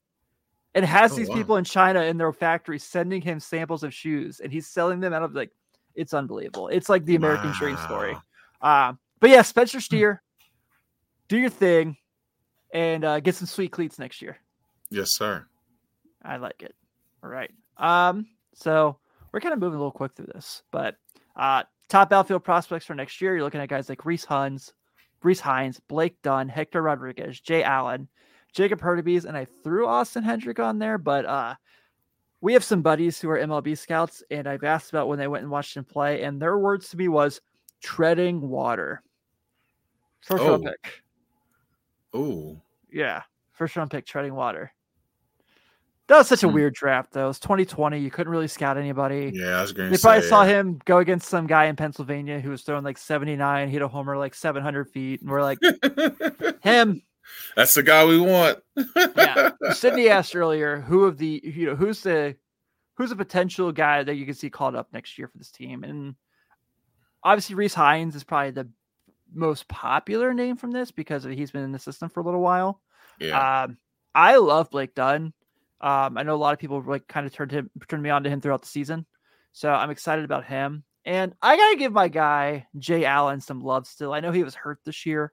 and 0.75 0.85
has 0.85 1.13
Oh, 1.13 1.15
these 1.15 1.29
wow. 1.29 1.35
people 1.37 1.57
in 1.57 1.65
China 1.65 2.03
in 2.03 2.17
their 2.17 2.33
factory 2.33 2.79
sending 2.79 3.21
him 3.21 3.39
samples 3.39 3.83
of 3.83 3.93
shoes 3.93 4.39
and 4.39 4.51
he's 4.51 4.67
selling 4.67 4.99
them 4.99 5.13
out 5.13 5.23
of 5.23 5.33
like 5.35 5.51
it's 5.95 6.13
unbelievable. 6.13 6.67
It's 6.69 6.89
like 6.89 7.05
the 7.05 7.15
American 7.15 7.51
dream 7.51 7.77
story. 7.77 8.13
Wow. 8.13 8.21
Um, 8.61 8.99
but 9.19 9.29
yeah, 9.31 9.41
Hmm. 9.41 9.43
Spencer 9.43 9.79
Steer, 9.81 10.23
do 11.27 11.37
your 11.37 11.49
thing 11.49 11.97
and 12.73 13.03
uh, 13.03 13.19
get 13.19 13.35
some 13.35 13.47
sweet 13.47 13.71
cleats 13.71 13.99
next 13.99 14.21
year. 14.21 14.37
Yes, 14.89 15.11
sir. 15.11 15.45
I 16.23 16.37
like 16.37 16.61
it. 16.63 16.75
All 17.23 17.29
right. 17.29 17.51
Um, 17.77 18.27
so 18.53 18.97
we're 19.31 19.39
kind 19.39 19.53
of 19.53 19.59
moving 19.59 19.75
a 19.75 19.79
little 19.79 19.91
quick 19.91 20.13
through 20.15 20.31
this, 20.33 20.63
but 20.71 20.95
uh 21.35 21.63
top 21.89 22.11
outfield 22.11 22.43
prospects 22.43 22.85
for 22.85 22.95
next 22.95 23.21
year, 23.21 23.35
you're 23.35 23.43
looking 23.43 23.61
at 23.61 23.69
guys 23.69 23.87
like 23.89 24.05
Reese 24.05 24.25
Huns, 24.25 24.73
Rece 25.23 25.39
Hinds, 25.39 25.79
Blake 25.87 26.21
Dunn, 26.21 26.49
Hector 26.49 26.81
Rodriguez, 26.81 27.39
Jay 27.39 27.63
Allen, 27.63 28.07
Jacob 28.53 28.81
Hurtubise, 28.81 29.25
and 29.25 29.37
I 29.37 29.45
threw 29.63 29.87
Austin 29.87 30.23
Hendrick 30.23 30.59
on 30.59 30.79
there, 30.79 30.97
but 30.97 31.25
uh 31.25 31.55
we 32.41 32.53
have 32.53 32.63
some 32.63 32.81
buddies 32.81 33.19
who 33.19 33.29
are 33.29 33.37
MLB 33.39 33.77
scouts, 33.77 34.21
and 34.31 34.47
I've 34.47 34.63
asked 34.63 34.89
about 34.91 35.07
when 35.07 35.17
they 35.19 35.27
went 35.27 35.43
and 35.43 35.51
watched 35.51 35.75
him 35.77 35.85
play, 35.85 36.23
and 36.23 36.41
their 36.41 36.57
words 36.57 36.89
to 36.89 36.97
me 36.97 37.07
was 37.07 37.41
treading 37.81 38.41
water. 38.41 39.01
First 40.21 40.43
Oh. 40.43 40.59
pick. 40.59 41.01
Ooh. 42.15 42.61
Yeah. 42.91 43.23
First 43.53 43.75
round 43.75 43.91
pick, 43.91 44.05
treading 44.05 44.33
water. 44.35 44.71
That 46.07 46.19
was 46.19 46.27
such 46.29 46.43
a 46.43 46.47
Hmm. 46.47 46.53
weird 46.53 46.73
draft, 46.73 47.11
though. 47.11 47.25
It 47.25 47.27
was 47.27 47.39
2020. 47.39 47.99
You 47.99 48.09
couldn't 48.09 48.31
really 48.31 48.47
scout 48.47 48.77
anybody. 48.77 49.31
Yeah, 49.33 49.57
I 49.57 49.61
was 49.61 49.73
going 49.73 49.89
They 49.89 49.97
to 49.97 50.01
probably 50.01 50.21
say. 50.21 50.29
saw 50.29 50.43
yeah. 50.43 50.59
him 50.59 50.79
go 50.85 50.99
against 50.99 51.27
some 51.27 51.47
guy 51.47 51.65
in 51.65 51.75
Pennsylvania 51.75 52.39
who 52.39 52.49
was 52.49 52.61
throwing 52.63 52.85
like 52.85 52.97
79, 52.97 53.67
hit 53.69 53.81
a 53.81 53.87
homer 53.89 54.17
like 54.17 54.33
700 54.33 54.89
feet, 54.89 55.21
and 55.21 55.29
we're 55.29 55.41
like, 55.43 55.59
him. 56.61 57.01
That's 57.57 57.73
the 57.73 57.83
guy 57.83 58.05
we 58.05 58.19
want. 58.19 58.59
Yeah. 59.17 59.51
Sydney 59.73 60.07
asked 60.07 60.33
earlier, 60.33 60.79
who 60.79 61.03
of 61.03 61.17
the 61.17 61.41
you 61.43 61.65
know 61.65 61.75
who's 61.75 62.01
the 62.01 62.37
who's 62.95 63.11
a 63.11 63.17
potential 63.17 63.73
guy 63.73 64.01
that 64.03 64.15
you 64.15 64.25
can 64.25 64.33
see 64.33 64.49
called 64.49 64.75
up 64.75 64.87
next 64.93 65.17
year 65.17 65.27
for 65.27 65.37
this 65.37 65.51
team, 65.51 65.83
and 65.83 66.15
obviously 67.23 67.57
Rece 67.57 67.73
Hinds 67.73 68.15
is 68.15 68.23
probably 68.23 68.51
the 68.51 68.69
most 69.33 69.67
popular 69.67 70.33
name 70.33 70.55
from 70.57 70.71
this 70.71 70.91
because 70.91 71.23
he's 71.23 71.51
been 71.51 71.63
in 71.63 71.71
the 71.71 71.79
system 71.79 72.09
for 72.09 72.19
a 72.19 72.23
little 72.23 72.41
while. 72.41 72.81
Yeah. 73.19 73.63
Um, 73.63 73.77
I 74.15 74.37
love 74.37 74.69
Blake 74.71 74.95
Dunn. 74.95 75.33
Um, 75.79 76.17
I 76.17 76.23
know 76.23 76.35
a 76.35 76.37
lot 76.37 76.53
of 76.53 76.59
people 76.59 76.81
like 76.85 77.07
kind 77.07 77.25
of 77.27 77.33
turned 77.33 77.51
him 77.51 77.69
turned 77.87 78.01
me 78.03 78.09
on 78.09 78.23
to 78.23 78.29
him 78.29 78.41
throughout 78.41 78.61
the 78.61 78.67
season, 78.67 79.05
so 79.51 79.71
I'm 79.71 79.91
excited 79.91 80.25
about 80.25 80.45
him. 80.45 80.83
And 81.05 81.33
I 81.41 81.55
gotta 81.55 81.77
give 81.77 81.91
my 81.93 82.07
guy 82.07 82.67
Jay 82.79 83.05
Allen 83.05 83.41
some 83.41 83.61
love 83.61 83.85
still. 83.87 84.11
I 84.13 84.19
know 84.19 84.31
he 84.31 84.43
was 84.43 84.55
hurt 84.55 84.79
this 84.83 85.05
year. 85.05 85.31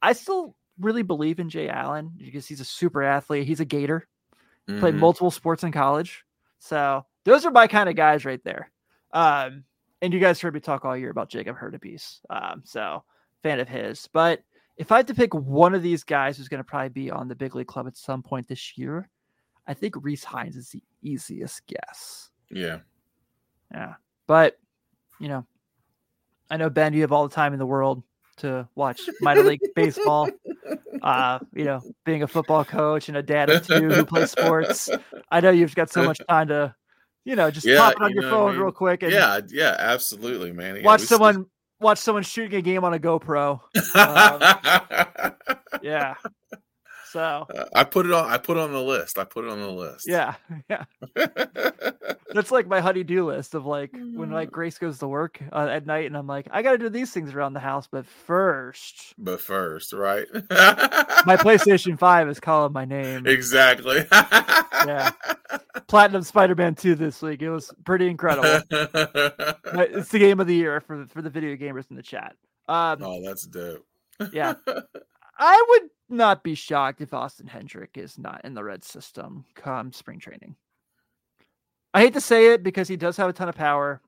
I 0.00 0.12
still 0.14 0.56
really 0.80 1.02
believe 1.02 1.38
in 1.38 1.50
Jay 1.50 1.68
Allen 1.68 2.12
because 2.16 2.46
he's 2.46 2.60
a 2.60 2.64
super 2.64 3.02
athlete. 3.02 3.46
He's 3.46 3.60
a 3.60 3.64
Gator. 3.64 4.06
Played 4.66 4.94
Mhm. 4.94 4.98
multiple 4.98 5.30
sports 5.30 5.64
in 5.64 5.72
college, 5.72 6.24
so 6.58 7.04
those 7.24 7.44
are 7.46 7.50
my 7.50 7.66
kind 7.66 7.88
of 7.88 7.96
guys 7.96 8.24
right 8.24 8.42
there. 8.44 8.70
Um, 9.12 9.64
and 10.02 10.12
you 10.12 10.20
guys 10.20 10.40
heard 10.40 10.54
me 10.54 10.60
talk 10.60 10.84
all 10.84 10.96
year 10.96 11.10
about 11.10 11.28
Jacob 11.28 11.56
Hurtubise. 11.56 12.20
Um, 12.30 12.62
so 12.64 13.02
fan 13.42 13.60
of 13.60 13.68
his. 13.68 14.08
But 14.12 14.42
if 14.76 14.92
I 14.92 14.98
had 14.98 15.08
to 15.08 15.14
pick 15.14 15.34
one 15.34 15.74
of 15.74 15.82
these 15.82 16.04
guys 16.04 16.36
who's 16.36 16.48
going 16.48 16.62
to 16.62 16.64
probably 16.64 16.90
be 16.90 17.10
on 17.10 17.28
the 17.28 17.34
big 17.34 17.54
league 17.54 17.66
club 17.66 17.86
at 17.86 17.96
some 17.96 18.22
point 18.22 18.48
this 18.48 18.78
year, 18.78 19.08
I 19.66 19.74
think 19.74 19.94
Rece 19.94 20.24
Hinds 20.24 20.56
is 20.56 20.70
the 20.70 20.82
easiest 21.02 21.66
guess. 21.66 22.30
Yeah. 22.50 22.78
Yeah. 23.72 23.94
But, 24.26 24.58
you 25.20 25.28
know, 25.28 25.46
I 26.50 26.56
know, 26.56 26.70
Ben, 26.70 26.92
you 26.92 27.02
have 27.02 27.12
all 27.12 27.28
the 27.28 27.34
time 27.34 27.52
in 27.52 27.58
the 27.58 27.66
world 27.66 28.02
to 28.38 28.68
watch 28.74 29.00
minor 29.20 29.42
league 29.42 29.60
baseball. 29.74 30.28
Uh, 31.00 31.38
you 31.54 31.64
know, 31.64 31.80
being 32.04 32.24
a 32.24 32.26
football 32.26 32.64
coach 32.64 33.08
and 33.08 33.16
a 33.16 33.22
dad 33.22 33.48
of 33.48 33.64
two 33.64 33.88
who 33.88 34.04
plays 34.04 34.32
sports, 34.32 34.90
I 35.30 35.40
know 35.40 35.50
you've 35.50 35.74
got 35.76 35.90
so 35.90 36.02
much 36.02 36.18
time 36.28 36.48
to, 36.48 36.74
you 37.28 37.36
know, 37.36 37.50
just 37.50 37.66
Yeah, 37.66 37.76
pop 37.78 37.92
it 37.92 38.02
on 38.02 38.10
you 38.10 38.14
your 38.14 38.24
what 38.24 38.28
I 38.32 38.36
phone 38.36 38.52
mean? 38.52 38.62
real 38.62 38.72
quick 38.72 39.02
and 39.02 39.12
Yeah. 39.12 39.40
Yeah. 39.48 39.76
Absolutely, 39.78 40.52
man. 40.52 40.76
Yeah, 40.76 40.82
watch 40.82 41.02
someone 41.02 41.46
watch 41.78 41.98
someone 41.98 42.22
shooting 42.22 42.58
a 42.58 42.62
game 42.62 42.82
on 42.84 42.94
a 42.94 42.98
GoPro. 42.98 43.60
still- 43.76 44.00
um, 45.68 45.80
Yeah. 45.82 46.14
So 47.10 47.46
I 47.74 47.84
put 47.84 48.06
it 48.06 48.12
on. 48.12 48.28
I 48.28 48.36
put 48.36 48.56
it 48.56 48.60
on 48.60 48.72
the 48.72 48.82
list. 48.82 49.18
I 49.18 49.24
put 49.24 49.44
it 49.44 49.50
on 49.50 49.60
the 49.60 49.70
list. 49.70 50.06
yeah, 50.06 50.34
yeah. 50.68 50.84
That's 52.34 52.50
like 52.50 52.66
my 52.66 52.80
honey-do 52.80 53.26
list 53.26 53.54
of 53.54 53.64
like 53.64 53.90
when 53.92 54.30
like 54.30 54.50
Grace 54.50 54.78
goes 54.78 54.98
to 54.98 55.08
work 55.08 55.40
uh, 55.50 55.68
at 55.70 55.86
night, 55.86 56.04
and 56.04 56.16
I'm 56.16 56.26
like, 56.26 56.48
I 56.50 56.62
got 56.62 56.72
to 56.72 56.78
do 56.78 56.90
these 56.90 57.10
things 57.10 57.32
around 57.32 57.54
the 57.54 57.60
house, 57.60 57.88
but 57.90 58.06
first, 58.06 59.14
but 59.16 59.40
first, 59.40 59.94
right? 59.94 60.26
my 60.32 60.40
PlayStation 61.40 61.98
Five 61.98 62.28
is 62.28 62.38
calling 62.38 62.72
my 62.72 62.84
name. 62.84 63.26
Exactly. 63.26 64.04
Yeah. 64.12 65.10
Platinum 65.86 66.22
Spider-Man 66.22 66.74
Two 66.74 66.94
this 66.94 67.22
week. 67.22 67.40
It 67.40 67.50
was 67.50 67.72
pretty 67.86 68.08
incredible. 68.08 68.60
It's 68.70 70.10
the 70.10 70.18
game 70.18 70.40
of 70.40 70.46
the 70.46 70.54
year 70.54 70.82
for 70.82 70.98
the, 70.98 71.06
for 71.06 71.22
the 71.22 71.30
video 71.30 71.56
gamers 71.56 71.90
in 71.90 71.96
the 71.96 72.02
chat. 72.02 72.36
Um, 72.68 73.02
oh, 73.02 73.22
that's 73.22 73.46
dope. 73.46 73.86
yeah, 74.32 74.52
I 75.38 75.64
would 75.70 75.90
not 76.08 76.42
be 76.42 76.54
shocked 76.54 77.00
if 77.00 77.12
Austin 77.14 77.46
Hendrick 77.46 77.96
is 77.96 78.18
not 78.18 78.44
in 78.44 78.54
the 78.54 78.64
red 78.64 78.84
system 78.84 79.44
come 79.54 79.92
spring 79.92 80.18
training. 80.18 80.56
I 81.94 82.00
hate 82.00 82.14
to 82.14 82.20
say 82.20 82.52
it 82.52 82.62
because 82.62 82.88
he 82.88 82.96
does 82.96 83.16
have 83.16 83.28
a 83.28 83.32
ton 83.32 83.48
of 83.48 83.54
power, 83.54 84.00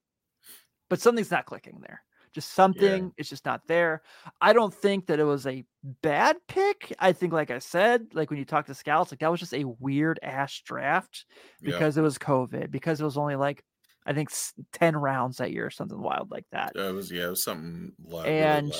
but 0.88 1.00
something's 1.00 1.30
not 1.30 1.46
clicking 1.46 1.80
there. 1.80 2.02
Just 2.32 2.52
something, 2.52 3.12
it's 3.16 3.28
just 3.28 3.44
not 3.44 3.66
there. 3.66 4.02
I 4.40 4.52
don't 4.52 4.72
think 4.72 5.06
that 5.06 5.18
it 5.18 5.24
was 5.24 5.48
a 5.48 5.64
bad 6.00 6.36
pick. 6.46 6.94
I 7.00 7.12
think, 7.12 7.32
like 7.32 7.50
I 7.50 7.58
said, 7.58 8.06
like 8.12 8.30
when 8.30 8.38
you 8.38 8.44
talk 8.44 8.66
to 8.66 8.74
scouts, 8.74 9.10
like 9.10 9.18
that 9.20 9.30
was 9.30 9.40
just 9.40 9.54
a 9.54 9.64
weird 9.64 10.20
ass 10.22 10.60
draft 10.64 11.24
Yeah. 11.60 11.72
because 11.72 11.96
it 11.96 12.02
was 12.02 12.18
COVID, 12.18 12.70
because 12.70 13.00
it 13.00 13.04
was 13.04 13.16
only 13.18 13.34
like, 13.34 13.64
I 14.06 14.12
think 14.12 14.30
10 14.72 14.96
rounds 14.96 15.38
that 15.38 15.50
year 15.50 15.66
or 15.66 15.70
something 15.70 16.00
wild 16.00 16.30
like 16.30 16.46
that 16.52 16.72
Yeah, 16.76 16.88
it 16.90 16.92
was 16.92 17.10
yeah, 17.10 17.26
it 17.26 17.30
was 17.30 17.42
something 17.42 17.92
really 18.06 18.28
and 18.28 18.68
low. 18.70 18.76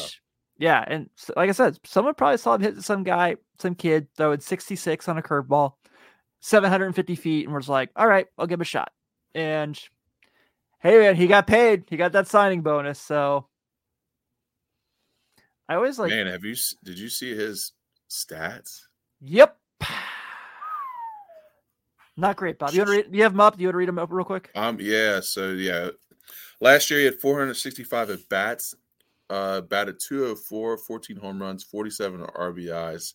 Yeah, 0.61 0.85
and 0.87 1.09
like 1.37 1.49
I 1.49 1.53
said, 1.53 1.79
someone 1.85 2.15
probably 2.15 2.37
saw 2.37 2.55
him 2.55 2.61
hit 2.61 2.83
some 2.83 3.03
guy, 3.03 3.37
some 3.59 3.75
kid 3.75 4.09
throwing 4.15 4.41
66 4.41 5.09
on 5.09 5.17
a 5.17 5.23
curveball, 5.23 5.73
750 6.41 7.15
feet, 7.17 7.47
and 7.47 7.55
was 7.55 7.69
like, 7.69 7.89
"All 7.97 8.07
right, 8.07 8.27
I'll 8.37 8.47
give 8.47 8.59
him 8.59 8.63
a 8.63 8.67
shot." 8.67 8.93
And 9.35 9.81
hey, 10.81 10.99
man, 10.99 11.17
he 11.17 11.27
got 11.27 11.47
paid. 11.47 11.85
He 11.89 11.97
got 11.97 12.13
that 12.13 12.29
signing 12.29 12.61
bonus. 12.61 13.01
So 13.01 13.47
I 15.67 15.77
always 15.77 15.99
like, 15.99 16.11
man, 16.11 16.27
have 16.27 16.45
you 16.45 16.55
did 16.85 16.99
you 16.99 17.09
see 17.09 17.35
his 17.35 17.73
stats? 18.11 18.83
yep. 19.23 19.57
Not 22.19 22.37
great, 22.37 22.59
Bob. 22.59 22.75
You 22.75 22.81
want 22.81 22.89
to 22.89 22.97
read? 22.97 23.07
You 23.13 23.23
have 23.23 23.33
them 23.33 23.41
up? 23.41 23.57
Do 23.57 23.63
you 23.63 23.69
want 23.69 23.75
to 23.75 23.79
read 23.79 23.89
them 23.89 23.99
up 23.99 24.13
real 24.13 24.27
quick? 24.27 24.51
Um, 24.55 24.77
yeah. 24.79 25.21
So 25.21 25.53
yeah, 25.53 25.89
last 26.61 26.91
year 26.91 26.99
he 26.99 27.07
had 27.07 27.19
465 27.19 28.11
at 28.11 28.29
bats, 28.29 28.75
uh, 29.31 29.63
batted 29.63 29.99
204, 30.01 30.77
14 30.77 31.17
home 31.17 31.41
runs, 31.41 31.65
47 31.65 32.21
RBIs, 32.21 33.15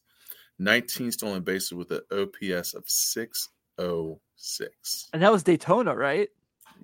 19 0.57 1.11
stolen 1.11 1.43
bases 1.43 1.73
with 1.73 1.91
an 1.91 2.01
OPS 2.11 2.73
of 2.73 2.83
606. 2.87 5.09
And 5.13 5.21
that 5.21 5.31
was 5.31 5.43
Daytona, 5.43 5.95
right? 5.95 6.29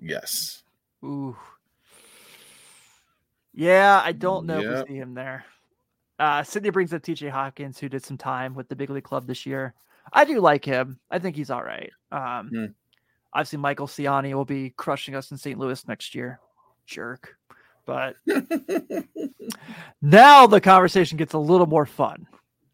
Yes. 0.00 0.62
Ooh. 1.04 1.36
Yeah, 3.54 4.00
I 4.04 4.12
don't 4.12 4.46
know 4.46 4.60
if 4.60 4.88
we 4.88 4.94
see 4.94 4.98
him 4.98 5.14
there. 5.14 5.44
Uh, 6.18 6.42
Sydney 6.42 6.70
brings 6.70 6.94
up 6.94 7.02
TJ 7.02 7.30
Hopkins, 7.30 7.78
who 7.78 7.88
did 7.88 8.04
some 8.04 8.16
time 8.16 8.54
with 8.54 8.68
the 8.68 8.76
big 8.76 8.90
league 8.90 9.04
club 9.04 9.26
this 9.26 9.44
year. 9.44 9.74
I 10.12 10.24
do 10.24 10.40
like 10.40 10.64
him. 10.64 10.98
I 11.10 11.18
think 11.18 11.36
he's 11.36 11.50
all 11.50 11.64
right. 11.64 11.90
Um, 12.10 12.48
Hmm. 12.48 12.64
Obviously, 13.34 13.58
Michael 13.58 13.86
Siani 13.86 14.34
will 14.34 14.44
be 14.44 14.74
crushing 14.76 15.14
us 15.14 15.30
in 15.30 15.38
St. 15.38 15.58
Louis 15.58 15.88
next 15.88 16.14
year. 16.14 16.38
Jerk. 16.84 17.36
But 17.86 18.16
now 20.02 20.46
the 20.46 20.60
conversation 20.60 21.18
gets 21.18 21.34
a 21.34 21.38
little 21.38 21.66
more 21.66 21.86
fun. 21.86 22.26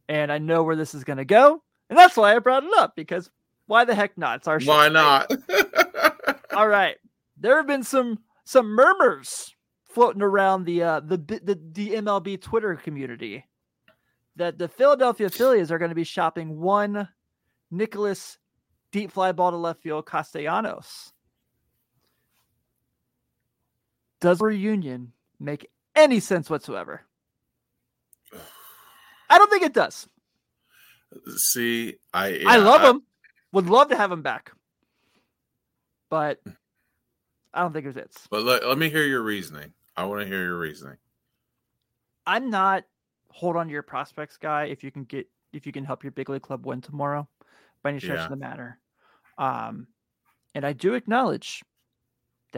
And 0.08 0.32
I 0.32 0.38
know 0.38 0.62
where 0.62 0.76
this 0.76 0.94
is 0.94 1.04
going 1.04 1.16
to 1.18 1.24
go. 1.24 1.62
And 1.88 1.98
that's 1.98 2.16
why 2.16 2.34
I 2.34 2.38
brought 2.38 2.64
it 2.64 2.70
up 2.76 2.94
because 2.96 3.30
why 3.66 3.84
the 3.84 3.94
heck 3.94 4.16
not? 4.18 4.38
It's 4.38 4.48
our 4.48 4.60
show. 4.60 4.68
Why 4.68 4.88
right? 4.88 4.92
not? 4.92 5.30
All 6.54 6.68
right. 6.68 6.96
There 7.38 7.56
have 7.56 7.66
been 7.66 7.82
some 7.82 8.18
some 8.44 8.66
murmurs 8.66 9.54
floating 9.84 10.22
around 10.22 10.64
the 10.64 10.82
uh, 10.82 11.00
the 11.00 11.16
the 11.16 11.58
the 11.72 11.90
MLB 11.90 12.40
Twitter 12.40 12.74
community 12.76 13.44
that 14.36 14.58
the 14.58 14.68
Philadelphia 14.68 15.28
Phillies 15.28 15.70
are 15.70 15.78
going 15.78 15.90
to 15.90 15.94
be 15.94 16.04
shopping 16.04 16.58
one 16.58 17.08
Nicholas 17.70 18.38
deep 18.92 19.12
fly 19.12 19.32
ball 19.32 19.50
to 19.50 19.56
left 19.56 19.82
field 19.82 20.06
Castellanos. 20.06 21.12
Does 24.20 24.40
reunion 24.40 25.12
make 25.38 25.70
any 25.94 26.20
sense 26.20 26.50
whatsoever? 26.50 27.02
I 29.30 29.38
don't 29.38 29.50
think 29.50 29.62
it 29.62 29.74
does. 29.74 30.08
See, 31.36 31.96
I 32.12 32.28
yeah, 32.28 32.48
I 32.50 32.56
love 32.56 32.82
him. 32.82 33.02
Would 33.52 33.66
love 33.66 33.88
to 33.88 33.96
have 33.96 34.12
him 34.12 34.22
back, 34.22 34.52
but 36.10 36.40
I 37.54 37.62
don't 37.62 37.72
think 37.72 37.86
it 37.86 37.94
fits. 37.94 38.26
But 38.30 38.42
let, 38.44 38.66
let 38.66 38.76
me 38.76 38.90
hear 38.90 39.04
your 39.04 39.22
reasoning. 39.22 39.72
I 39.96 40.04
want 40.04 40.20
to 40.20 40.26
hear 40.26 40.44
your 40.44 40.58
reasoning. 40.58 40.96
I'm 42.26 42.50
not 42.50 42.84
hold 43.30 43.56
on 43.56 43.66
to 43.66 43.72
your 43.72 43.82
prospects 43.82 44.36
guy 44.36 44.64
if 44.64 44.82
you 44.84 44.90
can 44.90 45.04
get 45.04 45.26
if 45.52 45.64
you 45.64 45.72
can 45.72 45.84
help 45.84 46.02
your 46.02 46.12
big 46.12 46.28
league 46.28 46.42
club 46.42 46.66
win 46.66 46.80
tomorrow 46.80 47.26
by 47.82 47.90
any 47.90 48.00
stretch 48.00 48.18
Yeah. 48.18 48.24
of 48.24 48.30
the 48.30 48.36
matter. 48.36 48.78
Um, 49.38 49.86
and 50.54 50.66
I 50.66 50.72
do 50.74 50.94
acknowledge 50.94 51.62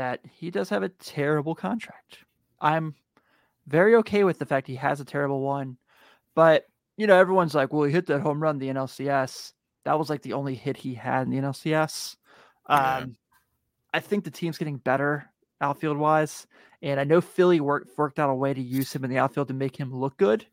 that 0.01 0.20
he 0.32 0.51
does 0.51 0.70
have 0.70 0.82
a 0.82 0.88
terrible 0.88 1.55
contract. 1.55 2.20
I'm 2.59 2.94
very 3.66 3.96
okay 3.96 4.24
with 4.24 4.38
the 4.38 4.46
fact 4.46 4.66
he 4.66 4.76
has 4.76 4.98
a 4.98 5.05
terrible 5.05 5.42
one, 5.42 5.76
but 6.34 6.64
you 6.96 7.07
know 7.07 7.18
everyone's 7.18 7.55
like, 7.55 7.70
"Well, 7.70 7.82
he 7.82 7.92
hit 7.92 8.07
that 8.07 8.22
home 8.22 8.42
run 8.42 8.59
the 8.59 8.70
NLCS. 8.70 9.53
That 9.84 9.98
was 9.98 10.09
like 10.09 10.22
the 10.22 10.32
only 10.32 10.55
hit 10.55 10.78
he 10.78 10.94
had 10.94 11.26
in 11.26 11.30
the 11.30 11.36
NLCS." 11.36 12.16
Yeah. 12.70 12.96
Um, 12.96 13.16
I 13.92 14.01
think 14.01 14.24
the 14.24 14.30
team's 14.30 14.57
getting 14.57 14.78
better 14.78 15.30
outfield 15.61 15.98
wise, 15.98 16.46
and 16.80 16.98
I 16.98 17.05
know 17.05 17.20
Philly 17.20 17.61
worked 17.61 17.90
worked 17.98 18.18
out 18.18 18.30
a 18.30 18.34
way 18.34 18.55
to 18.55 18.62
use 18.62 18.90
him 18.94 19.05
in 19.05 19.11
the 19.11 19.18
outfield 19.18 19.48
to 19.48 19.55
make 19.55 19.76
him 19.76 19.94
look 19.94 20.16
good. 20.16 20.46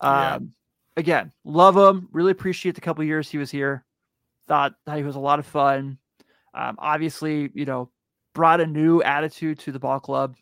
Yeah. 0.00 0.34
Um, 0.36 0.52
again, 0.96 1.32
love 1.42 1.76
him. 1.76 2.08
Really 2.12 2.30
appreciate 2.30 2.76
the 2.76 2.80
couple 2.80 3.02
years 3.02 3.28
he 3.28 3.38
was 3.38 3.50
here. 3.50 3.84
Thought 4.46 4.74
that 4.86 4.96
he 4.96 5.02
was 5.02 5.16
a 5.16 5.20
lot 5.20 5.40
of 5.40 5.46
fun. 5.46 5.98
Um, 6.54 6.76
obviously, 6.78 7.50
you 7.52 7.64
know, 7.64 7.90
brought 8.36 8.60
a 8.60 8.66
new 8.66 9.02
attitude 9.02 9.58
to 9.58 9.72
the 9.72 9.78
ball 9.78 9.98
club. 9.98 10.36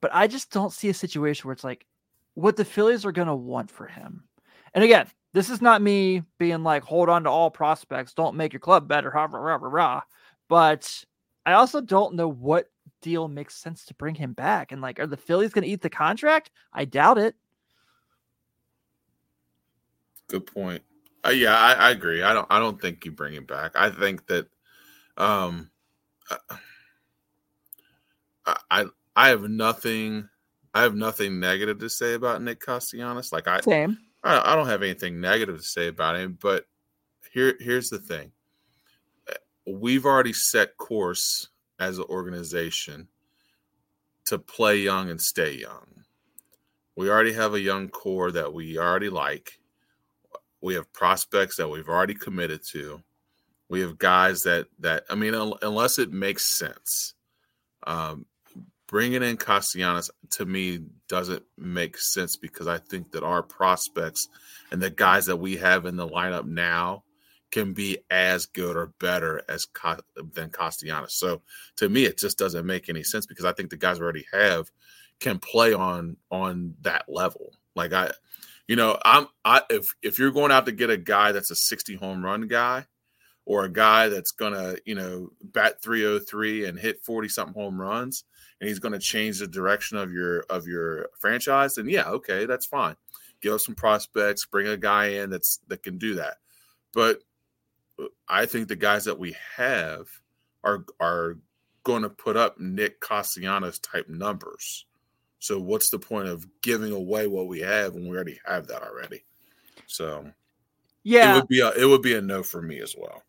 But 0.00 0.10
I 0.14 0.26
just 0.26 0.50
don't 0.50 0.72
see 0.72 0.88
a 0.88 0.94
situation 0.94 1.46
where 1.46 1.52
it's 1.52 1.62
like 1.62 1.84
what 2.32 2.56
the 2.56 2.64
Phillies 2.64 3.04
are 3.04 3.12
going 3.12 3.28
to 3.28 3.34
want 3.34 3.70
for 3.70 3.86
him. 3.86 4.24
And 4.72 4.82
again, 4.82 5.06
this 5.34 5.50
is 5.50 5.60
not 5.60 5.82
me 5.82 6.22
being 6.38 6.62
like, 6.62 6.82
hold 6.82 7.10
on 7.10 7.24
to 7.24 7.30
all 7.30 7.50
prospects, 7.50 8.14
don't 8.14 8.36
make 8.36 8.54
your 8.54 8.60
club 8.60 8.88
better, 8.88 9.12
rah, 9.14 9.28
rah, 9.30 9.56
rah, 9.56 9.58
rah. 9.60 10.00
But 10.48 11.04
I 11.44 11.52
also 11.52 11.82
don't 11.82 12.14
know 12.14 12.28
what 12.28 12.70
deal 13.02 13.28
makes 13.28 13.54
sense 13.54 13.84
to 13.84 13.94
bring 13.94 14.14
him 14.14 14.32
back. 14.32 14.72
And 14.72 14.80
like, 14.80 14.98
are 14.98 15.06
the 15.06 15.18
Phillies 15.18 15.52
going 15.52 15.64
to 15.64 15.70
eat 15.70 15.82
the 15.82 15.90
contract? 15.90 16.50
I 16.72 16.86
doubt 16.86 17.18
it. 17.18 17.34
Good 20.28 20.46
point. 20.46 20.82
Uh, 21.22 21.30
yeah, 21.30 21.54
I, 21.54 21.72
I 21.72 21.90
agree. 21.90 22.22
I 22.22 22.32
don't. 22.32 22.46
I 22.48 22.58
don't 22.58 22.80
think 22.80 23.04
you 23.04 23.12
bring 23.12 23.34
him 23.34 23.44
back. 23.44 23.72
I 23.74 23.90
think 23.90 24.26
that, 24.28 24.48
um, 25.18 25.70
I 28.46 28.56
I 28.70 28.84
I 29.14 29.28
have 29.28 29.42
nothing. 29.42 30.28
I 30.74 30.82
have 30.82 30.94
nothing 30.94 31.38
negative 31.38 31.78
to 31.80 31.90
say 31.90 32.14
about 32.14 32.42
Nick 32.42 32.60
Castellanos. 32.60 33.32
Like 33.32 33.46
I, 33.46 33.60
Same. 33.60 33.98
I, 34.24 34.52
I 34.52 34.56
don't 34.56 34.68
have 34.68 34.82
anything 34.82 35.20
negative 35.20 35.58
to 35.58 35.62
say 35.62 35.88
about 35.88 36.16
him. 36.16 36.38
But 36.40 36.66
here, 37.32 37.54
here's 37.60 37.90
the 37.90 37.98
thing. 37.98 38.32
We've 39.66 40.06
already 40.06 40.32
set 40.32 40.76
course 40.76 41.48
as 41.78 41.98
an 41.98 42.04
organization 42.08 43.08
to 44.26 44.38
play 44.38 44.78
young 44.78 45.10
and 45.10 45.20
stay 45.20 45.52
young. 45.52 45.86
We 46.96 47.10
already 47.10 47.32
have 47.32 47.54
a 47.54 47.60
young 47.60 47.88
core 47.88 48.30
that 48.32 48.52
we 48.52 48.78
already 48.78 49.08
like. 49.08 49.58
We 50.60 50.74
have 50.74 50.92
prospects 50.92 51.56
that 51.56 51.68
we've 51.68 51.88
already 51.88 52.14
committed 52.14 52.60
to. 52.72 53.02
We 53.72 53.80
have 53.80 53.96
guys 53.96 54.42
that 54.42 54.66
that 54.80 55.04
I 55.08 55.14
mean, 55.14 55.34
un- 55.34 55.54
unless 55.62 55.98
it 55.98 56.12
makes 56.12 56.44
sense, 56.58 57.14
um, 57.86 58.26
bringing 58.86 59.22
in 59.22 59.38
Castellanos 59.38 60.10
to 60.32 60.44
me 60.44 60.80
doesn't 61.08 61.42
make 61.56 61.96
sense 61.96 62.36
because 62.36 62.68
I 62.68 62.76
think 62.76 63.12
that 63.12 63.22
our 63.22 63.42
prospects 63.42 64.28
and 64.70 64.82
the 64.82 64.90
guys 64.90 65.24
that 65.24 65.38
we 65.38 65.56
have 65.56 65.86
in 65.86 65.96
the 65.96 66.06
lineup 66.06 66.44
now 66.44 67.04
can 67.50 67.72
be 67.72 67.96
as 68.10 68.44
good 68.44 68.76
or 68.76 68.92
better 69.00 69.40
as 69.48 69.66
than 70.34 70.50
Castellanos. 70.50 71.14
So 71.14 71.40
to 71.76 71.88
me, 71.88 72.04
it 72.04 72.18
just 72.18 72.36
doesn't 72.36 72.66
make 72.66 72.90
any 72.90 73.02
sense 73.02 73.24
because 73.24 73.46
I 73.46 73.52
think 73.52 73.70
the 73.70 73.78
guys 73.78 73.98
we 73.98 74.04
already 74.04 74.26
have 74.34 74.70
can 75.18 75.38
play 75.38 75.72
on 75.72 76.18
on 76.30 76.74
that 76.82 77.06
level. 77.08 77.54
Like 77.74 77.94
I, 77.94 78.10
you 78.68 78.76
know, 78.76 78.98
I'm 79.02 79.28
I 79.46 79.62
if 79.70 79.94
if 80.02 80.18
you're 80.18 80.30
going 80.30 80.52
out 80.52 80.66
to 80.66 80.72
get 80.72 80.90
a 80.90 80.98
guy 80.98 81.32
that's 81.32 81.50
a 81.50 81.56
60 81.56 81.94
home 81.94 82.22
run 82.22 82.48
guy 82.48 82.84
or 83.44 83.64
a 83.64 83.72
guy 83.72 84.08
that's 84.08 84.30
gonna 84.30 84.76
you 84.84 84.94
know 84.94 85.30
bat 85.42 85.82
303 85.82 86.66
and 86.66 86.78
hit 86.78 87.04
40 87.04 87.28
something 87.28 87.54
home 87.54 87.80
runs 87.80 88.24
and 88.60 88.68
he's 88.68 88.78
going 88.78 88.92
to 88.92 88.98
change 88.98 89.40
the 89.40 89.48
direction 89.48 89.98
of 89.98 90.12
your 90.12 90.40
of 90.48 90.66
your 90.66 91.08
franchise 91.18 91.74
then 91.74 91.88
yeah 91.88 92.08
okay 92.08 92.46
that's 92.46 92.66
fine. 92.66 92.96
Give 93.40 93.54
us 93.54 93.66
some 93.66 93.74
prospects 93.74 94.46
bring 94.46 94.68
a 94.68 94.76
guy 94.76 95.06
in 95.06 95.30
that's 95.30 95.58
that 95.66 95.82
can 95.82 95.98
do 95.98 96.14
that. 96.14 96.36
But 96.94 97.18
uh, 98.00 98.06
i 98.28 98.46
think 98.46 98.68
the 98.68 98.76
guys 98.76 99.04
that 99.04 99.18
we 99.18 99.34
have 99.56 100.06
are 100.62 100.84
are 101.00 101.38
going 101.82 102.02
to 102.02 102.08
put 102.08 102.36
up 102.36 102.60
nick 102.60 103.00
castellanos 103.00 103.80
type 103.80 104.08
numbers. 104.08 104.86
So 105.40 105.58
what's 105.58 105.90
the 105.90 105.98
point 105.98 106.28
of 106.28 106.46
giving 106.60 106.92
away 106.92 107.26
what 107.26 107.48
we 107.48 107.58
have 107.60 107.94
when 107.94 108.04
we 108.04 108.14
already 108.14 108.38
have 108.46 108.68
that 108.68 108.84
already? 108.84 109.24
So 109.88 110.30
yeah, 111.02 111.32
it 111.32 111.34
would 111.34 111.48
be 111.48 111.60
a 111.60 111.70
it 111.72 111.84
would 111.84 112.02
be 112.02 112.14
a 112.14 112.20
no 112.20 112.44
for 112.44 112.62
me 112.62 112.78
as 112.78 112.94
well 112.96 113.24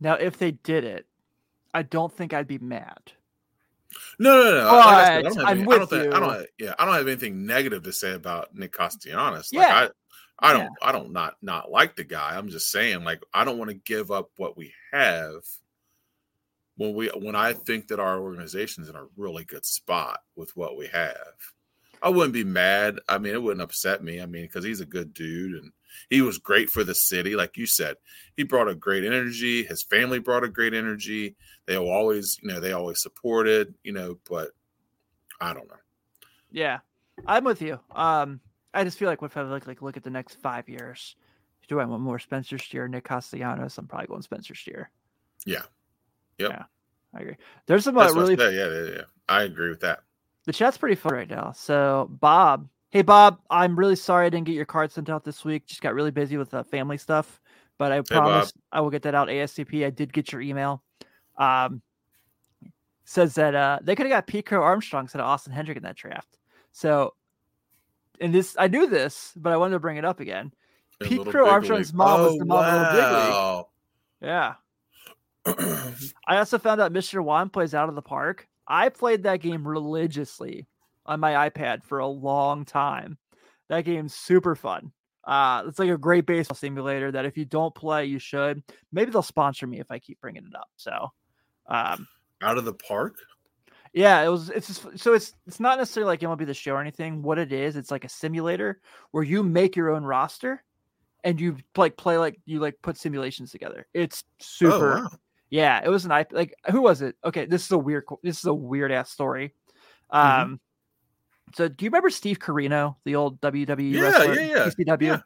Now, 0.00 0.14
if 0.14 0.38
they 0.38 0.52
did 0.52 0.84
it, 0.84 1.06
I 1.72 1.82
don't 1.82 2.12
think 2.12 2.32
I'd 2.32 2.48
be 2.48 2.58
mad. 2.58 3.12
No, 4.18 4.42
no, 4.42 4.50
no. 4.50 4.64
Like 4.64 4.86
I, 4.86 5.04
said, 5.04 5.18
I 5.18 5.22
don't 5.22 5.36
have 5.36 5.46
I'm 5.46 5.58
any, 5.58 5.62
I 5.62 5.66
with 5.66 5.90
don't 5.90 6.14
I 6.14 6.20
don't. 6.20 6.46
Yeah, 6.58 6.74
I 6.78 6.84
don't 6.84 6.94
have 6.94 7.06
anything 7.06 7.46
negative 7.46 7.82
to 7.84 7.92
say 7.92 8.12
about 8.12 8.54
Nick 8.54 8.72
Castellanos. 8.72 9.52
Like 9.52 9.68
Yeah. 9.68 9.88
I, 10.40 10.48
I 10.48 10.52
don't, 10.52 10.62
Yeah. 10.62 10.68
I 10.82 10.92
don't 10.92 11.12
not 11.12 11.36
not 11.40 11.70
like 11.70 11.96
the 11.96 12.04
guy. 12.04 12.36
I'm 12.36 12.48
just 12.48 12.70
saying, 12.70 13.04
like, 13.04 13.22
I 13.32 13.44
don't 13.44 13.58
want 13.58 13.70
to 13.70 13.74
give 13.76 14.10
up 14.10 14.30
what 14.36 14.56
we 14.56 14.72
have 14.92 15.42
when 16.76 16.94
we 16.94 17.08
when 17.08 17.34
I 17.34 17.52
think 17.54 17.88
that 17.88 18.00
our 18.00 18.20
organization's 18.20 18.88
in 18.88 18.96
a 18.96 19.06
really 19.16 19.44
good 19.44 19.64
spot 19.64 20.20
with 20.34 20.54
what 20.56 20.76
we 20.76 20.88
have. 20.88 21.16
I 22.02 22.10
wouldn't 22.10 22.34
be 22.34 22.44
mad. 22.44 23.00
I 23.08 23.18
mean, 23.18 23.34
it 23.34 23.42
wouldn't 23.42 23.62
upset 23.62 24.04
me. 24.04 24.20
I 24.20 24.26
mean, 24.26 24.42
because 24.42 24.64
he's 24.64 24.80
a 24.80 24.86
good 24.86 25.14
dude 25.14 25.54
and 25.54 25.72
he 26.10 26.22
was 26.22 26.38
great 26.38 26.70
for 26.70 26.84
the 26.84 26.94
city. 26.94 27.36
Like 27.36 27.56
you 27.56 27.66
said, 27.66 27.96
he 28.36 28.42
brought 28.42 28.68
a 28.68 28.74
great 28.74 29.04
energy. 29.04 29.64
His 29.64 29.82
family 29.82 30.18
brought 30.18 30.44
a 30.44 30.48
great 30.48 30.74
energy. 30.74 31.36
They 31.66 31.76
always, 31.76 32.38
you 32.42 32.48
know, 32.48 32.60
they 32.60 32.72
always 32.72 33.02
supported, 33.02 33.74
you 33.82 33.92
know, 33.92 34.18
but 34.28 34.50
I 35.40 35.52
don't 35.52 35.68
know. 35.68 35.76
Yeah, 36.50 36.78
I'm 37.26 37.44
with 37.44 37.60
you. 37.60 37.80
Um, 37.90 38.40
I 38.72 38.84
just 38.84 38.98
feel 38.98 39.08
like 39.08 39.22
if 39.22 39.36
I 39.36 39.42
look 39.42 39.66
like 39.66 39.82
look 39.82 39.96
at 39.96 40.04
the 40.04 40.10
next 40.10 40.34
five 40.40 40.68
years, 40.68 41.16
do 41.68 41.80
I 41.80 41.84
want 41.84 42.02
more 42.02 42.18
Spencer 42.18 42.58
Steer, 42.58 42.88
Nick 42.88 43.04
Castellanos? 43.04 43.76
I'm 43.78 43.86
probably 43.86 44.06
going 44.06 44.22
Spencer 44.22 44.54
Steer. 44.54 44.90
Yeah. 45.44 45.62
Yep. 46.38 46.50
Yeah, 46.50 46.64
I 47.14 47.20
agree. 47.20 47.36
There's 47.66 47.84
some 47.84 47.96
uh, 47.96 48.12
really. 48.12 48.36
Yeah, 48.36 48.50
yeah, 48.50 48.94
yeah. 48.96 49.02
I 49.28 49.42
agree 49.42 49.70
with 49.70 49.80
that. 49.80 50.00
the 50.44 50.52
chat's 50.52 50.78
pretty 50.78 50.94
fun 50.94 51.14
right 51.14 51.28
now. 51.28 51.52
So 51.52 52.08
Bob, 52.10 52.68
hey 52.96 53.02
Bob, 53.02 53.38
I'm 53.50 53.78
really 53.78 53.94
sorry 53.94 54.24
I 54.24 54.30
didn't 54.30 54.46
get 54.46 54.54
your 54.54 54.64
card 54.64 54.90
sent 54.90 55.10
out 55.10 55.22
this 55.22 55.44
week. 55.44 55.66
Just 55.66 55.82
got 55.82 55.92
really 55.92 56.10
busy 56.10 56.38
with 56.38 56.54
uh, 56.54 56.62
family 56.62 56.96
stuff, 56.96 57.42
but 57.76 57.92
I 57.92 58.00
promise 58.00 58.54
I 58.72 58.80
will 58.80 58.88
get 58.88 59.02
that 59.02 59.14
out 59.14 59.28
ASCP. 59.28 59.84
I 59.84 59.90
did 59.90 60.14
get 60.14 60.32
your 60.32 60.40
email. 60.40 60.82
Um, 61.36 61.82
says 63.04 63.34
that 63.34 63.54
uh 63.54 63.80
they 63.82 63.94
could 63.94 64.06
have 64.06 64.16
got 64.16 64.26
Pico 64.26 64.62
Armstrong 64.62 65.04
instead 65.04 65.20
of 65.20 65.26
Austin 65.26 65.52
Hendrick 65.52 65.76
in 65.76 65.82
that 65.82 65.94
draft. 65.94 66.38
So, 66.72 67.12
and 68.18 68.34
this 68.34 68.56
I 68.58 68.68
knew 68.68 68.86
this, 68.86 69.34
but 69.36 69.52
I 69.52 69.58
wanted 69.58 69.74
to 69.74 69.80
bring 69.80 69.98
it 69.98 70.04
up 70.06 70.20
again. 70.20 70.52
Crow 71.26 71.50
Armstrong's 71.50 71.92
mom 71.92 72.22
was 72.22 72.32
Oh, 72.32 72.38
the 72.38 72.44
mom 72.46 72.64
of 72.64 72.94
Little 72.94 73.02
Big 73.02 73.28
League. 73.28 73.64
Yeah. 74.22 74.54
I 76.26 76.38
also 76.38 76.58
found 76.58 76.80
out 76.80 76.94
Mr. 76.94 77.22
Juan 77.22 77.50
plays 77.50 77.74
out 77.74 77.90
of 77.90 77.94
the 77.94 78.00
park. 78.00 78.48
I 78.66 78.88
played 78.88 79.24
that 79.24 79.42
game 79.42 79.68
religiously 79.68 80.66
on 81.06 81.20
my 81.20 81.48
iPad 81.48 81.84
for 81.84 81.98
a 81.98 82.06
long 82.06 82.64
time. 82.64 83.18
That 83.68 83.84
game's 83.84 84.14
super 84.14 84.54
fun. 84.54 84.92
Uh, 85.24 85.64
it's 85.66 85.78
like 85.78 85.90
a 85.90 85.98
great 85.98 86.24
baseball 86.24 86.56
simulator 86.56 87.10
that 87.10 87.24
if 87.24 87.36
you 87.36 87.44
don't 87.44 87.74
play, 87.74 88.04
you 88.04 88.18
should. 88.18 88.62
Maybe 88.92 89.10
they'll 89.10 89.22
sponsor 89.22 89.66
me 89.66 89.80
if 89.80 89.90
I 89.90 89.98
keep 89.98 90.20
bringing 90.20 90.46
it 90.46 90.54
up. 90.54 90.68
So, 90.76 91.08
um, 91.66 92.06
Out 92.42 92.58
of 92.58 92.64
the 92.64 92.74
park? 92.74 93.16
yeah, 93.92 94.22
it 94.22 94.28
was. 94.28 94.50
It's 94.50 94.68
just, 94.68 94.98
so 94.98 95.14
it's 95.14 95.34
it's 95.46 95.58
not 95.58 95.78
necessarily 95.78 96.08
like 96.08 96.20
MLB 96.20 96.46
the 96.46 96.54
Show 96.54 96.74
or 96.74 96.80
anything. 96.80 97.22
What 97.22 97.38
it 97.38 97.52
is, 97.52 97.76
it's 97.76 97.90
like 97.90 98.04
a 98.04 98.08
simulator 98.08 98.80
where 99.10 99.24
you 99.24 99.42
make 99.42 99.74
your 99.74 99.90
own 99.90 100.04
roster, 100.04 100.62
and 101.24 101.40
you 101.40 101.56
like 101.76 101.96
play 101.96 102.18
like 102.18 102.38
you 102.44 102.60
like 102.60 102.76
put 102.82 102.96
simulations 102.96 103.50
together. 103.50 103.86
It's 103.94 104.22
super. 104.38 104.98
Oh, 104.98 105.02
wow. 105.02 105.08
Yeah, 105.48 105.80
it 105.84 105.88
was 105.88 106.04
an 106.04 106.12
IP. 106.12 106.32
Like, 106.32 106.54
who 106.70 106.82
was 106.82 107.02
it? 107.02 107.16
Okay, 107.24 107.46
this 107.46 107.64
is 107.64 107.72
a 107.72 107.78
weird. 107.78 108.04
This 108.22 108.38
is 108.38 108.44
a 108.44 108.54
weird 108.54 108.92
ass 108.92 109.10
story. 109.10 109.54
Um, 110.10 110.30
mm-hmm. 110.30 110.54
So 111.54 111.68
do 111.68 111.84
you 111.84 111.90
remember 111.90 112.10
Steve 112.10 112.38
Corino, 112.38 112.96
the 113.04 113.16
old 113.16 113.40
WWE 113.40 113.92
yeah, 113.92 114.00
wrestler? 114.00 114.34
Yeah, 114.34 114.46
yeah, 114.46 114.70
ECW. 114.70 115.02
Yeah. 115.02 115.20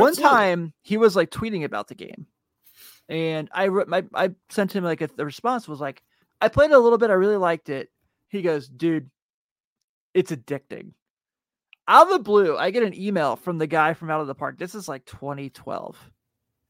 One 0.00 0.14
time 0.14 0.72
he 0.82 0.96
was 0.96 1.14
like 1.14 1.30
tweeting 1.30 1.64
about 1.64 1.88
the 1.88 1.94
game, 1.94 2.26
and 3.08 3.48
I 3.52 3.68
my, 3.68 4.04
I 4.14 4.30
sent 4.50 4.74
him 4.74 4.82
like 4.82 5.00
a 5.00 5.06
the 5.06 5.24
response 5.24 5.68
was 5.68 5.80
like, 5.80 6.02
I 6.40 6.48
played 6.48 6.70
it 6.70 6.76
a 6.76 6.78
little 6.78 6.98
bit, 6.98 7.10
I 7.10 7.14
really 7.14 7.36
liked 7.36 7.68
it. 7.68 7.90
He 8.28 8.42
goes, 8.42 8.68
dude, 8.68 9.10
it's 10.12 10.32
addicting. 10.32 10.92
Out 11.88 12.08
of 12.08 12.12
the 12.14 12.18
blue, 12.18 12.56
I 12.56 12.70
get 12.70 12.82
an 12.82 13.00
email 13.00 13.36
from 13.36 13.58
the 13.58 13.68
guy 13.68 13.94
from 13.94 14.10
Out 14.10 14.20
of 14.20 14.26
the 14.26 14.34
Park. 14.34 14.58
This 14.58 14.74
is 14.74 14.88
like 14.88 15.04
2012. 15.06 15.96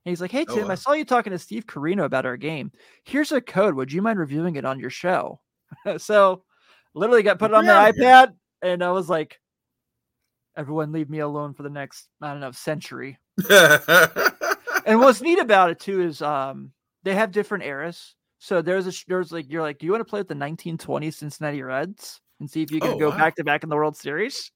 And 0.04 0.10
he's 0.10 0.20
like, 0.20 0.30
Hey, 0.30 0.44
oh, 0.48 0.54
Tim, 0.54 0.64
oh, 0.64 0.66
wow. 0.66 0.72
I 0.72 0.76
saw 0.76 0.92
you 0.92 1.04
talking 1.04 1.32
to 1.32 1.38
Steve 1.38 1.66
Corino 1.66 2.04
about 2.04 2.26
our 2.26 2.36
game. 2.36 2.70
Here's 3.04 3.32
a 3.32 3.40
code. 3.40 3.74
Would 3.74 3.92
you 3.92 4.02
mind 4.02 4.18
reviewing 4.18 4.56
it 4.56 4.66
on 4.66 4.78
your 4.78 4.90
show? 4.90 5.40
so 5.96 6.42
literally 6.94 7.22
got 7.22 7.38
put 7.38 7.50
it 7.50 7.54
on 7.54 7.64
yeah, 7.64 7.90
the 7.90 7.98
iPad. 7.98 8.34
And 8.62 8.82
I 8.82 8.90
was 8.92 9.08
like, 9.08 9.40
Everyone 10.56 10.90
leave 10.90 11.10
me 11.10 11.18
alone 11.18 11.52
for 11.52 11.62
the 11.62 11.70
next, 11.70 12.08
I 12.22 12.30
don't 12.30 12.40
know, 12.40 12.50
century. 12.50 13.18
and 13.50 14.98
what's 15.00 15.20
neat 15.20 15.38
about 15.38 15.70
it 15.70 15.78
too 15.78 16.00
is 16.00 16.22
um 16.22 16.72
they 17.02 17.14
have 17.14 17.30
different 17.30 17.64
eras. 17.64 18.14
So 18.38 18.62
there's 18.62 18.86
a 18.86 18.92
there's 19.06 19.32
like 19.32 19.50
you're 19.50 19.62
like, 19.62 19.78
do 19.78 19.86
you 19.86 19.92
want 19.92 20.00
to 20.00 20.08
play 20.08 20.20
with 20.20 20.28
the 20.28 20.34
1920 20.34 21.10
Cincinnati 21.10 21.62
Reds 21.62 22.20
and 22.40 22.50
see 22.50 22.62
if 22.62 22.70
you 22.70 22.80
can 22.80 22.92
oh, 22.94 22.98
go 22.98 23.10
wow. 23.10 23.18
back 23.18 23.36
to 23.36 23.44
back 23.44 23.62
in 23.62 23.68
the 23.68 23.76
World 23.76 23.96
Series? 23.96 24.50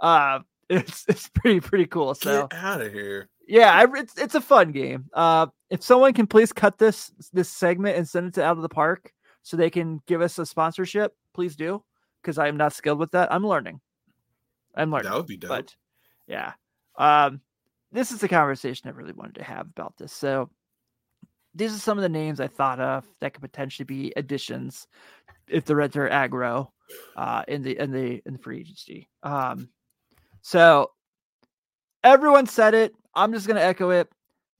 Uh, 0.00 0.40
it's 0.68 1.04
it's 1.08 1.28
pretty 1.28 1.60
pretty 1.60 1.86
cool. 1.86 2.14
So 2.14 2.48
Get 2.48 2.58
out 2.58 2.80
of 2.80 2.92
here. 2.92 3.28
Yeah, 3.46 3.72
I, 3.72 3.86
it's 3.98 4.18
it's 4.18 4.34
a 4.34 4.40
fun 4.40 4.72
game. 4.72 5.04
Uh, 5.12 5.46
if 5.70 5.82
someone 5.82 6.14
can 6.14 6.26
please 6.26 6.52
cut 6.52 6.78
this 6.78 7.12
this 7.32 7.48
segment 7.48 7.96
and 7.96 8.08
send 8.08 8.26
it 8.26 8.34
to 8.34 8.44
Out 8.44 8.56
of 8.56 8.62
the 8.62 8.68
Park 8.68 9.12
so 9.42 9.56
they 9.56 9.70
can 9.70 10.00
give 10.06 10.20
us 10.20 10.38
a 10.38 10.46
sponsorship, 10.46 11.14
please 11.32 11.54
do 11.54 11.82
because 12.24 12.38
I 12.38 12.48
am 12.48 12.56
not 12.56 12.72
skilled 12.72 12.98
with 12.98 13.10
that. 13.12 13.32
I'm 13.32 13.46
learning. 13.46 13.80
I'm 14.74 14.90
learning. 14.90 15.10
That 15.10 15.18
would 15.18 15.26
be 15.26 15.36
dope. 15.36 15.50
But 15.50 15.76
yeah, 16.26 16.52
um, 16.96 17.40
this 17.92 18.10
is 18.10 18.18
the 18.18 18.28
conversation 18.28 18.88
I 18.88 18.92
really 18.92 19.12
wanted 19.12 19.36
to 19.36 19.44
have 19.44 19.66
about 19.66 19.96
this. 19.98 20.12
So 20.12 20.50
these 21.54 21.74
are 21.74 21.78
some 21.78 21.98
of 21.98 22.02
the 22.02 22.08
names 22.08 22.40
I 22.40 22.48
thought 22.48 22.80
of 22.80 23.04
that 23.20 23.34
could 23.34 23.42
potentially 23.42 23.84
be 23.84 24.12
additions 24.16 24.86
if 25.48 25.64
the 25.64 25.76
Reds 25.76 25.96
are 25.96 26.08
aggro 26.08 26.68
uh, 27.16 27.44
in 27.46 27.62
the 27.62 27.78
in 27.78 27.92
the 27.92 28.22
in 28.26 28.32
the 28.32 28.38
free 28.38 28.60
agency. 28.60 29.08
Um, 29.22 29.68
so 30.40 30.90
everyone 32.02 32.46
said 32.46 32.74
it. 32.74 32.94
I'm 33.14 33.32
just 33.32 33.46
gonna 33.46 33.60
echo 33.60 33.90
it. 33.90 34.08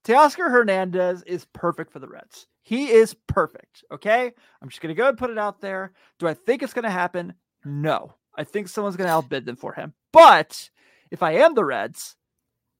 Teoscar 0.04 0.50
Hernandez 0.50 1.22
is 1.22 1.46
perfect 1.54 1.90
for 1.90 1.98
the 1.98 2.08
Reds. 2.08 2.46
He 2.62 2.90
is 2.90 3.14
perfect. 3.26 3.84
Okay. 3.90 4.32
I'm 4.62 4.68
just 4.68 4.80
gonna 4.80 4.94
go 4.94 5.08
and 5.08 5.18
put 5.18 5.30
it 5.30 5.38
out 5.38 5.60
there. 5.60 5.92
Do 6.18 6.28
I 6.28 6.34
think 6.34 6.62
it's 6.62 6.72
gonna 6.72 6.90
happen? 6.90 7.34
No. 7.64 8.14
I 8.36 8.44
think 8.44 8.68
someone's 8.68 8.96
gonna 8.96 9.10
outbid 9.10 9.44
them 9.44 9.56
for 9.56 9.72
him. 9.72 9.94
But 10.12 10.70
if 11.10 11.22
I 11.22 11.32
am 11.32 11.54
the 11.54 11.64
Reds, 11.64 12.16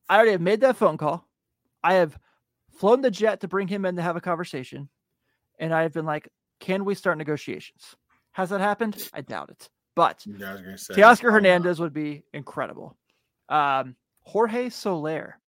I 0.08 0.16
already 0.16 0.32
have 0.32 0.40
made 0.40 0.60
that 0.60 0.76
phone 0.76 0.98
call. 0.98 1.28
I 1.82 1.94
have 1.94 2.18
flown 2.72 3.00
the 3.00 3.10
jet 3.10 3.40
to 3.40 3.48
bring 3.48 3.68
him 3.68 3.84
in 3.84 3.96
to 3.96 4.02
have 4.02 4.16
a 4.16 4.20
conversation. 4.20 4.88
And 5.58 5.72
I 5.72 5.82
have 5.82 5.92
been 5.92 6.06
like, 6.06 6.28
can 6.60 6.84
we 6.84 6.94
start 6.94 7.18
negotiations? 7.18 7.94
Has 8.32 8.50
that 8.50 8.60
happened? 8.60 9.08
I 9.12 9.20
doubt 9.20 9.50
it. 9.50 9.68
But 9.94 10.24
Teoscar 10.96 11.30
Hernandez 11.30 11.78
would 11.78 11.92
be 11.92 12.24
incredible. 12.32 12.96
Um, 13.48 13.94
Jorge 14.22 14.70
Soler, 14.70 15.38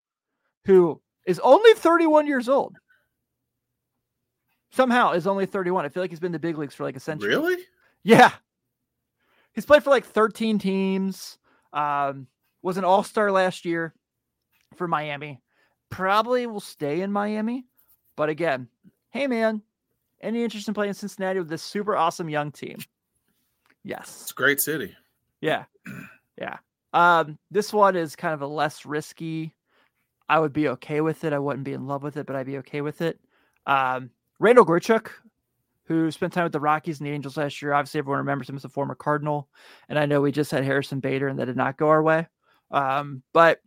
who 0.66 1.01
is 1.26 1.41
only 1.41 1.74
31 1.74 2.28
years 2.28 2.49
old, 2.49 2.76
somehow 4.70 5.12
is 5.12 5.26
only 5.26 5.47
31. 5.47 5.84
I 5.84 5.89
feel 5.89 6.03
like 6.03 6.11
he's 6.11 6.20
been 6.20 6.28
in 6.28 6.32
the 6.32 6.39
big 6.39 6.59
leagues 6.59 6.74
for 6.74 6.84
like 6.84 6.97
a 6.97 7.01
century. 7.01 7.30
Really? 7.30 7.57
Yeah. 8.05 8.30
He's 9.57 9.66
played 9.66 9.82
for 9.82 9.90
like 9.90 10.04
13 10.04 10.59
teams. 10.59 11.38
Um, 11.72 12.28
was 12.62 12.76
an 12.76 12.84
all 12.84 13.02
star 13.02 13.32
last 13.32 13.64
year 13.64 13.94
for 14.76 14.86
Miami. 14.86 15.40
Probably 15.90 16.46
will 16.46 16.61
stay 16.61 17.00
in 17.00 17.11
Miami. 17.11 17.64
But 18.16 18.28
again, 18.28 18.68
hey 19.11 19.26
man, 19.26 19.62
any 20.20 20.44
interest 20.44 20.68
in 20.68 20.74
playing 20.74 20.92
Cincinnati 20.92 21.38
with 21.38 21.48
this 21.48 21.62
super 21.62 21.96
awesome 21.96 22.28
young 22.28 22.52
team? 22.52 22.76
Yes. 23.82 24.20
It's 24.22 24.30
a 24.30 24.34
great 24.34 24.61
city. 24.61 24.94
Yeah. 25.40 25.64
Yeah. 26.38 26.59
Um, 26.92 27.38
this 27.50 27.72
one 27.72 27.96
is 27.96 28.14
kind 28.14 28.34
of 28.34 28.42
a 28.42 28.46
less 28.46 28.84
risky. 28.84 29.54
I 30.28 30.38
would 30.38 30.52
be 30.52 30.68
okay 30.68 31.00
with 31.00 31.24
it. 31.24 31.32
I 31.32 31.38
wouldn't 31.38 31.64
be 31.64 31.72
in 31.72 31.86
love 31.86 32.02
with 32.02 32.18
it, 32.18 32.26
but 32.26 32.36
I'd 32.36 32.44
be 32.44 32.59
okay 32.59 32.82
with 32.82 33.00
it. 33.00 33.18
Um, 33.64 34.11
Randal 34.38 34.66
Grichuk, 34.66 35.09
who 35.87 36.11
spent 36.11 36.32
time 36.32 36.45
with 36.45 36.53
the 36.53 36.61
Rockies 36.61 36.99
and 36.99 37.07
the 37.07 37.12
Angels 37.12 37.37
last 37.37 37.62
year. 37.62 37.72
Obviously, 37.72 37.99
everyone 37.99 38.18
remembers 38.18 38.49
him 38.49 38.57
as 38.57 38.64
a 38.64 38.68
former 38.68 38.95
Cardinal. 38.95 39.49
And 39.89 39.99
I 39.99 40.07
know 40.07 40.20
we 40.20 40.32
just 40.32 40.51
had 40.51 40.64
Harrison 40.64 41.01
Bader 41.01 41.28
and 41.28 41.39
that 41.39 41.47
did 41.47 41.57
not 41.57 41.76
go 41.76 41.89
our 41.89 42.03
way. 42.03 42.26
Um, 42.70 43.22
but 43.32 43.61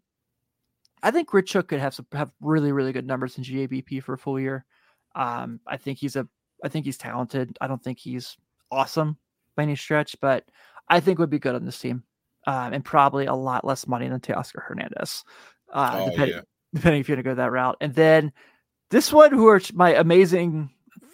I 1.02 1.12
think 1.12 1.30
Grichuk 1.30 1.68
could 1.68 1.80
have 1.80 1.94
some 1.94 2.06
have 2.14 2.32
really 2.42 2.72
really 2.72 2.92
good 2.92 3.08
numbers 3.08 3.38
in 3.38 3.44
GABP 3.44 4.04
for 4.04 4.14
a 4.14 4.18
full 4.18 4.40
year. 4.40 4.66
Um, 5.16 5.60
I 5.66 5.78
think 5.78 5.98
he's 6.00 6.16
a 6.16 6.28
I 6.64 6.68
think 6.68 6.86
he's 6.86 6.98
talented. 6.98 7.58
I 7.62 7.68
don't 7.68 7.82
think 7.82 8.00
he's 8.00 8.36
awesome 8.72 9.18
by 9.56 9.64
any 9.64 9.76
stretch, 9.76 10.16
but 10.22 10.44
I 10.90 11.00
think 11.00 11.20
would 11.20 11.30
be 11.30 11.40
good 11.40 11.56
on 11.56 11.66
this 11.66 11.80
team, 11.80 12.04
um, 12.48 12.74
and 12.74 12.84
probably 12.84 13.26
a 13.28 13.34
lot 13.34 13.66
less 13.66 13.88
money 13.88 14.10
than 14.10 14.20
Teoscar 14.20 14.64
Hernandez, 14.64 15.24
uh, 15.72 15.92
oh, 15.94 16.10
depending, 16.10 16.36
yeah. 16.36 16.42
depending 16.74 17.02
if 17.02 17.08
you're 17.08 17.16
gonna 17.16 17.36
go 17.36 17.36
that 17.36 17.52
route. 17.52 17.78
And 17.80 17.96
then 17.96 18.34
this 18.90 19.14
one, 19.14 19.32
who 19.32 19.48
are 19.48 19.62
my 19.74 19.94
amazing 19.96 20.70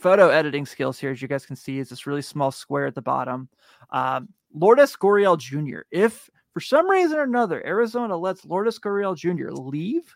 photo 0.06 0.30
editing 0.30 0.68
skills 0.68 1.00
here, 1.00 1.10
as 1.10 1.20
you 1.20 1.28
guys 1.28 1.48
can 1.48 1.56
see, 1.56 1.80
is 1.80 1.90
this 1.90 2.06
really 2.06 2.22
small 2.22 2.52
square 2.52 2.86
at 2.86 2.94
the 2.94 3.02
bottom. 3.02 3.50
Um, 3.90 4.30
Lourdes 4.54 4.96
Gurriel 4.96 5.36
Jr. 5.36 5.80
If 5.90 6.30
for 6.54 6.60
some 6.60 6.88
reason 6.88 7.18
or 7.18 7.24
another, 7.24 7.66
Arizona 7.66 8.16
lets 8.16 8.46
Lourdes 8.46 8.78
Gurriel 8.78 9.18
Jr. 9.18 9.50
leave. 9.50 10.16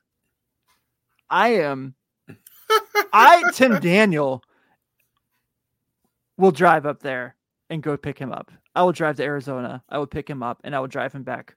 I 1.28 1.56
am, 1.56 1.96
I, 3.14 3.42
Tim 3.56 3.80
Daniel, 3.80 4.44
will 6.38 6.52
drive 6.52 6.86
up 6.86 7.02
there 7.02 7.36
and 7.72 7.82
go 7.82 7.98
pick 7.98 8.20
him 8.20 8.32
up. 8.32 8.52
I 8.76 8.84
will 8.84 8.92
drive 8.92 9.16
to 9.16 9.24
Arizona. 9.24 9.84
I 9.90 9.98
will 9.98 10.06
pick 10.06 10.30
him 10.30 10.44
up 10.44 10.62
and 10.64 10.76
I 10.76 10.80
will 10.82 10.88
drive 10.88 11.14
him 11.14 11.24
back 11.24 11.56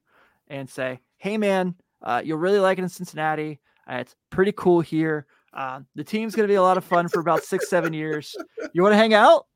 and 0.48 0.70
say, 0.70 1.00
hey, 1.18 1.36
man, 1.36 1.74
uh, 2.00 2.22
you'll 2.24 2.38
really 2.38 2.60
like 2.60 2.78
it 2.78 2.82
in 2.82 2.88
Cincinnati. 2.88 3.60
Uh, 3.86 3.96
it's 3.96 4.16
pretty 4.30 4.52
cool 4.52 4.80
here. 4.80 5.26
Uh, 5.54 5.80
the 5.94 6.04
team's 6.04 6.34
going 6.34 6.46
to 6.46 6.52
be 6.52 6.56
a 6.56 6.62
lot 6.62 6.76
of 6.76 6.84
fun 6.84 7.08
for 7.08 7.20
about 7.20 7.44
six, 7.44 7.68
seven 7.68 7.92
years. 7.92 8.34
You 8.72 8.82
want 8.82 8.92
to 8.92 8.96
hang 8.96 9.14
out? 9.14 9.46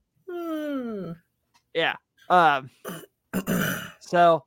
yeah. 1.74 1.94
Um, 2.28 2.70
so 4.00 4.44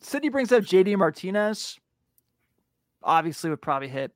Sydney 0.00 0.28
brings 0.28 0.52
up 0.52 0.62
JD 0.62 0.96
Martinez. 0.96 1.78
Obviously, 3.02 3.50
would 3.50 3.62
probably 3.62 3.88
hit 3.88 4.12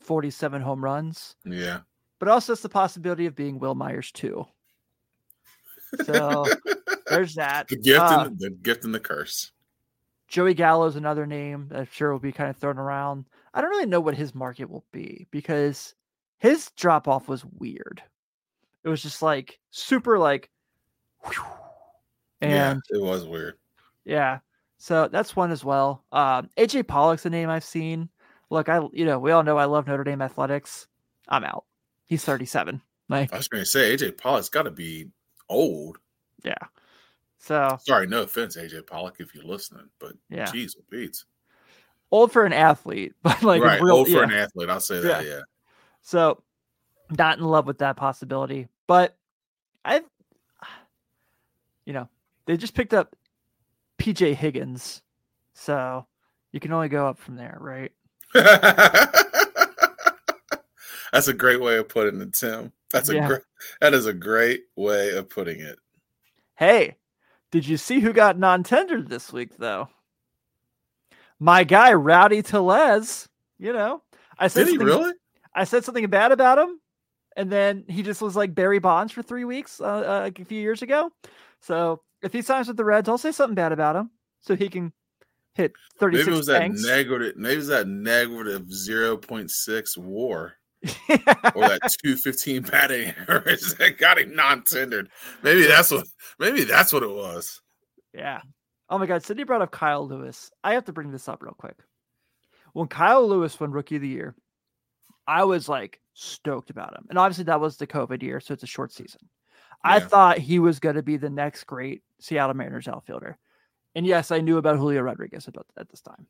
47 0.00 0.62
home 0.62 0.82
runs. 0.82 1.36
Yeah. 1.44 1.80
But 2.18 2.28
also, 2.28 2.52
it's 2.52 2.62
the 2.62 2.68
possibility 2.68 3.26
of 3.26 3.34
being 3.34 3.58
Wil 3.58 3.74
Myers, 3.74 4.12
too. 4.12 4.46
So 6.04 6.46
there's 7.08 7.34
that. 7.34 7.66
The 7.68 7.76
gift, 7.76 8.00
uh, 8.00 8.24
and 8.26 8.38
the, 8.38 8.50
the 8.50 8.56
gift 8.56 8.84
and 8.84 8.94
the 8.94 9.00
curse. 9.00 9.50
Joey 10.28 10.54
Gallo 10.54 10.86
is 10.86 10.96
another 10.96 11.26
name 11.26 11.68
that 11.68 11.80
I'm 11.80 11.88
sure 11.92 12.12
will 12.12 12.18
be 12.18 12.32
kind 12.32 12.48
of 12.48 12.56
thrown 12.56 12.78
around. 12.78 13.26
I 13.54 13.60
don't 13.60 13.70
really 13.70 13.86
know 13.86 14.00
what 14.00 14.16
his 14.16 14.34
market 14.34 14.70
will 14.70 14.84
be 14.92 15.26
because 15.30 15.94
his 16.38 16.70
drop 16.76 17.06
off 17.06 17.28
was 17.28 17.44
weird. 17.44 18.02
It 18.84 18.88
was 18.88 19.02
just 19.02 19.22
like 19.22 19.58
super 19.70 20.18
like, 20.18 20.50
whew, 21.24 21.44
and 22.40 22.82
yeah, 22.90 22.98
it 22.98 23.02
was 23.02 23.26
weird. 23.26 23.54
Yeah, 24.04 24.38
so 24.78 25.08
that's 25.08 25.36
one 25.36 25.52
as 25.52 25.64
well. 25.64 26.04
Um, 26.12 26.48
AJ 26.56 26.88
Pollock's 26.88 27.26
a 27.26 27.30
name 27.30 27.48
I've 27.48 27.64
seen. 27.64 28.08
Look, 28.50 28.68
I 28.68 28.80
you 28.92 29.04
know 29.04 29.18
we 29.18 29.30
all 29.30 29.42
know 29.42 29.58
I 29.58 29.66
love 29.66 29.86
Notre 29.86 30.04
Dame 30.04 30.22
athletics. 30.22 30.88
I'm 31.28 31.44
out. 31.44 31.64
He's 32.06 32.24
37. 32.24 32.80
Like 33.08 33.32
I 33.32 33.36
was 33.36 33.48
going 33.48 33.62
to 33.62 33.70
say, 33.70 33.94
AJ 33.94 34.18
Pollock's 34.18 34.48
got 34.48 34.62
to 34.62 34.70
be 34.70 35.08
old. 35.48 35.98
Yeah. 36.44 36.54
So 37.38 37.78
sorry, 37.82 38.06
no 38.06 38.22
offense, 38.22 38.56
AJ 38.56 38.86
Pollock, 38.86 39.16
if 39.18 39.34
you're 39.34 39.44
listening, 39.44 39.88
but 39.98 40.14
yeah, 40.30 40.50
geez, 40.50 40.76
beats 40.90 41.24
old 42.12 42.30
for 42.30 42.44
an 42.44 42.52
athlete, 42.52 43.14
but 43.22 43.42
like 43.42 43.62
right, 43.62 43.82
real, 43.82 43.96
old 43.96 44.08
for 44.08 44.22
an 44.22 44.30
athlete. 44.30 44.68
I'll 44.68 44.78
say 44.78 45.00
that. 45.00 45.24
Yeah. 45.24 45.30
yeah. 45.30 45.40
So 46.02 46.42
not 47.10 47.38
in 47.38 47.44
love 47.44 47.66
with 47.66 47.78
that 47.78 47.96
possibility, 47.96 48.68
but 48.86 49.16
I've, 49.84 50.04
you 51.84 51.92
know, 51.92 52.08
they 52.46 52.56
just 52.56 52.74
picked 52.74 52.94
up 52.94 53.16
PJ 53.98 54.34
Higgins. 54.34 55.02
So 55.54 56.06
you 56.52 56.60
can 56.60 56.72
only 56.72 56.88
go 56.88 57.08
up 57.08 57.18
from 57.18 57.36
there, 57.36 57.56
right? 57.60 57.92
That's 61.12 61.28
a 61.28 61.34
great 61.34 61.60
way 61.60 61.76
of 61.76 61.88
putting 61.88 62.20
it, 62.20 62.32
Tim. 62.32 62.72
That's 62.90 63.08
a 63.08 63.14
yeah. 63.14 63.26
great 63.26 63.40
that 63.80 63.94
is 63.94 64.06
a 64.06 64.12
great 64.12 64.64
way 64.76 65.16
of 65.16 65.28
putting 65.28 65.60
it. 65.60 65.78
Hey, 66.56 66.96
did 67.50 67.66
you 67.66 67.76
see 67.76 68.00
who 68.00 68.12
got 68.12 68.38
non-tendered 68.38 69.08
this 69.08 69.32
week 69.32 69.56
though? 69.58 69.88
My 71.42 71.64
guy 71.64 71.92
Rowdy 71.92 72.40
Tellez, 72.40 73.28
you 73.58 73.72
know. 73.72 74.00
I 74.38 74.46
said 74.46 74.66
Did 74.66 74.72
he 74.72 74.78
really? 74.78 75.12
I 75.52 75.64
said 75.64 75.84
something 75.84 76.06
bad 76.06 76.30
about 76.30 76.56
him, 76.56 76.78
and 77.36 77.50
then 77.50 77.84
he 77.88 78.04
just 78.04 78.22
was 78.22 78.36
like 78.36 78.54
Barry 78.54 78.78
Bonds 78.78 79.12
for 79.12 79.24
three 79.24 79.44
weeks 79.44 79.80
uh, 79.80 79.84
uh, 79.84 80.30
a 80.40 80.44
few 80.44 80.60
years 80.60 80.82
ago. 80.82 81.10
So 81.60 82.00
if 82.22 82.32
he 82.32 82.42
signs 82.42 82.68
with 82.68 82.76
the 82.76 82.84
Reds, 82.84 83.08
I'll 83.08 83.18
say 83.18 83.32
something 83.32 83.56
bad 83.56 83.72
about 83.72 83.96
him 83.96 84.12
so 84.40 84.54
he 84.54 84.68
can 84.68 84.92
hit 85.56 85.72
thirty. 85.98 86.18
Maybe 86.18 86.30
it 86.30 86.36
was 86.36 86.46
tanks. 86.46 86.80
that 86.82 86.88
negative. 86.88 87.36
Maybe 87.36 87.54
it 87.54 87.56
was 87.56 87.66
that 87.66 87.88
negative 87.88 88.72
zero 88.72 89.16
point 89.16 89.50
six 89.50 89.98
WAR 89.98 90.54
or 91.08 91.68
that 91.68 91.80
two 92.04 92.14
fifteen 92.14 92.62
batting 92.62 93.14
average 93.26 93.62
that 93.78 93.98
got 93.98 94.20
him 94.20 94.36
non 94.36 94.62
tendered. 94.62 95.08
Maybe 95.42 95.66
that's 95.66 95.90
what. 95.90 96.06
Maybe 96.38 96.62
that's 96.62 96.92
what 96.92 97.02
it 97.02 97.10
was. 97.10 97.60
Yeah. 98.14 98.42
Oh 98.92 98.98
my 98.98 99.06
God. 99.06 99.24
Cindy 99.24 99.44
brought 99.44 99.62
up 99.62 99.70
Kyle 99.70 100.06
Lewis. 100.06 100.50
I 100.62 100.74
have 100.74 100.84
to 100.84 100.92
bring 100.92 101.10
this 101.10 101.26
up 101.26 101.42
real 101.42 101.54
quick. 101.56 101.76
When 102.74 102.88
Kyle 102.88 103.26
Lewis 103.26 103.58
won 103.58 103.72
Rookie 103.72 103.96
of 103.96 104.02
the 104.02 104.08
Year, 104.08 104.34
I 105.26 105.44
was 105.44 105.66
like 105.66 105.98
stoked 106.12 106.68
about 106.68 106.94
him. 106.94 107.06
And 107.08 107.18
obviously, 107.18 107.44
that 107.44 107.60
was 107.60 107.78
the 107.78 107.86
COVID 107.86 108.22
year. 108.22 108.38
So 108.38 108.52
it's 108.52 108.64
a 108.64 108.66
short 108.66 108.92
season. 108.92 109.30
I 109.82 109.98
thought 109.98 110.36
he 110.36 110.58
was 110.58 110.78
going 110.78 110.96
to 110.96 111.02
be 111.02 111.16
the 111.16 111.30
next 111.30 111.64
great 111.64 112.02
Seattle 112.20 112.54
Mariners 112.54 112.86
outfielder. 112.86 113.38
And 113.94 114.06
yes, 114.06 114.30
I 114.30 114.42
knew 114.42 114.58
about 114.58 114.76
Julio 114.76 115.00
Rodriguez 115.00 115.48
about 115.48 115.66
at 115.78 115.88
this 115.88 116.02
time. 116.02 116.26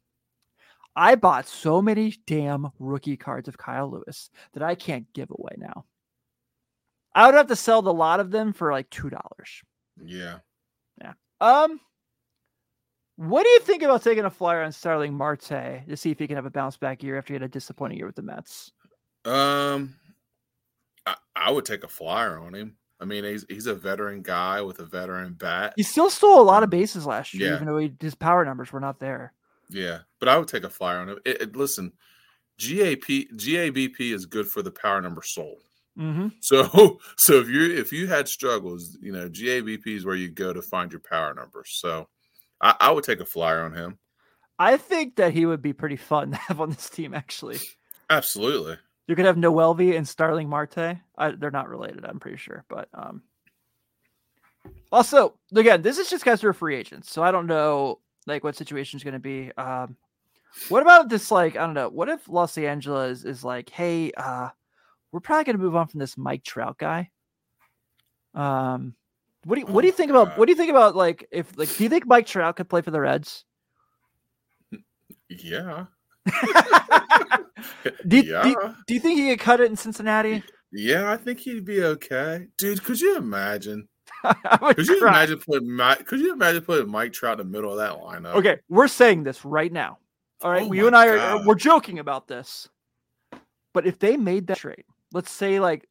I 0.94 1.16
bought 1.16 1.48
so 1.48 1.82
many 1.82 2.14
damn 2.28 2.70
rookie 2.78 3.16
cards 3.16 3.48
of 3.48 3.58
Kyle 3.58 3.90
Lewis 3.90 4.30
that 4.52 4.62
I 4.62 4.76
can't 4.76 5.12
give 5.14 5.30
away 5.30 5.56
now. 5.58 5.84
I 7.12 7.26
would 7.26 7.34
have 7.34 7.48
to 7.48 7.56
sell 7.56 7.82
the 7.82 7.92
lot 7.92 8.20
of 8.20 8.30
them 8.30 8.52
for 8.52 8.70
like 8.70 8.88
two 8.88 9.10
dollars. 9.10 9.62
Yeah. 10.02 10.38
Yeah. 11.00 11.14
Um, 11.40 11.80
what 13.16 13.42
do 13.44 13.48
you 13.50 13.60
think 13.60 13.82
about 13.82 14.02
taking 14.02 14.24
a 14.24 14.30
flyer 14.30 14.62
on 14.62 14.72
Starling 14.72 15.14
Marte 15.14 15.48
to 15.88 15.96
see 15.96 16.10
if 16.10 16.18
he 16.18 16.26
can 16.26 16.36
have 16.36 16.46
a 16.46 16.50
bounce 16.50 16.76
back 16.76 17.02
year 17.02 17.18
after 17.18 17.32
he 17.32 17.34
had 17.34 17.42
a 17.42 17.48
disappointing 17.48 17.98
year 17.98 18.06
with 18.06 18.16
the 18.16 18.22
Mets? 18.22 18.72
Um, 19.24 19.94
I, 21.06 21.14
I 21.36 21.50
would 21.50 21.64
take 21.64 21.84
a 21.84 21.88
flyer 21.88 22.38
on 22.38 22.54
him. 22.54 22.76
I 23.00 23.04
mean, 23.04 23.24
he's 23.24 23.44
he's 23.48 23.66
a 23.66 23.74
veteran 23.74 24.22
guy 24.22 24.60
with 24.62 24.78
a 24.78 24.84
veteran 24.84 25.34
bat. 25.34 25.74
He 25.76 25.82
still 25.82 26.08
stole 26.10 26.40
a 26.40 26.42
lot 26.42 26.62
of 26.62 26.70
bases 26.70 27.04
last 27.06 27.34
year, 27.34 27.48
Yeah. 27.50 27.54
even 27.56 27.66
though 27.66 27.78
he, 27.78 27.92
his 28.00 28.14
power 28.14 28.44
numbers 28.44 28.72
were 28.72 28.78
not 28.80 29.00
there. 29.00 29.32
Yeah, 29.68 30.00
but 30.20 30.28
I 30.28 30.38
would 30.38 30.48
take 30.48 30.64
a 30.64 30.68
flyer 30.70 30.98
on 30.98 31.08
him. 31.08 31.18
It, 31.24 31.40
it- 31.42 31.56
listen, 31.56 31.92
GAP 32.58 33.06
GABP 33.36 34.12
is 34.12 34.26
good 34.26 34.46
for 34.46 34.62
the 34.62 34.70
power 34.70 35.00
number 35.02 35.22
sold. 35.24 35.62
Mm-hmm. 35.98 36.28
So 36.40 36.98
so 37.16 37.34
if 37.40 37.48
you 37.48 37.74
if 37.76 37.92
you 37.92 38.06
had 38.06 38.28
struggles, 38.28 38.96
you 39.00 39.12
know, 39.12 39.28
GABP 39.28 39.86
is 39.88 40.04
where 40.06 40.14
you 40.16 40.30
go 40.30 40.52
to 40.52 40.62
find 40.62 40.90
your 40.92 41.00
power 41.00 41.34
numbers. 41.34 41.70
So 41.80 42.08
I, 42.62 42.74
I 42.80 42.90
would 42.90 43.04
take 43.04 43.20
a 43.20 43.26
flyer 43.26 43.62
on 43.62 43.74
him. 43.74 43.98
I 44.58 44.76
think 44.76 45.16
that 45.16 45.32
he 45.32 45.44
would 45.44 45.60
be 45.60 45.72
pretty 45.72 45.96
fun 45.96 46.30
to 46.30 46.36
have 46.36 46.60
on 46.60 46.70
this 46.70 46.88
team. 46.88 47.14
Actually, 47.14 47.58
Absolutely. 48.08 48.76
you 49.08 49.16
could 49.16 49.26
have 49.26 49.36
Noelvi 49.36 49.96
and 49.96 50.08
Starling 50.08 50.48
Marte. 50.48 50.98
I, 51.18 51.30
they're 51.32 51.50
not 51.50 51.68
related, 51.68 52.04
I'm 52.04 52.20
pretty 52.20 52.38
sure, 52.38 52.64
but 52.68 52.88
um. 52.94 53.22
Also, 54.92 55.34
again, 55.56 55.82
this 55.82 55.98
is 55.98 56.08
just 56.08 56.24
guys 56.24 56.40
who 56.40 56.48
are 56.48 56.52
free 56.52 56.76
agents, 56.76 57.10
so 57.10 57.22
I 57.22 57.32
don't 57.32 57.46
know 57.46 57.98
like 58.26 58.44
what 58.44 58.56
situation 58.56 58.96
is 58.96 59.04
going 59.04 59.14
to 59.14 59.18
be. 59.18 59.50
Um, 59.56 59.96
what 60.68 60.82
about 60.82 61.08
this? 61.08 61.30
Like, 61.30 61.56
I 61.56 61.60
don't 61.60 61.74
know. 61.74 61.88
What 61.88 62.08
if 62.08 62.28
Los 62.28 62.58
Angeles 62.58 63.24
is 63.24 63.42
like, 63.42 63.70
hey, 63.70 64.12
uh, 64.16 64.50
we're 65.10 65.20
probably 65.20 65.44
going 65.44 65.56
to 65.56 65.62
move 65.62 65.76
on 65.76 65.88
from 65.88 66.00
this 66.00 66.16
Mike 66.16 66.44
Trout 66.44 66.78
guy. 66.78 67.10
Um, 68.34 68.94
what 69.45 69.57
do 69.57 69.61
you 69.62 69.66
what 69.66 69.80
do 69.82 69.86
you 69.88 69.93
think 69.93 70.11
about 70.11 70.36
what 70.38 70.47
do 70.47 70.53
you 70.53 70.57
think 70.57 70.70
about 70.70 70.95
like 70.97 71.26
if 71.30 71.57
like 71.59 71.74
do 71.76 71.82
you 71.84 71.90
think 71.90 72.07
Mike 72.07 72.26
Trout 72.26 72.57
could 72.57 72.68
play 72.68 72.80
for 72.82 72.90
the 72.90 73.01
Reds? 73.01 73.45
Yeah. 75.28 75.86
do, 78.07 78.16
you, 78.18 78.22
yeah. 78.32 78.43
do, 78.43 78.49
you- 78.51 78.74
do 78.86 78.95
you 78.95 79.01
think 79.01 79.18
he 79.18 79.30
could 79.30 79.40
cut 79.40 79.61
it 79.61 79.70
in 79.70 79.76
Cincinnati? 79.76 80.43
yeah, 80.72 81.11
I 81.11 81.16
think 81.16 81.38
he'd 81.40 81.64
be 81.64 81.82
okay. 81.82 82.47
Dude, 82.59 82.82
could 82.84 83.01
you 83.01 83.16
imagine? 83.16 83.88
Could 84.74 84.86
you 84.88 84.99
cry. 85.01 85.09
imagine 85.11 85.38
putting 85.40 85.70
Mike 85.74 86.07
could 86.07 86.20
you 86.20 86.32
imagine 86.32 86.62
putting 86.62 86.88
Mike 86.90 87.12
Trout 87.12 87.40
in 87.40 87.47
the 87.47 87.53
middle 87.53 87.72
of 87.72 87.78
that 87.78 88.01
lineup? 88.01 88.34
Okay, 88.36 88.59
we're 88.68 88.86
saying 88.88 89.24
this 89.24 89.45
right 89.45 89.72
now. 89.72 89.99
All 90.43 90.51
right, 90.51 90.68
Oh 90.68 90.72
you 90.72 90.86
and 90.86 90.95
I 90.95 91.09
are, 91.09 91.18
are 91.18 91.38
God. 91.38 91.47
we're 91.47 91.55
joking 91.57 91.99
about 91.99 92.28
this. 92.28 92.68
But 93.74 93.86
if 93.86 93.99
they 93.99 94.16
made 94.16 94.47
that 94.49 94.59
trade, 94.59 94.84
let's 95.12 95.30
say 95.30 95.59
like 95.61 95.88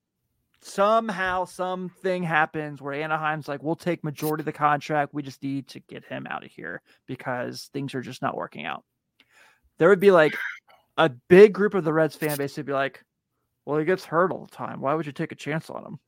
somehow 0.62 1.45
something 1.45 2.24
happens 2.24 2.82
where 2.82 2.93
Anaheim's 2.93 3.47
like, 3.47 3.64
we'll 3.64 3.76
take 3.76 4.03
majority 4.03 4.41
of 4.41 4.45
the 4.45 4.51
contract. 4.51 5.14
We 5.14 5.24
just 5.24 5.41
need 5.41 5.68
to 5.70 5.80
get 5.80 6.05
him 6.05 6.28
out 6.30 6.45
of 6.45 6.51
here 6.51 6.82
because 7.07 7.70
things 7.74 7.95
are 7.95 8.01
just 8.01 8.22
not 8.22 8.38
working 8.38 8.66
out. 8.66 8.84
There 9.78 9.89
would 9.89 9.99
be 9.99 10.12
like 10.12 10.36
a 10.97 11.09
big 11.09 11.53
group 11.53 11.74
of 11.74 11.84
the 11.84 11.93
Reds 11.93 12.16
fan 12.16 12.38
base 12.38 12.57
would 12.57 12.66
be 12.66 12.74
like, 12.74 13.03
well, 13.66 13.80
he 13.80 13.86
gets 13.86 14.05
hurt 14.05 14.32
all 14.32 14.45
the 14.45 14.55
time. 14.55 14.82
Why 14.82 14.93
would 14.93 15.05
you 15.05 15.12
take 15.12 15.32
a 15.32 15.36
chance 15.36 15.70
on 15.70 15.86
him? 15.86 15.99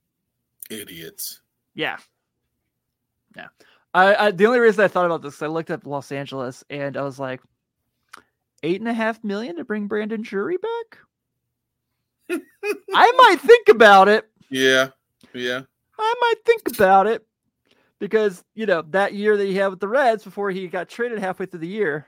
Idiots. 0.69 1.41
Yeah. 1.73 1.97
Yeah. 3.35 3.47
I, 3.93 4.15
I 4.15 4.31
the 4.31 4.45
only 4.45 4.59
reason 4.59 4.83
I 4.83 4.87
thought 4.87 5.05
about 5.05 5.21
this, 5.21 5.41
I 5.41 5.47
looked 5.47 5.71
up 5.71 5.85
Los 5.85 6.11
Angeles 6.11 6.63
and 6.69 6.97
I 6.97 7.01
was 7.01 7.19
like, 7.19 7.41
eight 8.63 8.79
and 8.79 8.89
a 8.89 8.93
half 8.93 9.23
million 9.23 9.57
to 9.57 9.65
bring 9.65 9.87
Brandon 9.87 10.21
Drury 10.21 10.57
back? 10.57 10.99
I 12.93 13.11
might 13.17 13.41
think 13.41 13.67
about 13.69 14.07
it. 14.07 14.29
Yeah. 14.49 14.89
Yeah. 15.33 15.61
I 15.97 16.13
might 16.21 16.45
think 16.45 16.69
about 16.75 17.07
it 17.07 17.25
because 17.99 18.43
you 18.55 18.65
know 18.65 18.81
that 18.89 19.13
year 19.13 19.37
that 19.37 19.45
he 19.45 19.55
had 19.55 19.67
with 19.67 19.79
the 19.79 19.87
Reds 19.87 20.23
before 20.23 20.51
he 20.51 20.67
got 20.67 20.89
traded 20.89 21.19
halfway 21.19 21.45
through 21.45 21.61
the 21.61 21.67
year. 21.67 22.05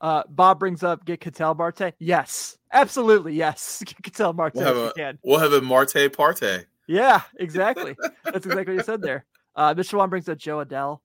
Uh, 0.00 0.24
Bob 0.28 0.58
brings 0.58 0.82
up 0.82 1.04
get 1.04 1.20
Ketel 1.20 1.54
Marte. 1.54 1.94
Yes, 2.00 2.58
absolutely, 2.72 3.34
yes. 3.34 3.82
Get 3.86 4.02
Ketel 4.02 4.32
Marte 4.32 4.56
We'll 4.56 4.64
have 4.64 4.76
a 4.76 4.92
can. 4.94 5.18
we'll 5.22 5.38
have 5.38 5.52
a 5.52 5.60
Marte 5.60 6.12
parte. 6.12 6.64
Yeah, 6.88 7.22
exactly. 7.38 7.96
That's 8.24 8.44
exactly 8.44 8.74
what 8.74 8.80
you 8.80 8.82
said 8.82 9.00
there. 9.00 9.24
Uh, 9.54 9.74
Mr. 9.74 9.94
One 9.94 10.10
brings 10.10 10.28
up 10.28 10.38
Jo 10.38 10.64
Adell. 10.64 10.98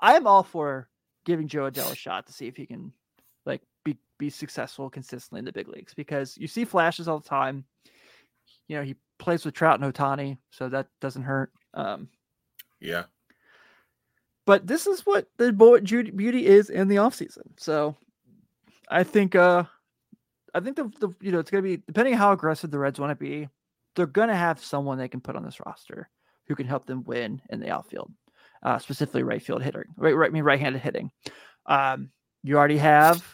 I 0.00 0.14
am 0.14 0.28
all 0.28 0.44
for 0.44 0.88
giving 1.24 1.48
Jo 1.48 1.68
Adell 1.68 1.90
a 1.90 1.96
shot 1.96 2.26
to 2.28 2.32
see 2.32 2.46
if 2.46 2.56
he 2.56 2.66
can, 2.66 2.92
like, 3.46 3.62
be 3.84 3.98
be 4.18 4.30
successful 4.30 4.88
consistently 4.90 5.40
in 5.40 5.44
the 5.44 5.52
big 5.52 5.66
leagues 5.66 5.92
because 5.92 6.38
you 6.38 6.46
see 6.46 6.64
flashes 6.64 7.08
all 7.08 7.18
the 7.18 7.28
time. 7.28 7.64
You 8.68 8.76
know, 8.76 8.84
he 8.84 8.94
plays 9.18 9.44
with 9.44 9.54
Trout 9.54 9.80
and 9.80 9.94
Ohtani, 9.94 10.38
so 10.50 10.68
that 10.68 10.88
doesn't 11.00 11.22
hurt. 11.22 11.52
Um, 11.74 12.08
Yeah. 12.80 13.04
but 14.44 14.66
this 14.66 14.86
is 14.86 15.04
what 15.04 15.28
the 15.38 15.52
beauty 15.52 16.46
is 16.46 16.70
in 16.70 16.88
the 16.88 16.96
offseason. 16.96 17.58
So 17.58 17.96
I 18.88 19.02
think 19.02 19.34
uh 19.34 19.64
I 20.54 20.60
think 20.60 20.76
the, 20.76 20.90
the 21.00 21.10
you 21.20 21.32
know 21.32 21.38
it's 21.38 21.50
gonna 21.50 21.62
be 21.62 21.78
depending 21.78 22.14
on 22.14 22.18
how 22.20 22.32
aggressive 22.32 22.70
the 22.70 22.78
Reds 22.78 23.00
want 23.00 23.10
to 23.10 23.16
be, 23.16 23.48
they're 23.94 24.06
gonna 24.06 24.36
have 24.36 24.62
someone 24.62 24.98
they 24.98 25.08
can 25.08 25.20
put 25.20 25.36
on 25.36 25.44
this 25.44 25.60
roster 25.64 26.08
who 26.46 26.54
can 26.54 26.66
help 26.66 26.86
them 26.86 27.04
win 27.04 27.42
in 27.50 27.60
the 27.60 27.70
outfield, 27.70 28.12
uh, 28.62 28.78
specifically 28.78 29.22
right 29.24 29.42
field 29.42 29.62
hitting, 29.62 29.82
right, 29.96 30.14
right, 30.14 30.30
I 30.30 30.32
mean 30.32 30.44
right-handed 30.44 30.80
hitting. 30.80 31.10
Um, 31.66 32.10
you 32.44 32.56
already 32.56 32.78
have 32.78 33.26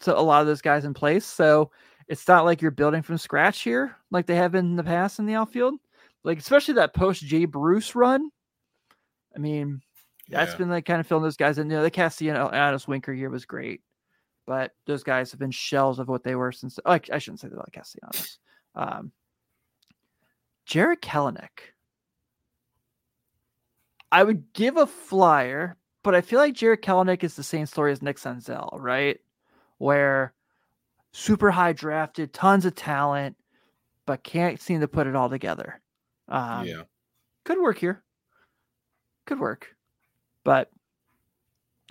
so 0.00 0.18
a 0.18 0.20
lot 0.20 0.42
of 0.42 0.46
those 0.46 0.60
guys 0.60 0.84
in 0.84 0.92
place, 0.92 1.24
so 1.24 1.70
it's 2.08 2.26
not 2.28 2.44
like 2.44 2.62
you're 2.62 2.70
building 2.70 3.02
from 3.02 3.18
scratch 3.18 3.62
here 3.62 3.96
like 4.10 4.26
they 4.26 4.36
have 4.36 4.52
been 4.52 4.66
in 4.66 4.76
the 4.76 4.84
past 4.84 5.18
in 5.18 5.26
the 5.26 5.34
outfield. 5.34 5.74
Like 6.22 6.38
especially 6.38 6.74
that 6.74 6.94
post 6.94 7.22
Jay 7.24 7.44
Bruce 7.44 7.94
run. 7.94 8.30
I 9.34 9.38
mean, 9.38 9.82
that's 10.28 10.52
yeah. 10.52 10.58
been 10.58 10.70
like 10.70 10.86
kind 10.86 11.00
of 11.00 11.06
filling 11.06 11.24
those 11.24 11.36
guys 11.36 11.58
in. 11.58 11.68
You 11.70 11.76
know, 11.76 11.82
the 11.82 11.90
Castellanos 11.90 12.88
Winker 12.88 13.12
year 13.12 13.30
was 13.30 13.44
great, 13.44 13.82
but 14.46 14.72
those 14.86 15.02
guys 15.02 15.30
have 15.32 15.40
been 15.40 15.50
shells 15.50 15.98
of 15.98 16.08
what 16.08 16.24
they 16.24 16.34
were 16.34 16.52
since. 16.52 16.78
Like 16.84 17.10
I 17.12 17.18
shouldn't 17.18 17.40
say 17.40 17.48
that 17.48 17.58
like 17.58 17.72
Castellanos. 17.72 18.38
Um, 18.74 19.12
Jarred 20.66 21.02
Kelenic. 21.02 21.72
I 24.10 24.22
would 24.22 24.52
give 24.52 24.76
a 24.76 24.86
flyer, 24.86 25.76
but 26.02 26.14
I 26.14 26.20
feel 26.20 26.38
like 26.38 26.54
Jarred 26.54 26.82
Kelenic 26.82 27.24
is 27.24 27.34
the 27.34 27.42
same 27.42 27.66
story 27.66 27.92
as 27.92 28.00
Nick 28.00 28.16
Senzel, 28.16 28.70
right? 28.80 29.18
Where 29.78 30.32
super 31.14 31.50
high 31.50 31.72
drafted, 31.72 32.32
tons 32.32 32.66
of 32.66 32.74
talent, 32.74 33.36
but 34.04 34.24
can't 34.24 34.60
seem 34.60 34.80
to 34.80 34.88
put 34.88 35.06
it 35.06 35.16
all 35.16 35.30
together. 35.30 35.80
Um, 36.28 36.66
yeah. 36.66 36.82
could 37.44 37.60
work 37.60 37.78
here. 37.78 38.02
Could 39.24 39.38
work. 39.38 39.68
But 40.42 40.70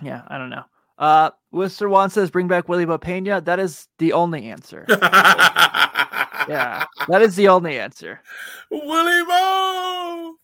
yeah, 0.02 0.22
I 0.28 0.38
don't 0.38 0.50
know. 0.50 0.64
Uh 0.96 1.30
Mr. 1.52 1.90
Juan 1.90 2.10
says 2.10 2.30
bring 2.30 2.46
back 2.46 2.68
Willie 2.68 2.86
Bopena. 2.86 3.44
That 3.44 3.58
is 3.58 3.88
the 3.98 4.12
only 4.12 4.48
answer. 4.48 4.84
yeah. 4.88 6.84
That 7.08 7.22
is 7.22 7.34
the 7.34 7.48
only 7.48 7.80
answer. 7.80 8.20
Willie 8.70 9.24
Bo. 9.24 10.34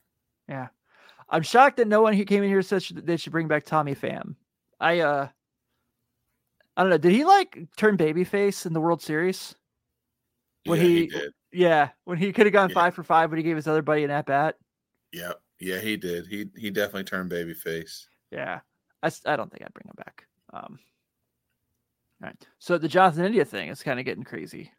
Yeah, 0.49 0.68
I'm 1.28 1.43
shocked 1.43 1.76
that 1.76 1.87
no 1.87 2.01
one 2.03 2.14
who 2.14 2.24
came 2.24 2.43
in 2.43 2.49
here 2.49 2.62
said 2.62 2.83
they 3.05 3.16
should 3.16 3.31
bring 3.31 3.47
back 3.47 3.64
Tommy 3.64 3.95
Pham. 3.95 4.35
I 4.81 5.01
uh 5.01 5.28
I 6.81 6.83
don't 6.83 6.89
know. 6.89 6.97
Did 6.97 7.12
he 7.12 7.26
like 7.26 7.59
turn 7.76 7.99
babyface 7.99 8.64
in 8.64 8.72
the 8.72 8.81
World 8.81 9.03
Series? 9.03 9.55
When 10.64 10.78
yeah, 10.78 10.87
he, 10.87 11.07
he-. 11.09 11.28
Yeah, 11.53 11.91
when 12.05 12.16
he 12.16 12.33
could 12.33 12.47
have 12.47 12.55
gone 12.55 12.70
Yeah. 12.70 12.74
five 12.74 12.95
for 12.95 13.03
five, 13.03 13.28
but 13.28 13.37
he 13.39 13.43
gave 13.43 13.57
his 13.57 13.68
other 13.68 13.83
buddy 13.83 14.03
an 14.03 14.11
at 14.11 14.24
bat. 14.24 14.57
Yeah. 15.12 15.33
Yeah, 15.59 15.78
he 15.78 15.99
did. 15.99 16.26
He 16.26 16.47
he 16.57 16.70
definitely 16.70 17.05
turned 17.05 17.31
babyface. 17.31 18.07
Yeah, 18.31 18.61
I, 19.03 19.11
I 19.26 19.37
don't 19.37 19.53
think 19.53 19.62
I'd 19.62 19.74
bring 19.74 19.89
him 19.89 19.95
back. 19.99 20.24
Um, 20.55 20.78
all 22.22 22.28
right. 22.28 22.47
So 22.59 22.78
the 22.78 22.89
Jonathan 22.89 23.26
India 23.26 23.45
thing 23.45 23.68
is 23.68 23.83
kind 23.83 23.99
of 24.01 24.07
getting 24.07 24.24
crazy. 24.24 24.72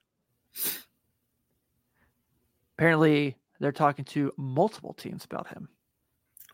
Apparently, 2.79 3.37
they're 3.59 3.71
talking 3.71 4.05
to 4.05 4.31
multiple 4.37 4.95
teams 4.95 5.23
about 5.23 5.49
him. 5.49 5.69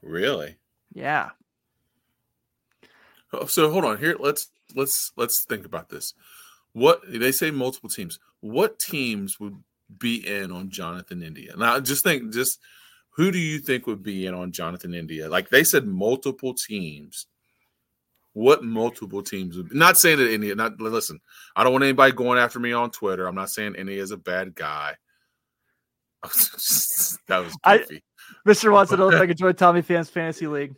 Really? 0.01 0.57
Yeah. 0.93 1.29
Oh, 3.33 3.45
So 3.45 3.71
hold 3.71 3.85
on 3.85 3.97
here. 3.97 4.15
Let's 4.19 4.49
let's 4.75 5.11
let's 5.15 5.45
think 5.45 5.65
about 5.65 5.89
this. 5.89 6.13
What 6.73 7.01
they 7.07 7.31
say 7.31 7.51
multiple 7.51 7.89
teams. 7.89 8.19
What 8.41 8.79
teams 8.79 9.39
would 9.39 9.57
be 9.97 10.25
in 10.27 10.51
on 10.51 10.69
Jonathan 10.69 11.23
India? 11.23 11.53
Now 11.57 11.79
just 11.79 12.03
think 12.03 12.33
just 12.33 12.59
who 13.11 13.31
do 13.31 13.39
you 13.39 13.59
think 13.59 13.87
would 13.87 14.03
be 14.03 14.25
in 14.27 14.33
on 14.33 14.51
Jonathan 14.51 14.93
India? 14.93 15.29
Like 15.29 15.49
they 15.49 15.63
said 15.63 15.85
multiple 15.87 16.53
teams. 16.53 17.27
What 18.33 18.63
multiple 18.63 19.23
teams 19.23 19.57
would 19.57 19.73
not 19.73 19.97
saying 19.97 20.19
that 20.19 20.31
India 20.31 20.53
not 20.53 20.79
listen, 20.79 21.19
I 21.55 21.63
don't 21.63 21.73
want 21.73 21.83
anybody 21.83 22.11
going 22.11 22.37
after 22.37 22.59
me 22.59 22.71
on 22.71 22.91
Twitter. 22.91 23.25
I'm 23.27 23.33
not 23.33 23.49
saying 23.49 23.73
India 23.75 24.01
is 24.01 24.11
a 24.11 24.17
bad 24.17 24.53
guy. 24.53 24.95
that 26.23 27.39
was 27.39 27.55
I- 27.63 27.85
Mr. 28.45 28.71
Watson, 28.71 28.99
looks 28.99 29.15
like 29.15 29.29
enjoy 29.29 29.53
Tommy 29.53 29.81
Fans 29.81 30.09
Fantasy 30.09 30.47
League. 30.47 30.75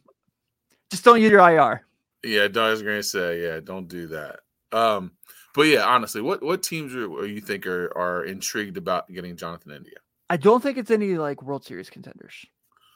Just 0.92 1.04
don't 1.04 1.22
use 1.22 1.32
your 1.32 1.48
IR. 1.48 1.86
Yeah, 2.24 2.48
I 2.54 2.70
was 2.70 2.82
gonna 2.82 3.04
say, 3.04 3.44
yeah, 3.44 3.60
don't 3.60 3.88
do 3.88 4.08
that. 4.08 4.42
Um, 4.72 5.18
but 5.56 5.64
yeah, 5.64 5.86
honestly, 5.86 6.22
what 6.22 6.44
what 6.44 6.64
teams 6.64 6.96
are, 6.96 7.12
are 7.12 7.26
you 7.26 7.42
think 7.42 7.66
are 7.66 7.96
are 7.98 8.26
intrigued 8.26 8.78
about 8.78 9.08
getting 9.10 9.36
Jonathan 9.36 9.72
India? 9.72 9.98
I 10.30 10.38
don't 10.38 10.62
think 10.62 10.78
it's 10.78 10.92
any 10.92 11.18
like 11.18 11.42
World 11.42 11.64
Series 11.66 11.90
contenders. 11.90 12.46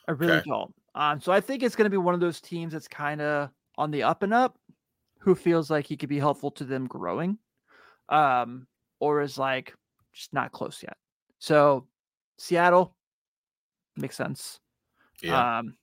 I 0.07 0.11
really 0.11 0.37
Okay. 0.37 0.43
don't. 0.45 0.73
Um, 0.95 1.19
so 1.19 1.31
I 1.31 1.41
think 1.41 1.63
it's 1.63 1.75
going 1.75 1.85
to 1.85 1.89
be 1.89 1.97
one 1.97 2.13
of 2.13 2.19
those 2.19 2.39
teams 2.39 2.73
that's 2.73 2.87
kind 2.87 3.21
of 3.21 3.49
on 3.77 3.89
the 3.89 4.03
up 4.03 4.21
and 4.21 4.33
up, 4.33 4.59
who 5.19 5.33
feels 5.33 5.71
like 5.71 5.87
he 5.87 5.97
could 5.97 6.09
be 6.09 6.19
helpful 6.19 6.51
to 6.51 6.65
them 6.65 6.85
growing, 6.87 7.39
um, 8.09 8.67
or 8.99 9.21
is 9.21 9.37
like 9.37 9.73
just 10.13 10.33
not 10.33 10.51
close 10.51 10.83
yet. 10.83 10.97
So 11.39 11.87
Seattle 12.37 12.95
makes 13.95 14.15
sense. 14.15 14.59
Yeah, 15.21 15.45
Um, 15.59 15.77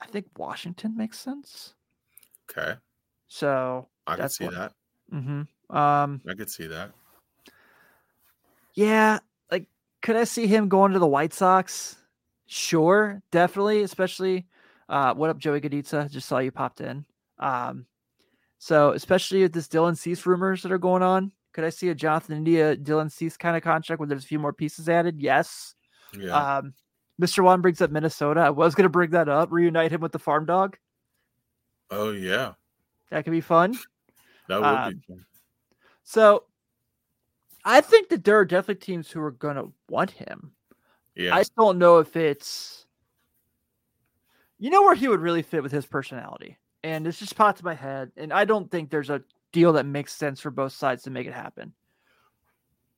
I 0.00 0.06
think 0.06 0.38
Washington 0.38 0.96
makes 0.96 1.18
sense. 1.18 1.74
Okay, 2.50 2.74
So 3.26 3.88
I 4.06 4.16
can 4.16 4.28
see 4.28 4.44
one. 4.44 4.54
that. 4.54 4.72
hmm 5.10 5.42
um, 5.76 6.20
I 6.28 6.34
could 6.34 6.50
see 6.50 6.66
that. 6.66 6.92
Yeah, 8.74 9.18
like 9.50 9.66
could 10.02 10.16
I 10.16 10.24
see 10.24 10.46
him 10.46 10.68
going 10.68 10.92
to 10.92 10.98
the 10.98 11.06
White 11.06 11.32
Sox? 11.32 11.96
Sure, 12.46 13.22
definitely, 13.30 13.82
especially 13.82 14.46
uh 14.88 15.14
what 15.14 15.30
up 15.30 15.38
Joey 15.38 15.60
Gaditza? 15.60 16.10
Just 16.10 16.28
saw 16.28 16.38
you 16.38 16.50
popped 16.52 16.80
in. 16.80 17.04
Um 17.38 17.86
so 18.58 18.92
especially 18.92 19.42
with 19.42 19.52
this 19.52 19.68
Dylan 19.68 19.96
Cease 19.96 20.26
rumors 20.26 20.62
that 20.62 20.72
are 20.72 20.78
going 20.78 21.02
on, 21.02 21.32
could 21.52 21.64
I 21.64 21.70
see 21.70 21.88
a 21.88 21.94
Jonathan 21.94 22.36
India 22.36 22.76
Dylan 22.76 23.10
Cease 23.10 23.36
kind 23.36 23.56
of 23.56 23.62
contract 23.62 24.00
where 24.00 24.06
there's 24.08 24.24
a 24.24 24.28
few 24.28 24.38
more 24.38 24.52
pieces 24.52 24.88
added? 24.88 25.20
Yes. 25.20 25.74
Yeah, 26.18 26.56
Um 26.58 26.74
Mr. 27.20 27.44
Juan 27.44 27.60
brings 27.62 27.80
up 27.80 27.90
Minnesota. 27.92 28.40
I 28.40 28.50
was 28.50 28.74
gonna 28.74 28.88
bring 28.88 29.10
that 29.10 29.28
up, 29.28 29.50
reunite 29.52 29.92
him 29.92 30.00
with 30.00 30.12
the 30.12 30.18
farm 30.18 30.46
dog. 30.46 30.76
Oh 31.90 32.10
yeah, 32.10 32.52
That 33.10 33.24
could 33.24 33.32
be 33.32 33.40
fun. 33.40 33.76
that 34.48 34.56
would 34.56 34.66
um, 34.66 34.92
be. 34.92 35.00
Fun. 35.06 35.24
So 36.02 36.44
I 37.64 37.80
think 37.80 38.08
that 38.10 38.24
there 38.24 38.38
are 38.38 38.44
definitely 38.44 38.84
teams 38.84 39.10
who 39.10 39.20
are 39.20 39.30
gonna 39.30 39.66
want 39.88 40.10
him. 40.10 40.52
Yeah, 41.14 41.34
I 41.34 41.40
just 41.40 41.54
don't 41.56 41.78
know 41.78 41.98
if 41.98 42.16
it's 42.16 42.84
you 44.58 44.70
know 44.70 44.82
where 44.82 44.94
he 44.94 45.08
would 45.08 45.20
really 45.20 45.42
fit 45.42 45.62
with 45.62 45.72
his 45.72 45.86
personality. 45.86 46.58
And 46.82 47.06
it's 47.06 47.18
just 47.18 47.36
popped 47.36 47.58
to 47.58 47.64
my 47.64 47.74
head. 47.74 48.12
And 48.16 48.32
I 48.32 48.44
don't 48.44 48.70
think 48.70 48.90
there's 48.90 49.08
a 49.08 49.22
deal 49.52 49.72
that 49.72 49.86
makes 49.86 50.14
sense 50.14 50.40
for 50.40 50.50
both 50.50 50.72
sides 50.72 51.02
to 51.04 51.10
make 51.10 51.26
it 51.26 51.32
happen. 51.32 51.72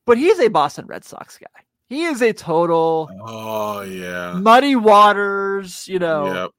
But 0.07 0.19
he's 0.19 0.41
a 0.41 0.49
Boston 0.49 0.87
Red 0.87 1.05
Sox 1.05 1.39
guy. 1.39 1.63
He 1.89 2.05
is 2.05 2.21
a 2.21 2.33
total 2.33 3.09
oh 3.21 3.83
yeah, 3.83 4.35
muddy 4.35 4.75
waters, 4.75 5.87
you 5.87 6.01
know, 6.01 6.33
yep, 6.33 6.51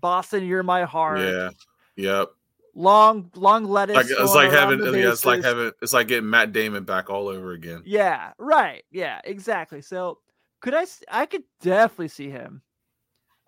Boston, 0.00 0.46
you're 0.46 0.62
my 0.62 0.84
heart. 0.84 1.20
yeah, 1.20 1.50
yep. 1.96 2.28
Long, 2.74 3.30
long 3.34 3.64
lettuce. 3.64 3.96
Like 3.96 4.06
it's 4.08 4.34
like 4.34 4.52
having, 4.52 4.78
yeah, 4.80 5.10
it's 5.10 5.24
like 5.24 5.42
having, 5.42 5.72
it's 5.82 5.92
like 5.92 6.06
getting 6.06 6.30
Matt 6.30 6.52
Damon 6.52 6.84
back 6.84 7.10
all 7.10 7.26
over 7.28 7.50
again. 7.52 7.82
Yeah, 7.84 8.32
right. 8.38 8.84
Yeah, 8.92 9.20
exactly. 9.24 9.82
So 9.82 10.18
could 10.60 10.74
I? 10.74 10.86
I 11.10 11.26
could 11.26 11.42
definitely 11.60 12.08
see 12.08 12.30
him 12.30 12.62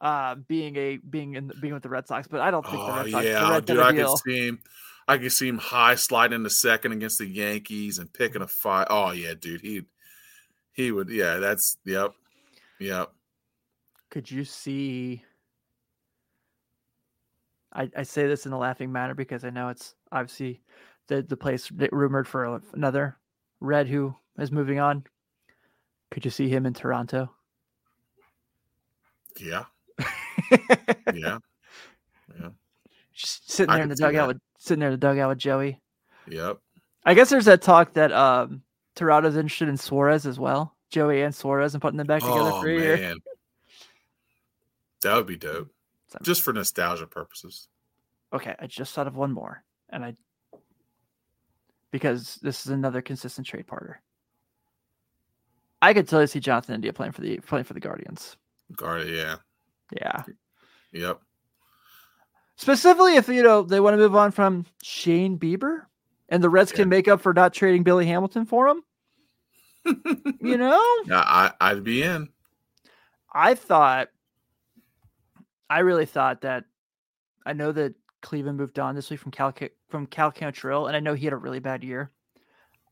uh, 0.01 0.35
being 0.35 0.75
a 0.77 0.97
being 0.97 1.35
in 1.35 1.53
being 1.61 1.75
with 1.75 1.83
the 1.85 1.89
Red 1.89 2.09
Sox, 2.09 2.27
but 2.27 2.41
I 2.41 2.51
don't 2.51 2.65
think 2.65 2.79
the 2.79 2.83
Oh 2.93 2.97
Red 2.97 3.11
Sox. 3.11 3.25
yeah, 3.25 3.55
the 3.55 3.61
dude, 3.61 3.79
I 3.79 3.93
deal. 3.93 4.09
could 4.09 4.19
see 4.19 4.49
him. 4.49 4.59
I 5.07 5.19
could 5.19 5.33
see 5.33 5.49
him 5.49 5.59
high 5.59 5.95
sliding 5.95 6.37
into 6.37 6.51
second 6.51 6.93
against 6.93 7.19
the 7.19 7.27
Yankees 7.27 7.99
and 7.99 8.13
picking 8.13 8.43
a 8.43 8.49
fight. 8.49 8.89
Oh 8.91 9.13
yeah, 9.13 9.35
dude, 9.39 9.61
he 9.61 9.83
he 10.73 10.91
would. 10.91 11.09
Yeah, 11.09 11.37
that's 11.37 11.77
yep, 11.85 12.15
yep. 12.81 13.13
Could 14.11 14.29
you 14.31 14.45
see? 14.45 15.23
I, 17.73 17.91
I 17.97 18.03
say 18.03 18.27
this 18.27 18.47
in 18.47 18.53
a 18.53 18.59
laughing 18.59 18.91
manner 18.91 19.15
because 19.15 19.45
I 19.45 19.51
know 19.51 19.69
it's 19.69 19.95
obviously 20.11 20.61
the 21.07 21.23
the 21.23 21.37
place 21.37 21.71
rumored 21.93 22.27
for 22.27 22.61
another 22.73 23.17
Red 23.61 23.87
who 23.89 24.15
is 24.39 24.51
moving 24.51 24.79
on. 24.81 25.05
Could 26.11 26.25
you 26.25 26.31
see 26.31 26.49
him 26.49 26.67
in 26.67 26.75
Toronto? 26.75 27.31
Yeah, 29.39 29.65
yeah, 31.15 31.39
Yeah. 32.41 32.49
Just 33.15 33.51
sitting 33.51 33.73
there 33.73 33.83
in 33.83 33.89
the 33.89 33.95
dugout 33.95 34.29
with 34.29 34.41
sitting 34.59 34.81
there 34.81 34.89
in 34.89 34.95
the 34.95 34.99
dugout 34.99 35.29
with 35.29 35.39
Joey. 35.39 35.81
yep. 36.27 36.59
I 37.05 37.15
guess 37.15 37.31
there's 37.31 37.45
that 37.47 37.63
talk 37.63 37.95
that 37.95 38.13
um 38.13 38.63
Toronto's 38.97 39.37
interested 39.37 39.69
in 39.69 39.77
Suarez 39.77 40.27
as 40.27 40.39
well, 40.39 40.75
Joey 40.91 41.23
and 41.23 41.35
Suarez, 41.35 41.75
and 41.75 41.81
putting 41.83 41.97
them 41.99 42.07
back 42.07 42.23
together 42.23 42.51
Oh 42.53 42.61
for 42.61 42.69
a 42.69 42.79
year. 42.79 43.15
that 45.03 45.15
would 45.17 45.27
be 45.27 45.37
dope. 45.37 45.71
Just 46.23 46.43
for 46.43 46.53
nostalgia 46.53 47.07
purposes. 47.07 47.69
Okay, 48.33 48.55
I 48.59 48.67
just 48.67 48.95
thought 48.95 49.07
of 49.07 49.17
one 49.17 49.33
more, 49.33 49.63
and 49.89 50.05
I 50.05 50.15
because 51.91 52.37
this 52.43 52.65
is 52.65 52.71
another 52.73 53.03
consistent 53.03 53.47
trade 53.47 53.67
partner. 53.67 54.01
I 55.83 55.95
could 55.95 56.07
totally 56.07 56.27
see 56.27 56.41
Jonathan 56.41 56.75
India 56.77 56.93
playing 56.93 57.13
for 57.13 57.21
the 57.23 57.39
playing 57.39 57.65
for 57.65 57.75
the 57.75 57.81
Guardians. 57.81 58.37
Guard, 58.77 59.09
yeah, 59.09 59.37
Yeah, 59.93 60.23
yep. 60.93 61.21
specifically 62.57 63.17
if 63.17 63.29
you 63.29 63.43
know 63.43 63.63
they 63.63 63.81
want 63.81 63.95
to 63.95 63.99
move 63.99 64.15
on 64.15 64.31
from 64.31 64.67
Shane 64.83 65.39
Bieber, 65.39 65.87
and 66.29 66.43
the 66.43 66.51
Reds 66.51 66.71
Yeah. 66.71 66.77
can 66.77 66.89
make 66.89 67.09
up 67.09 67.21
for 67.21 67.33
not 67.35 67.53
trading 67.53 67.83
Billy 67.83 68.07
Hamilton 68.07 68.45
for 68.47 68.69
him. 68.69 68.83
You 70.41 70.57
know, 70.57 70.83
Yeah, 71.07 71.23
I, 71.25 71.53
I'd 71.61 71.83
be 71.85 72.03
in. 72.03 72.29
I 73.33 73.55
thought, 73.55 74.09
I 75.71 75.79
really 75.79 76.05
thought 76.07 76.43
that, 76.43 76.65
I 77.47 77.53
know 77.55 77.73
that 77.73 77.95
Cleveland 78.21 78.59
moved 78.59 78.79
on 78.79 78.95
this 78.95 79.09
week 79.09 79.21
from 79.21 79.31
Cal 79.33 79.55
from 79.89 80.07
Cal 80.07 80.31
Quantrill, 80.31 80.87
and 80.89 80.97
I 80.97 81.01
know 81.01 81.15
he 81.15 81.25
had 81.25 81.33
a 81.33 81.37
really 81.39 81.61
bad 81.61 81.83
year. 81.83 82.11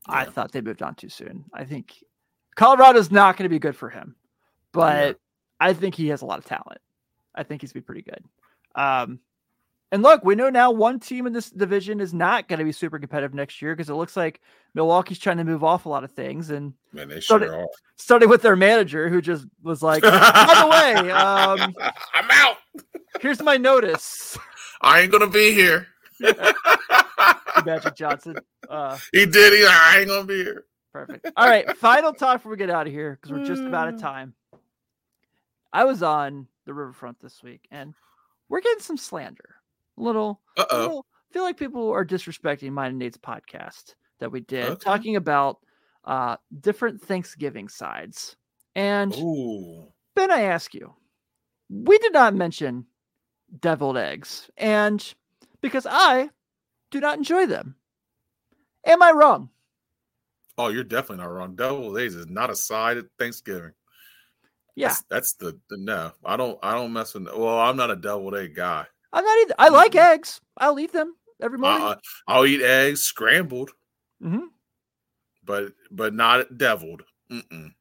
I 0.07 0.25
thought 0.25 0.51
they 0.51 0.61
moved 0.61 0.81
on 0.81 0.95
too 0.95 1.09
soon. 1.09 1.45
I 1.53 1.65
think 1.65 2.03
Colorado's 2.55 3.11
not 3.11 3.37
going 3.37 3.43
to 3.43 3.49
be 3.53 3.59
good 3.59 3.75
for 3.75 3.89
him, 3.89 4.15
but 4.71 5.19
I 5.59 5.73
think 5.73 5.93
he 5.93 6.07
has 6.07 6.21
a 6.23 6.25
lot 6.25 6.39
of 6.39 6.45
talent. 6.45 6.79
I 7.35 7.43
think 7.43 7.61
he's 7.61 7.73
be 7.73 7.81
pretty 7.81 8.01
good. 8.01 8.23
Um, 8.75 9.19
and 9.91 10.01
look, 10.01 10.23
we 10.23 10.35
know 10.35 10.49
now 10.49 10.71
one 10.71 10.99
team 10.99 11.27
in 11.27 11.33
this 11.33 11.49
division 11.49 11.99
is 11.99 12.13
not 12.13 12.47
going 12.47 12.59
to 12.59 12.65
be 12.65 12.71
super 12.71 12.97
competitive 12.97 13.33
next 13.33 13.61
year 13.61 13.75
because 13.75 13.89
it 13.89 13.93
looks 13.95 14.15
like 14.15 14.39
Milwaukee's 14.73 15.19
trying 15.19 15.37
to 15.37 15.43
move 15.43 15.63
off 15.63 15.85
a 15.85 15.89
lot 15.89 16.03
of 16.03 16.11
things 16.11 16.49
and 16.49 16.73
Man, 16.93 17.07
they 17.07 17.15
So 17.15 17.37
sure 17.37 17.39
did- 17.39 17.49
are. 17.49 17.67
starting 17.97 18.29
with 18.29 18.41
their 18.41 18.55
manager 18.55 19.09
who 19.09 19.21
just 19.21 19.45
was 19.63 19.83
like, 19.83 20.01
by 20.03 20.09
the 20.61 20.67
way, 20.69 21.11
um, 21.11 21.75
I'm 22.13 22.27
out. 22.31 22.57
Here's 23.21 23.41
my 23.41 23.57
notice. 23.57 24.37
I 24.81 25.01
ain't 25.01 25.11
gonna 25.11 25.27
be 25.29 25.53
here. 25.53 25.87
Magic 27.65 27.95
Johnson. 27.95 28.35
Uh, 28.69 28.97
he 29.11 29.25
did. 29.25 29.53
He, 29.53 29.65
I 29.65 29.97
ain't 29.99 30.07
gonna 30.07 30.25
be 30.25 30.43
here. 30.43 30.65
perfect. 30.93 31.27
All 31.35 31.47
right, 31.47 31.75
final 31.77 32.13
talk 32.13 32.37
before 32.37 32.51
we 32.51 32.57
get 32.57 32.69
out 32.69 32.87
of 32.87 32.93
here 32.93 33.17
because 33.21 33.31
we're 33.37 33.45
just 33.45 33.61
about 33.63 33.87
out 33.89 33.93
of 33.95 34.01
time. 34.01 34.33
I 35.73 35.83
was 35.85 36.01
on 36.03 36.47
the 36.65 36.73
riverfront 36.73 37.19
this 37.19 37.43
week, 37.43 37.67
and 37.71 37.93
we're 38.47 38.61
getting 38.61 38.81
some 38.81 38.97
slander. 38.97 39.55
A 39.97 40.01
little, 40.01 40.39
Uh 40.57 40.65
oh. 40.71 40.77
little- 40.79 41.05
feel 41.31 41.43
like 41.43 41.57
people 41.57 41.91
are 41.91 42.05
disrespecting 42.05 42.71
mine 42.71 42.89
and 42.91 42.99
Nate's 42.99 43.17
podcast 43.17 43.93
that 44.19 44.31
we 44.31 44.39
did, 44.41 44.65
Okay. 44.65 44.79
talking 44.83 45.15
about 45.15 45.59
uh, 46.05 46.37
different 46.61 47.01
Thanksgiving 47.01 47.67
sides. 47.69 48.35
And 48.75 49.13
Ooh. 49.17 49.87
Ben, 50.15 50.31
I 50.31 50.41
ask 50.43 50.73
you, 50.73 50.93
we 51.69 51.97
did 51.99 52.13
not 52.13 52.33
mention 52.33 52.85
deviled 53.59 53.97
eggs, 53.97 54.49
and 54.57 55.13
because 55.61 55.87
I 55.89 56.29
do 56.91 56.99
not 56.99 57.17
enjoy 57.17 57.45
them. 57.45 57.75
Am 58.85 59.01
I 59.03 59.11
wrong? 59.11 59.49
Oh, 60.57 60.69
you're 60.69 60.83
definitely 60.83 61.23
not 61.23 61.31
wrong. 61.31 61.55
Deviled 61.55 61.97
eggs 61.99 62.15
is 62.15 62.27
not 62.27 62.49
a 62.49 62.55
side 62.55 62.97
at 62.97 63.05
Thanksgiving. 63.17 63.71
Yeah, 64.75 64.89
That's, 64.89 65.03
that's 65.09 65.33
the, 65.33 65.59
the 65.69 65.77
no. 65.77 66.11
I 66.23 66.37
don't. 66.37 66.57
I 66.63 66.73
don't 66.73 66.93
mess 66.93 67.13
with. 67.13 67.25
Well, 67.25 67.59
I'm 67.59 67.75
not 67.75 67.91
a 67.91 67.95
deviled 67.95 68.35
egg 68.35 68.55
guy. 68.55 68.85
I'm 69.11 69.25
not 69.25 69.37
either. 69.41 69.55
I 69.59 69.69
like 69.69 69.95
eggs. 69.95 70.39
I'll 70.57 70.79
eat 70.79 70.93
them 70.93 71.15
every 71.41 71.57
morning. 71.57 71.81
Uh, 71.81 71.95
I'll 72.27 72.45
eat 72.45 72.61
eggs 72.61 73.01
scrambled, 73.01 73.71
hmm 74.21 74.45
but 75.49 75.73
but 75.89 76.13
not 76.13 76.57
deviled. 76.57 77.01
Mm-mm. 77.31 77.73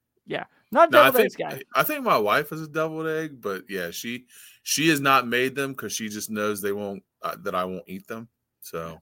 Not 0.71 0.91
No, 0.91 1.05
deviled 1.05 1.25
eggs 1.25 1.37
guy. 1.37 1.63
I 1.75 1.83
think 1.83 2.05
my 2.05 2.19
wife 2.19 2.53
is 2.53 2.63
a 2.63 2.69
deviled 2.69 3.07
egg, 3.07 3.41
but 3.41 3.65
yeah, 3.69 3.91
she 3.91 4.27
she 4.63 4.89
has 4.89 5.01
not 5.01 5.27
made 5.27 5.55
them 5.55 5.73
because 5.73 5.93
she 5.93 6.09
just 6.09 6.31
knows 6.31 6.61
they 6.61 6.73
won't 6.73 7.03
uh, 7.23 7.37
that 7.43 7.55
I 7.55 7.65
won't 7.65 7.85
eat 7.87 8.07
them. 8.07 8.29
So, 8.61 9.01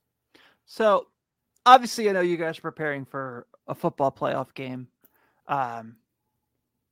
so 0.64 1.08
obviously, 1.64 2.08
I 2.08 2.12
know 2.12 2.20
you 2.20 2.36
guys 2.36 2.58
are 2.58 2.62
preparing 2.62 3.04
for 3.04 3.46
a 3.66 3.74
football 3.74 4.12
playoff 4.12 4.54
game. 4.54 4.86
Um, 5.48 5.96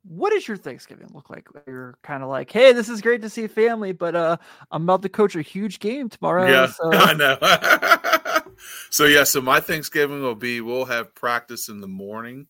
what 0.07 0.33
does 0.33 0.47
your 0.47 0.57
Thanksgiving 0.57 1.09
look 1.15 1.31
like? 1.31 1.47
You're 1.67 1.97
kind 2.03 2.23
of 2.23 2.29
like, 2.29 2.51
hey, 2.51 2.73
this 2.73 2.89
is 2.89 3.01
great 3.01 3.23
to 3.23 3.31
see 3.31 3.47
family, 3.47 3.93
but 3.93 4.15
uh, 4.15 4.37
I'm 4.71 4.83
about 4.83 5.03
to 5.03 5.09
coach 5.09 5.35
a 5.35 5.43
huge 5.43 5.79
game 5.79 6.09
tomorrow. 6.09 6.47
Yeah, 6.47 6.67
so. 6.67 6.93
I 6.93 7.15
know. 7.15 8.53
so 8.91 9.07
yeah, 9.07 9.25
so 9.25 9.41
my 9.41 9.61
Thanksgiving 9.61 10.21
will 10.21 10.35
be 10.35 10.61
we'll 10.61 10.85
have 10.85 11.15
practice 11.15 11.69
in 11.69 11.81
the 11.81 11.89
morning. 11.89 12.47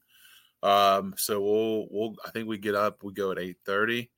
Um, 0.65 1.15
so 1.17 1.41
we'll 1.41 1.87
we'll 1.91 2.17
I 2.27 2.31
think 2.31 2.49
we 2.49 2.59
get 2.59 2.75
up, 2.75 3.03
we 3.03 3.12
go 3.12 3.31
at 3.31 3.39
eight 3.39 3.59
thirty, 3.65 4.11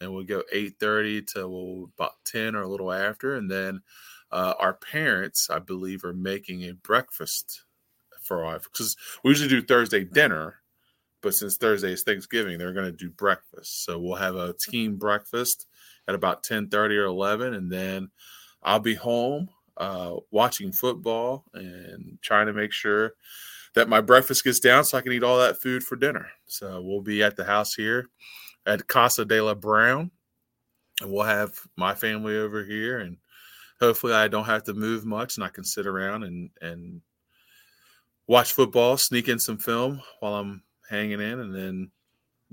and 0.00 0.12
we'll 0.12 0.24
go 0.24 0.42
eight 0.52 0.74
thirty 0.78 1.22
till 1.22 1.90
about 1.96 2.12
ten 2.24 2.54
or 2.54 2.62
a 2.62 2.68
little 2.68 2.92
after, 2.92 3.34
and 3.34 3.50
then 3.50 3.80
uh, 4.30 4.54
our 4.58 4.74
parents, 4.74 5.50
I 5.50 5.58
believe, 5.58 6.04
are 6.04 6.12
making 6.12 6.64
a 6.64 6.74
breakfast 6.74 7.62
for 8.22 8.44
our 8.44 8.58
because 8.58 8.96
we 9.24 9.30
usually 9.30 9.48
do 9.48 9.62
Thursday 9.62 10.04
dinner 10.04 10.60
but 11.26 11.34
since 11.34 11.56
Thursday 11.56 11.92
is 11.92 12.04
Thanksgiving, 12.04 12.56
they're 12.56 12.72
going 12.72 12.86
to 12.86 12.92
do 12.92 13.10
breakfast. 13.10 13.84
So 13.84 13.98
we'll 13.98 14.14
have 14.14 14.36
a 14.36 14.52
team 14.52 14.94
breakfast 14.94 15.66
at 16.06 16.14
about 16.14 16.44
10 16.44 16.68
30 16.68 16.96
or 16.96 17.04
11. 17.06 17.54
And 17.54 17.68
then 17.68 18.10
I'll 18.62 18.78
be 18.78 18.94
home 18.94 19.48
uh, 19.76 20.14
watching 20.30 20.70
football 20.70 21.44
and 21.52 22.18
trying 22.22 22.46
to 22.46 22.52
make 22.52 22.70
sure 22.70 23.14
that 23.76 23.88
my 23.90 24.00
breakfast 24.00 24.42
gets 24.42 24.58
down 24.58 24.84
so 24.84 24.96
I 24.98 25.02
can 25.02 25.12
eat 25.12 25.22
all 25.22 25.38
that 25.38 25.60
food 25.60 25.84
for 25.84 25.96
dinner. 25.96 26.26
So 26.46 26.80
we'll 26.82 27.02
be 27.02 27.22
at 27.22 27.36
the 27.36 27.44
house 27.44 27.74
here 27.74 28.08
at 28.64 28.88
Casa 28.88 29.24
de 29.24 29.40
la 29.40 29.54
Brown. 29.54 30.10
And 31.02 31.12
we'll 31.12 31.24
have 31.24 31.60
my 31.76 31.94
family 31.94 32.38
over 32.38 32.64
here. 32.64 32.98
And 32.98 33.18
hopefully 33.78 34.14
I 34.14 34.28
don't 34.28 34.46
have 34.46 34.64
to 34.64 34.74
move 34.74 35.04
much 35.04 35.36
and 35.36 35.44
I 35.44 35.48
can 35.48 35.62
sit 35.62 35.86
around 35.86 36.24
and, 36.24 36.48
and 36.62 37.02
watch 38.26 38.54
football, 38.54 38.96
sneak 38.96 39.28
in 39.28 39.38
some 39.38 39.58
film 39.58 40.00
while 40.20 40.36
I'm 40.36 40.62
hanging 40.88 41.20
in, 41.20 41.40
and 41.40 41.54
then 41.54 41.90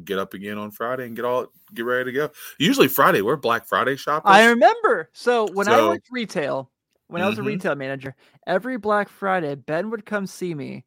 get 0.03 0.19
up 0.19 0.33
again 0.33 0.57
on 0.57 0.71
Friday 0.71 1.05
and 1.05 1.15
get 1.15 1.23
all 1.23 1.47
get 1.73 1.85
ready 1.85 2.11
to 2.11 2.11
go. 2.11 2.29
Usually 2.57 2.89
Friday, 2.89 3.21
we're 3.21 3.37
Black 3.37 3.65
Friday 3.65 3.95
shoppers. 3.95 4.29
I 4.29 4.49
remember. 4.49 5.09
So 5.13 5.47
when 5.53 5.67
so, 5.67 5.71
I 5.71 5.87
worked 5.87 6.09
retail, 6.11 6.69
when 7.07 7.21
mm-hmm. 7.21 7.25
I 7.25 7.29
was 7.29 7.37
a 7.37 7.41
mm-hmm. 7.41 7.47
retail 7.47 7.75
manager, 7.75 8.15
every 8.45 8.77
Black 8.77 9.07
Friday, 9.07 9.55
Ben 9.55 9.89
would 9.89 10.05
come 10.05 10.27
see 10.27 10.53
me, 10.53 10.83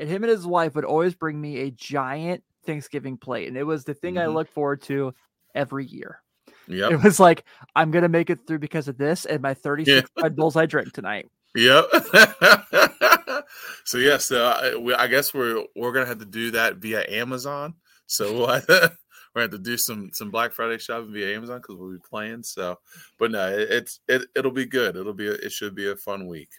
and 0.00 0.08
him 0.08 0.24
and 0.24 0.30
his 0.30 0.46
wife 0.46 0.74
would 0.74 0.84
always 0.84 1.14
bring 1.14 1.40
me 1.40 1.58
a 1.58 1.70
giant 1.70 2.42
Thanksgiving 2.64 3.18
plate, 3.18 3.48
and 3.48 3.56
it 3.56 3.64
was 3.64 3.84
the 3.84 3.94
thing 3.94 4.14
mm-hmm. 4.14 4.30
I 4.30 4.32
looked 4.32 4.52
forward 4.52 4.82
to 4.82 5.14
every 5.54 5.84
year. 5.84 6.22
Yep. 6.68 6.92
It 6.92 7.02
was 7.02 7.20
like 7.20 7.44
I'm 7.76 7.90
gonna 7.90 8.08
make 8.08 8.30
it 8.30 8.46
through 8.46 8.60
because 8.60 8.88
of 8.88 8.96
this 8.96 9.26
and 9.26 9.42
my 9.42 9.54
36 9.62 10.08
yeah. 10.16 10.22
Red 10.22 10.36
Bulls 10.36 10.56
I 10.56 10.66
drink 10.66 10.92
tonight. 10.92 11.28
Yep. 11.54 11.84
so 13.84 13.98
yes, 13.98 14.24
so 14.26 14.46
I, 14.46 14.76
we, 14.76 14.94
I, 14.94 15.06
guess 15.06 15.34
we're 15.34 15.64
we're 15.76 15.92
gonna 15.92 16.06
have 16.06 16.20
to 16.20 16.24
do 16.24 16.52
that 16.52 16.76
via 16.76 17.04
Amazon. 17.08 17.74
So 18.06 18.32
we'll 18.32 18.46
have 18.48 18.66
to, 18.68 18.96
we're 19.34 19.42
gonna 19.42 19.52
have 19.52 19.62
to 19.62 19.70
do 19.70 19.76
some 19.76 20.10
some 20.14 20.30
Black 20.30 20.52
Friday 20.52 20.78
shopping 20.78 21.12
via 21.12 21.36
Amazon 21.36 21.58
because 21.58 21.76
we'll 21.76 21.92
be 21.92 21.98
playing. 22.08 22.42
So, 22.44 22.78
but 23.18 23.32
no, 23.32 23.48
it, 23.48 23.68
it's 23.70 24.00
it 24.08 24.22
it'll 24.34 24.50
be 24.50 24.66
good. 24.66 24.96
It'll 24.96 25.12
be 25.12 25.28
a, 25.28 25.32
it 25.32 25.52
should 25.52 25.74
be 25.74 25.90
a 25.90 25.96
fun 25.96 26.26
week. 26.26 26.50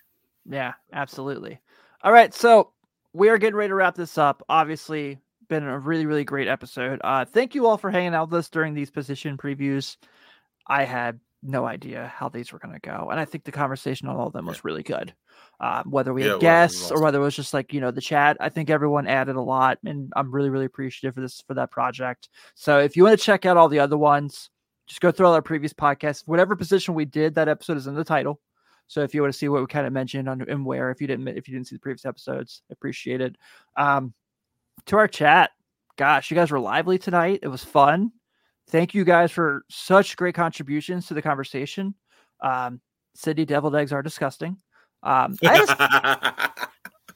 Yeah, 0.48 0.74
absolutely. 0.94 1.60
All 2.04 2.12
right, 2.12 2.34
so 2.34 2.74
we 3.14 3.30
are 3.30 3.38
getting 3.38 3.56
ready 3.56 3.70
to 3.70 3.76
wrap 3.76 3.96
this 3.96 4.18
up. 4.18 4.44
Obviously, 4.50 5.20
been 5.50 5.64
a 5.64 5.80
really 5.80 6.06
really 6.06 6.24
great 6.24 6.48
episode. 6.48 7.00
Uh, 7.04 7.26
thank 7.26 7.56
you 7.56 7.68
all 7.68 7.78
for 7.78 7.92
hanging 7.92 8.14
out 8.14 8.30
with 8.30 8.40
us 8.40 8.50
during 8.50 8.74
these 8.74 8.92
position 8.92 9.38
previews. 9.38 9.98
I 10.68 10.84
had 10.84 11.20
no 11.44 11.66
idea 11.66 12.12
how 12.16 12.30
these 12.30 12.54
were 12.54 12.60
going 12.60 12.74
to 12.74 12.80
go. 12.80 13.10
And 13.10 13.20
I 13.20 13.26
think 13.26 13.44
the 13.44 13.52
conversation 13.52 14.08
on 14.08 14.16
all 14.16 14.28
of 14.28 14.34
them 14.34 14.46
was 14.46 14.64
really 14.64 14.84
good. 14.84 15.14
Uh, 15.60 15.84
whether 15.84 16.14
we 16.14 16.24
yeah, 16.24 16.32
had 16.34 16.40
guests 16.40 16.92
or 16.92 17.02
whether 17.02 17.20
it 17.20 17.24
was 17.24 17.36
just 17.36 17.54
like, 17.54 17.74
you 17.74 17.82
know, 17.82 17.92
the 17.92 18.02
chat, 18.02 18.38
I 18.40 18.50
think 18.50 18.70
everyone 18.70 19.08
added 19.08 19.36
a 19.36 19.42
lot 19.42 19.80
and 19.84 20.12
I'm 20.16 20.32
really, 20.32 20.50
really 20.50 20.66
appreciative 20.66 21.16
for 21.16 21.22
this, 21.22 21.44
for 21.48 21.56
that 21.56 21.72
project. 21.72 22.30
So 22.56 22.80
if 22.80 22.96
you 22.96 23.04
want 23.04 23.20
to 23.20 23.26
check 23.26 23.46
out 23.46 23.58
all 23.58 23.70
the 23.70 23.80
other 23.80 23.98
ones, 23.98 24.50
just 24.88 25.02
go 25.02 25.12
through 25.12 25.28
all 25.28 25.34
our 25.34 25.42
previous 25.42 25.74
podcasts, 25.74 26.28
whatever 26.28 26.56
position 26.56 26.94
we 26.94 27.06
did, 27.06 27.36
that 27.36 27.48
episode 27.48 27.78
is 27.78 27.88
in 27.88 27.96
the 27.96 28.04
title. 28.04 28.40
So 28.92 29.02
if 29.02 29.14
you 29.14 29.22
want 29.22 29.34
to 29.34 29.38
see 29.38 29.48
what 29.48 29.62
we 29.62 29.68
kind 29.68 29.88
of 29.88 29.94
mentioned 29.94 30.28
on 30.28 30.42
and 30.50 30.66
where, 30.66 30.92
if 30.92 31.00
you 31.00 31.08
didn't, 31.08 31.28
if 31.30 31.48
you 31.48 31.54
didn't 31.54 31.68
see 31.68 31.76
the 31.76 31.80
previous 31.80 32.06
episodes, 32.06 32.62
I 32.70 32.74
appreciate 32.74 33.22
it. 33.22 33.38
Um, 33.78 34.14
to 34.88 34.98
our 34.98 35.08
chat, 35.08 35.52
gosh, 35.96 36.30
you 36.30 36.36
guys 36.36 36.52
were 36.52 36.60
lively 36.60 36.98
tonight. 36.98 37.40
It 37.42 37.48
was 37.48 37.64
fun 37.64 38.12
thank 38.72 38.94
you 38.96 39.04
guys 39.04 39.32
for 39.32 39.66
such 39.70 40.16
great 40.16 40.34
contributions 40.34 41.08
to 41.08 41.14
the 41.14 41.22
conversation. 41.22 41.94
Um, 42.42 42.82
City 43.14 43.46
deviled 43.46 43.76
eggs 43.76 43.92
are 43.92 44.02
disgusting. 44.02 44.58
Um, 45.04 45.38
I 45.44 45.60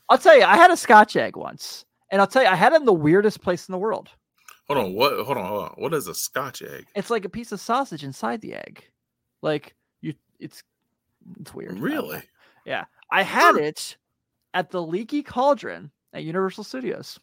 will 0.10 0.18
tell 0.20 0.38
you, 0.38 0.44
I 0.44 0.58
had 0.58 0.72
a 0.72 0.78
Scotch 0.78 1.16
egg 1.16 1.38
once, 1.38 1.86
and 2.12 2.20
I'll 2.20 2.28
tell 2.28 2.44
you, 2.44 2.50
I 2.50 2.56
had 2.56 2.74
it 2.74 2.78
in 2.78 2.86
the 2.86 2.94
weirdest 2.94 3.42
place 3.42 3.68
in 3.68 3.72
the 3.72 3.78
world. 3.78 4.10
Hold 4.68 4.80
on, 4.80 4.94
what? 4.94 5.14
Hold 5.26 5.38
on, 5.38 5.46
hold 5.46 5.64
on. 5.64 5.74
What 5.78 5.94
is 5.94 6.08
a 6.08 6.14
Scotch 6.14 6.62
egg? 6.62 6.88
It's 6.96 7.10
like 7.10 7.24
a 7.24 7.30
piece 7.30 7.52
of 7.52 7.62
sausage 7.62 8.04
inside 8.04 8.42
the 8.42 8.56
egg. 8.56 8.84
Like 9.42 9.76
you, 10.02 10.16
it's 10.40 10.64
it's 11.40 11.54
weird. 11.54 11.80
Really? 11.80 12.22
Yeah, 12.66 12.86
I 13.12 13.24
had 13.24 13.58
it 13.58 13.98
at 14.54 14.72
the 14.72 14.82
Leaky 14.82 15.24
Cauldron 15.24 15.92
at 16.14 16.24
Universal 16.24 16.64
Studios. 16.64 17.20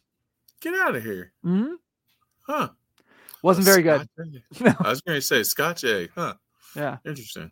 Get 0.61 0.73
out 0.75 0.95
of 0.95 1.03
here. 1.03 1.33
hmm 1.43 1.73
Huh. 2.41 2.69
Wasn't 3.41 3.65
very 3.65 3.83
good. 3.83 4.07
I 4.65 4.89
was 4.89 5.01
going 5.01 5.17
to 5.17 5.21
say 5.21 5.43
Scotch 5.43 5.83
egg, 5.83 6.11
huh? 6.15 6.35
Yeah. 6.75 6.97
Interesting. 7.05 7.51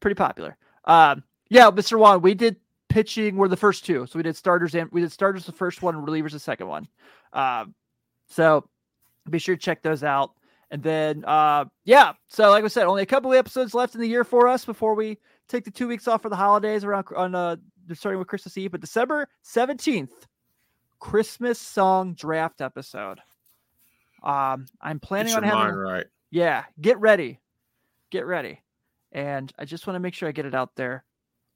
Pretty 0.00 0.14
popular. 0.14 0.56
Um, 0.84 1.24
yeah, 1.48 1.70
Mr. 1.70 1.98
Juan, 1.98 2.22
we 2.22 2.34
did 2.34 2.56
pitching. 2.88 3.36
We're 3.36 3.48
the 3.48 3.56
first 3.56 3.84
two, 3.84 4.06
so 4.06 4.18
we 4.18 4.22
did 4.22 4.36
starters 4.36 4.74
and 4.74 4.90
we 4.92 5.00
did 5.00 5.10
starters 5.12 5.46
the 5.46 5.52
first 5.52 5.82
one, 5.82 5.94
relievers 6.06 6.32
the 6.32 6.38
second 6.38 6.68
one. 6.68 6.86
Um, 7.32 7.74
so 8.28 8.68
be 9.28 9.38
sure 9.38 9.56
to 9.56 9.60
check 9.60 9.82
those 9.82 10.04
out. 10.04 10.32
And 10.70 10.82
then, 10.82 11.24
uh, 11.24 11.66
yeah. 11.84 12.12
So 12.28 12.50
like 12.50 12.64
I 12.64 12.68
said, 12.68 12.86
only 12.86 13.02
a 13.02 13.06
couple 13.06 13.32
of 13.32 13.38
episodes 13.38 13.74
left 13.74 13.94
in 13.94 14.00
the 14.00 14.08
year 14.08 14.24
for 14.24 14.46
us 14.48 14.64
before 14.64 14.94
we 14.94 15.18
take 15.48 15.64
the 15.64 15.70
two 15.70 15.88
weeks 15.88 16.08
off 16.08 16.22
for 16.22 16.28
the 16.28 16.36
holidays 16.36 16.84
around 16.84 17.06
on 17.16 17.34
uh 17.34 17.56
starting 17.92 18.18
with 18.18 18.28
Christmas 18.28 18.56
Eve. 18.56 18.72
But 18.72 18.80
December 18.80 19.28
seventeenth, 19.42 20.26
Christmas 21.00 21.58
song 21.58 22.14
draft 22.14 22.60
episode. 22.60 23.20
Um, 24.22 24.66
I'm 24.80 25.00
planning 25.00 25.34
on 25.34 25.42
having. 25.42 25.74
right. 25.74 26.06
Yeah, 26.30 26.64
get 26.80 26.98
ready, 26.98 27.40
get 28.10 28.26
ready, 28.26 28.60
and 29.12 29.52
I 29.58 29.64
just 29.66 29.86
want 29.86 29.96
to 29.96 30.00
make 30.00 30.14
sure 30.14 30.28
I 30.28 30.32
get 30.32 30.46
it 30.46 30.54
out 30.54 30.74
there. 30.76 31.04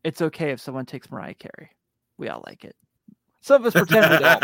It's 0.05 0.23
okay 0.23 0.51
if 0.51 0.61
someone 0.61 0.87
takes 0.87 1.11
Mariah 1.11 1.35
Carey. 1.35 1.71
We 2.19 2.29
all 2.29 2.45
like 2.47 2.65
it. 2.65 2.77
Some 3.41 3.65
of 3.65 3.67
us 3.67 3.73
pretend 3.73 4.11
we 4.11 4.19
don't, 4.19 4.41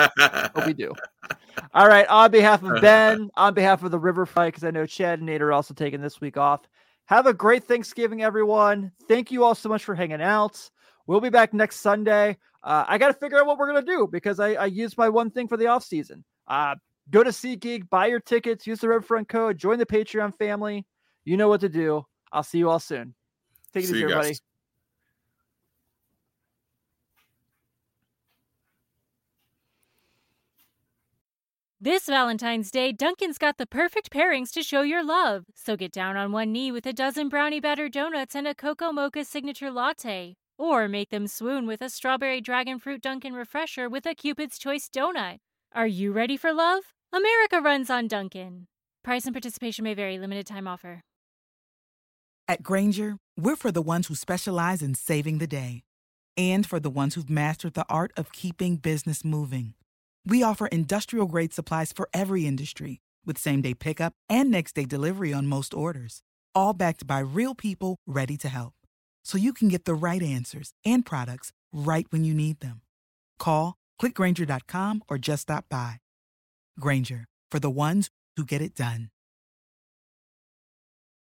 but 0.54 0.66
we 0.66 0.72
do. 0.72 0.94
All 1.74 1.88
right. 1.88 2.06
On 2.08 2.30
behalf 2.30 2.62
of 2.62 2.80
Ben, 2.80 3.30
on 3.36 3.52
behalf 3.54 3.82
of 3.82 3.90
the 3.90 3.98
River 3.98 4.24
Fight, 4.24 4.48
because 4.48 4.64
I 4.64 4.70
know 4.70 4.86
Chad 4.86 5.18
and 5.18 5.26
Nate 5.26 5.42
are 5.42 5.52
also 5.52 5.74
taking 5.74 6.00
this 6.00 6.20
week 6.20 6.36
off. 6.36 6.62
Have 7.06 7.26
a 7.26 7.34
great 7.34 7.64
Thanksgiving, 7.64 8.22
everyone. 8.22 8.92
Thank 9.08 9.30
you 9.30 9.44
all 9.44 9.54
so 9.54 9.68
much 9.68 9.84
for 9.84 9.94
hanging 9.94 10.22
out. 10.22 10.70
We'll 11.06 11.20
be 11.20 11.30
back 11.30 11.52
next 11.52 11.80
Sunday. 11.80 12.38
Uh, 12.62 12.84
I 12.88 12.96
got 12.96 13.08
to 13.08 13.14
figure 13.14 13.38
out 13.38 13.46
what 13.46 13.58
we're 13.58 13.70
going 13.70 13.84
to 13.84 13.92
do 13.92 14.08
because 14.10 14.40
I, 14.40 14.54
I 14.54 14.66
used 14.66 14.96
my 14.96 15.08
one 15.08 15.30
thing 15.30 15.48
for 15.48 15.56
the 15.58 15.66
off 15.66 15.84
season. 15.84 16.24
Uh, 16.48 16.76
Go 17.10 17.22
to 17.22 17.30
SeatGeek, 17.30 17.90
buy 17.90 18.06
your 18.06 18.20
tickets, 18.20 18.66
use 18.66 18.80
the 18.80 18.88
Riverfront 18.88 19.28
code, 19.28 19.58
join 19.58 19.78
the 19.78 19.86
Patreon 19.86 20.36
family. 20.36 20.86
You 21.24 21.36
know 21.36 21.48
what 21.48 21.60
to 21.60 21.68
do. 21.68 22.06
I'll 22.32 22.42
see 22.42 22.58
you 22.58 22.70
all 22.70 22.80
soon. 22.80 23.14
Take 23.72 23.84
it 23.84 23.90
easy, 23.90 24.02
everybody. 24.04 24.28
Guys. 24.28 24.40
This 31.84 32.06
Valentine's 32.06 32.70
Day, 32.70 32.92
Dunkin's 32.92 33.36
got 33.36 33.58
the 33.58 33.66
perfect 33.66 34.10
pairings 34.10 34.50
to 34.52 34.62
show 34.62 34.80
your 34.80 35.04
love. 35.04 35.44
So 35.54 35.76
get 35.76 35.92
down 35.92 36.16
on 36.16 36.32
one 36.32 36.50
knee 36.50 36.72
with 36.72 36.86
a 36.86 36.94
dozen 36.94 37.28
brownie 37.28 37.60
batter 37.60 37.90
donuts 37.90 38.34
and 38.34 38.46
a 38.46 38.54
cocoa 38.54 38.90
mocha 38.90 39.22
signature 39.22 39.70
latte. 39.70 40.36
Or 40.56 40.88
make 40.88 41.10
them 41.10 41.26
swoon 41.26 41.66
with 41.66 41.82
a 41.82 41.90
strawberry 41.90 42.40
dragon 42.40 42.78
fruit 42.78 43.02
Dunkin' 43.02 43.34
refresher 43.34 43.86
with 43.86 44.06
a 44.06 44.14
Cupid's 44.14 44.56
Choice 44.56 44.88
donut. 44.88 45.40
Are 45.74 45.86
you 45.86 46.10
ready 46.10 46.38
for 46.38 46.54
love? 46.54 46.84
America 47.12 47.60
runs 47.60 47.90
on 47.90 48.08
Dunkin'. 48.08 48.66
Price 49.02 49.26
and 49.26 49.34
participation 49.34 49.84
may 49.84 49.92
vary. 49.92 50.18
Limited 50.18 50.46
time 50.46 50.66
offer. 50.66 51.02
At 52.48 52.62
Grainger, 52.62 53.18
we're 53.38 53.56
for 53.56 53.70
the 53.70 53.82
ones 53.82 54.06
who 54.06 54.14
specialize 54.14 54.80
in 54.80 54.94
saving 54.94 55.36
the 55.36 55.46
day 55.46 55.82
and 56.34 56.66
for 56.66 56.80
the 56.80 56.88
ones 56.88 57.14
who've 57.14 57.28
mastered 57.28 57.74
the 57.74 57.84
art 57.90 58.12
of 58.16 58.32
keeping 58.32 58.76
business 58.76 59.22
moving. 59.22 59.74
We 60.26 60.42
offer 60.42 60.66
industrial 60.66 61.26
grade 61.26 61.52
supplies 61.52 61.92
for 61.92 62.08
every 62.14 62.46
industry 62.46 63.00
with 63.26 63.38
same 63.38 63.60
day 63.60 63.74
pickup 63.74 64.14
and 64.28 64.50
next 64.50 64.74
day 64.74 64.84
delivery 64.84 65.32
on 65.32 65.46
most 65.46 65.74
orders, 65.74 66.22
all 66.54 66.72
backed 66.72 67.06
by 67.06 67.18
real 67.18 67.54
people 67.54 67.96
ready 68.06 68.36
to 68.38 68.48
help. 68.48 68.72
So 69.22 69.38
you 69.38 69.52
can 69.52 69.68
get 69.68 69.84
the 69.84 69.94
right 69.94 70.22
answers 70.22 70.72
and 70.84 71.04
products 71.04 71.52
right 71.72 72.06
when 72.10 72.24
you 72.24 72.34
need 72.34 72.60
them. 72.60 72.82
Call, 73.38 73.74
clickgrainger.com, 74.00 75.02
or 75.08 75.18
just 75.18 75.42
stop 75.42 75.66
by. 75.70 76.00
Grainger, 76.80 77.26
for 77.50 77.60
the 77.60 77.70
ones 77.70 78.10
who 78.36 78.44
get 78.44 78.62
it 78.62 78.74
done. 78.74 79.10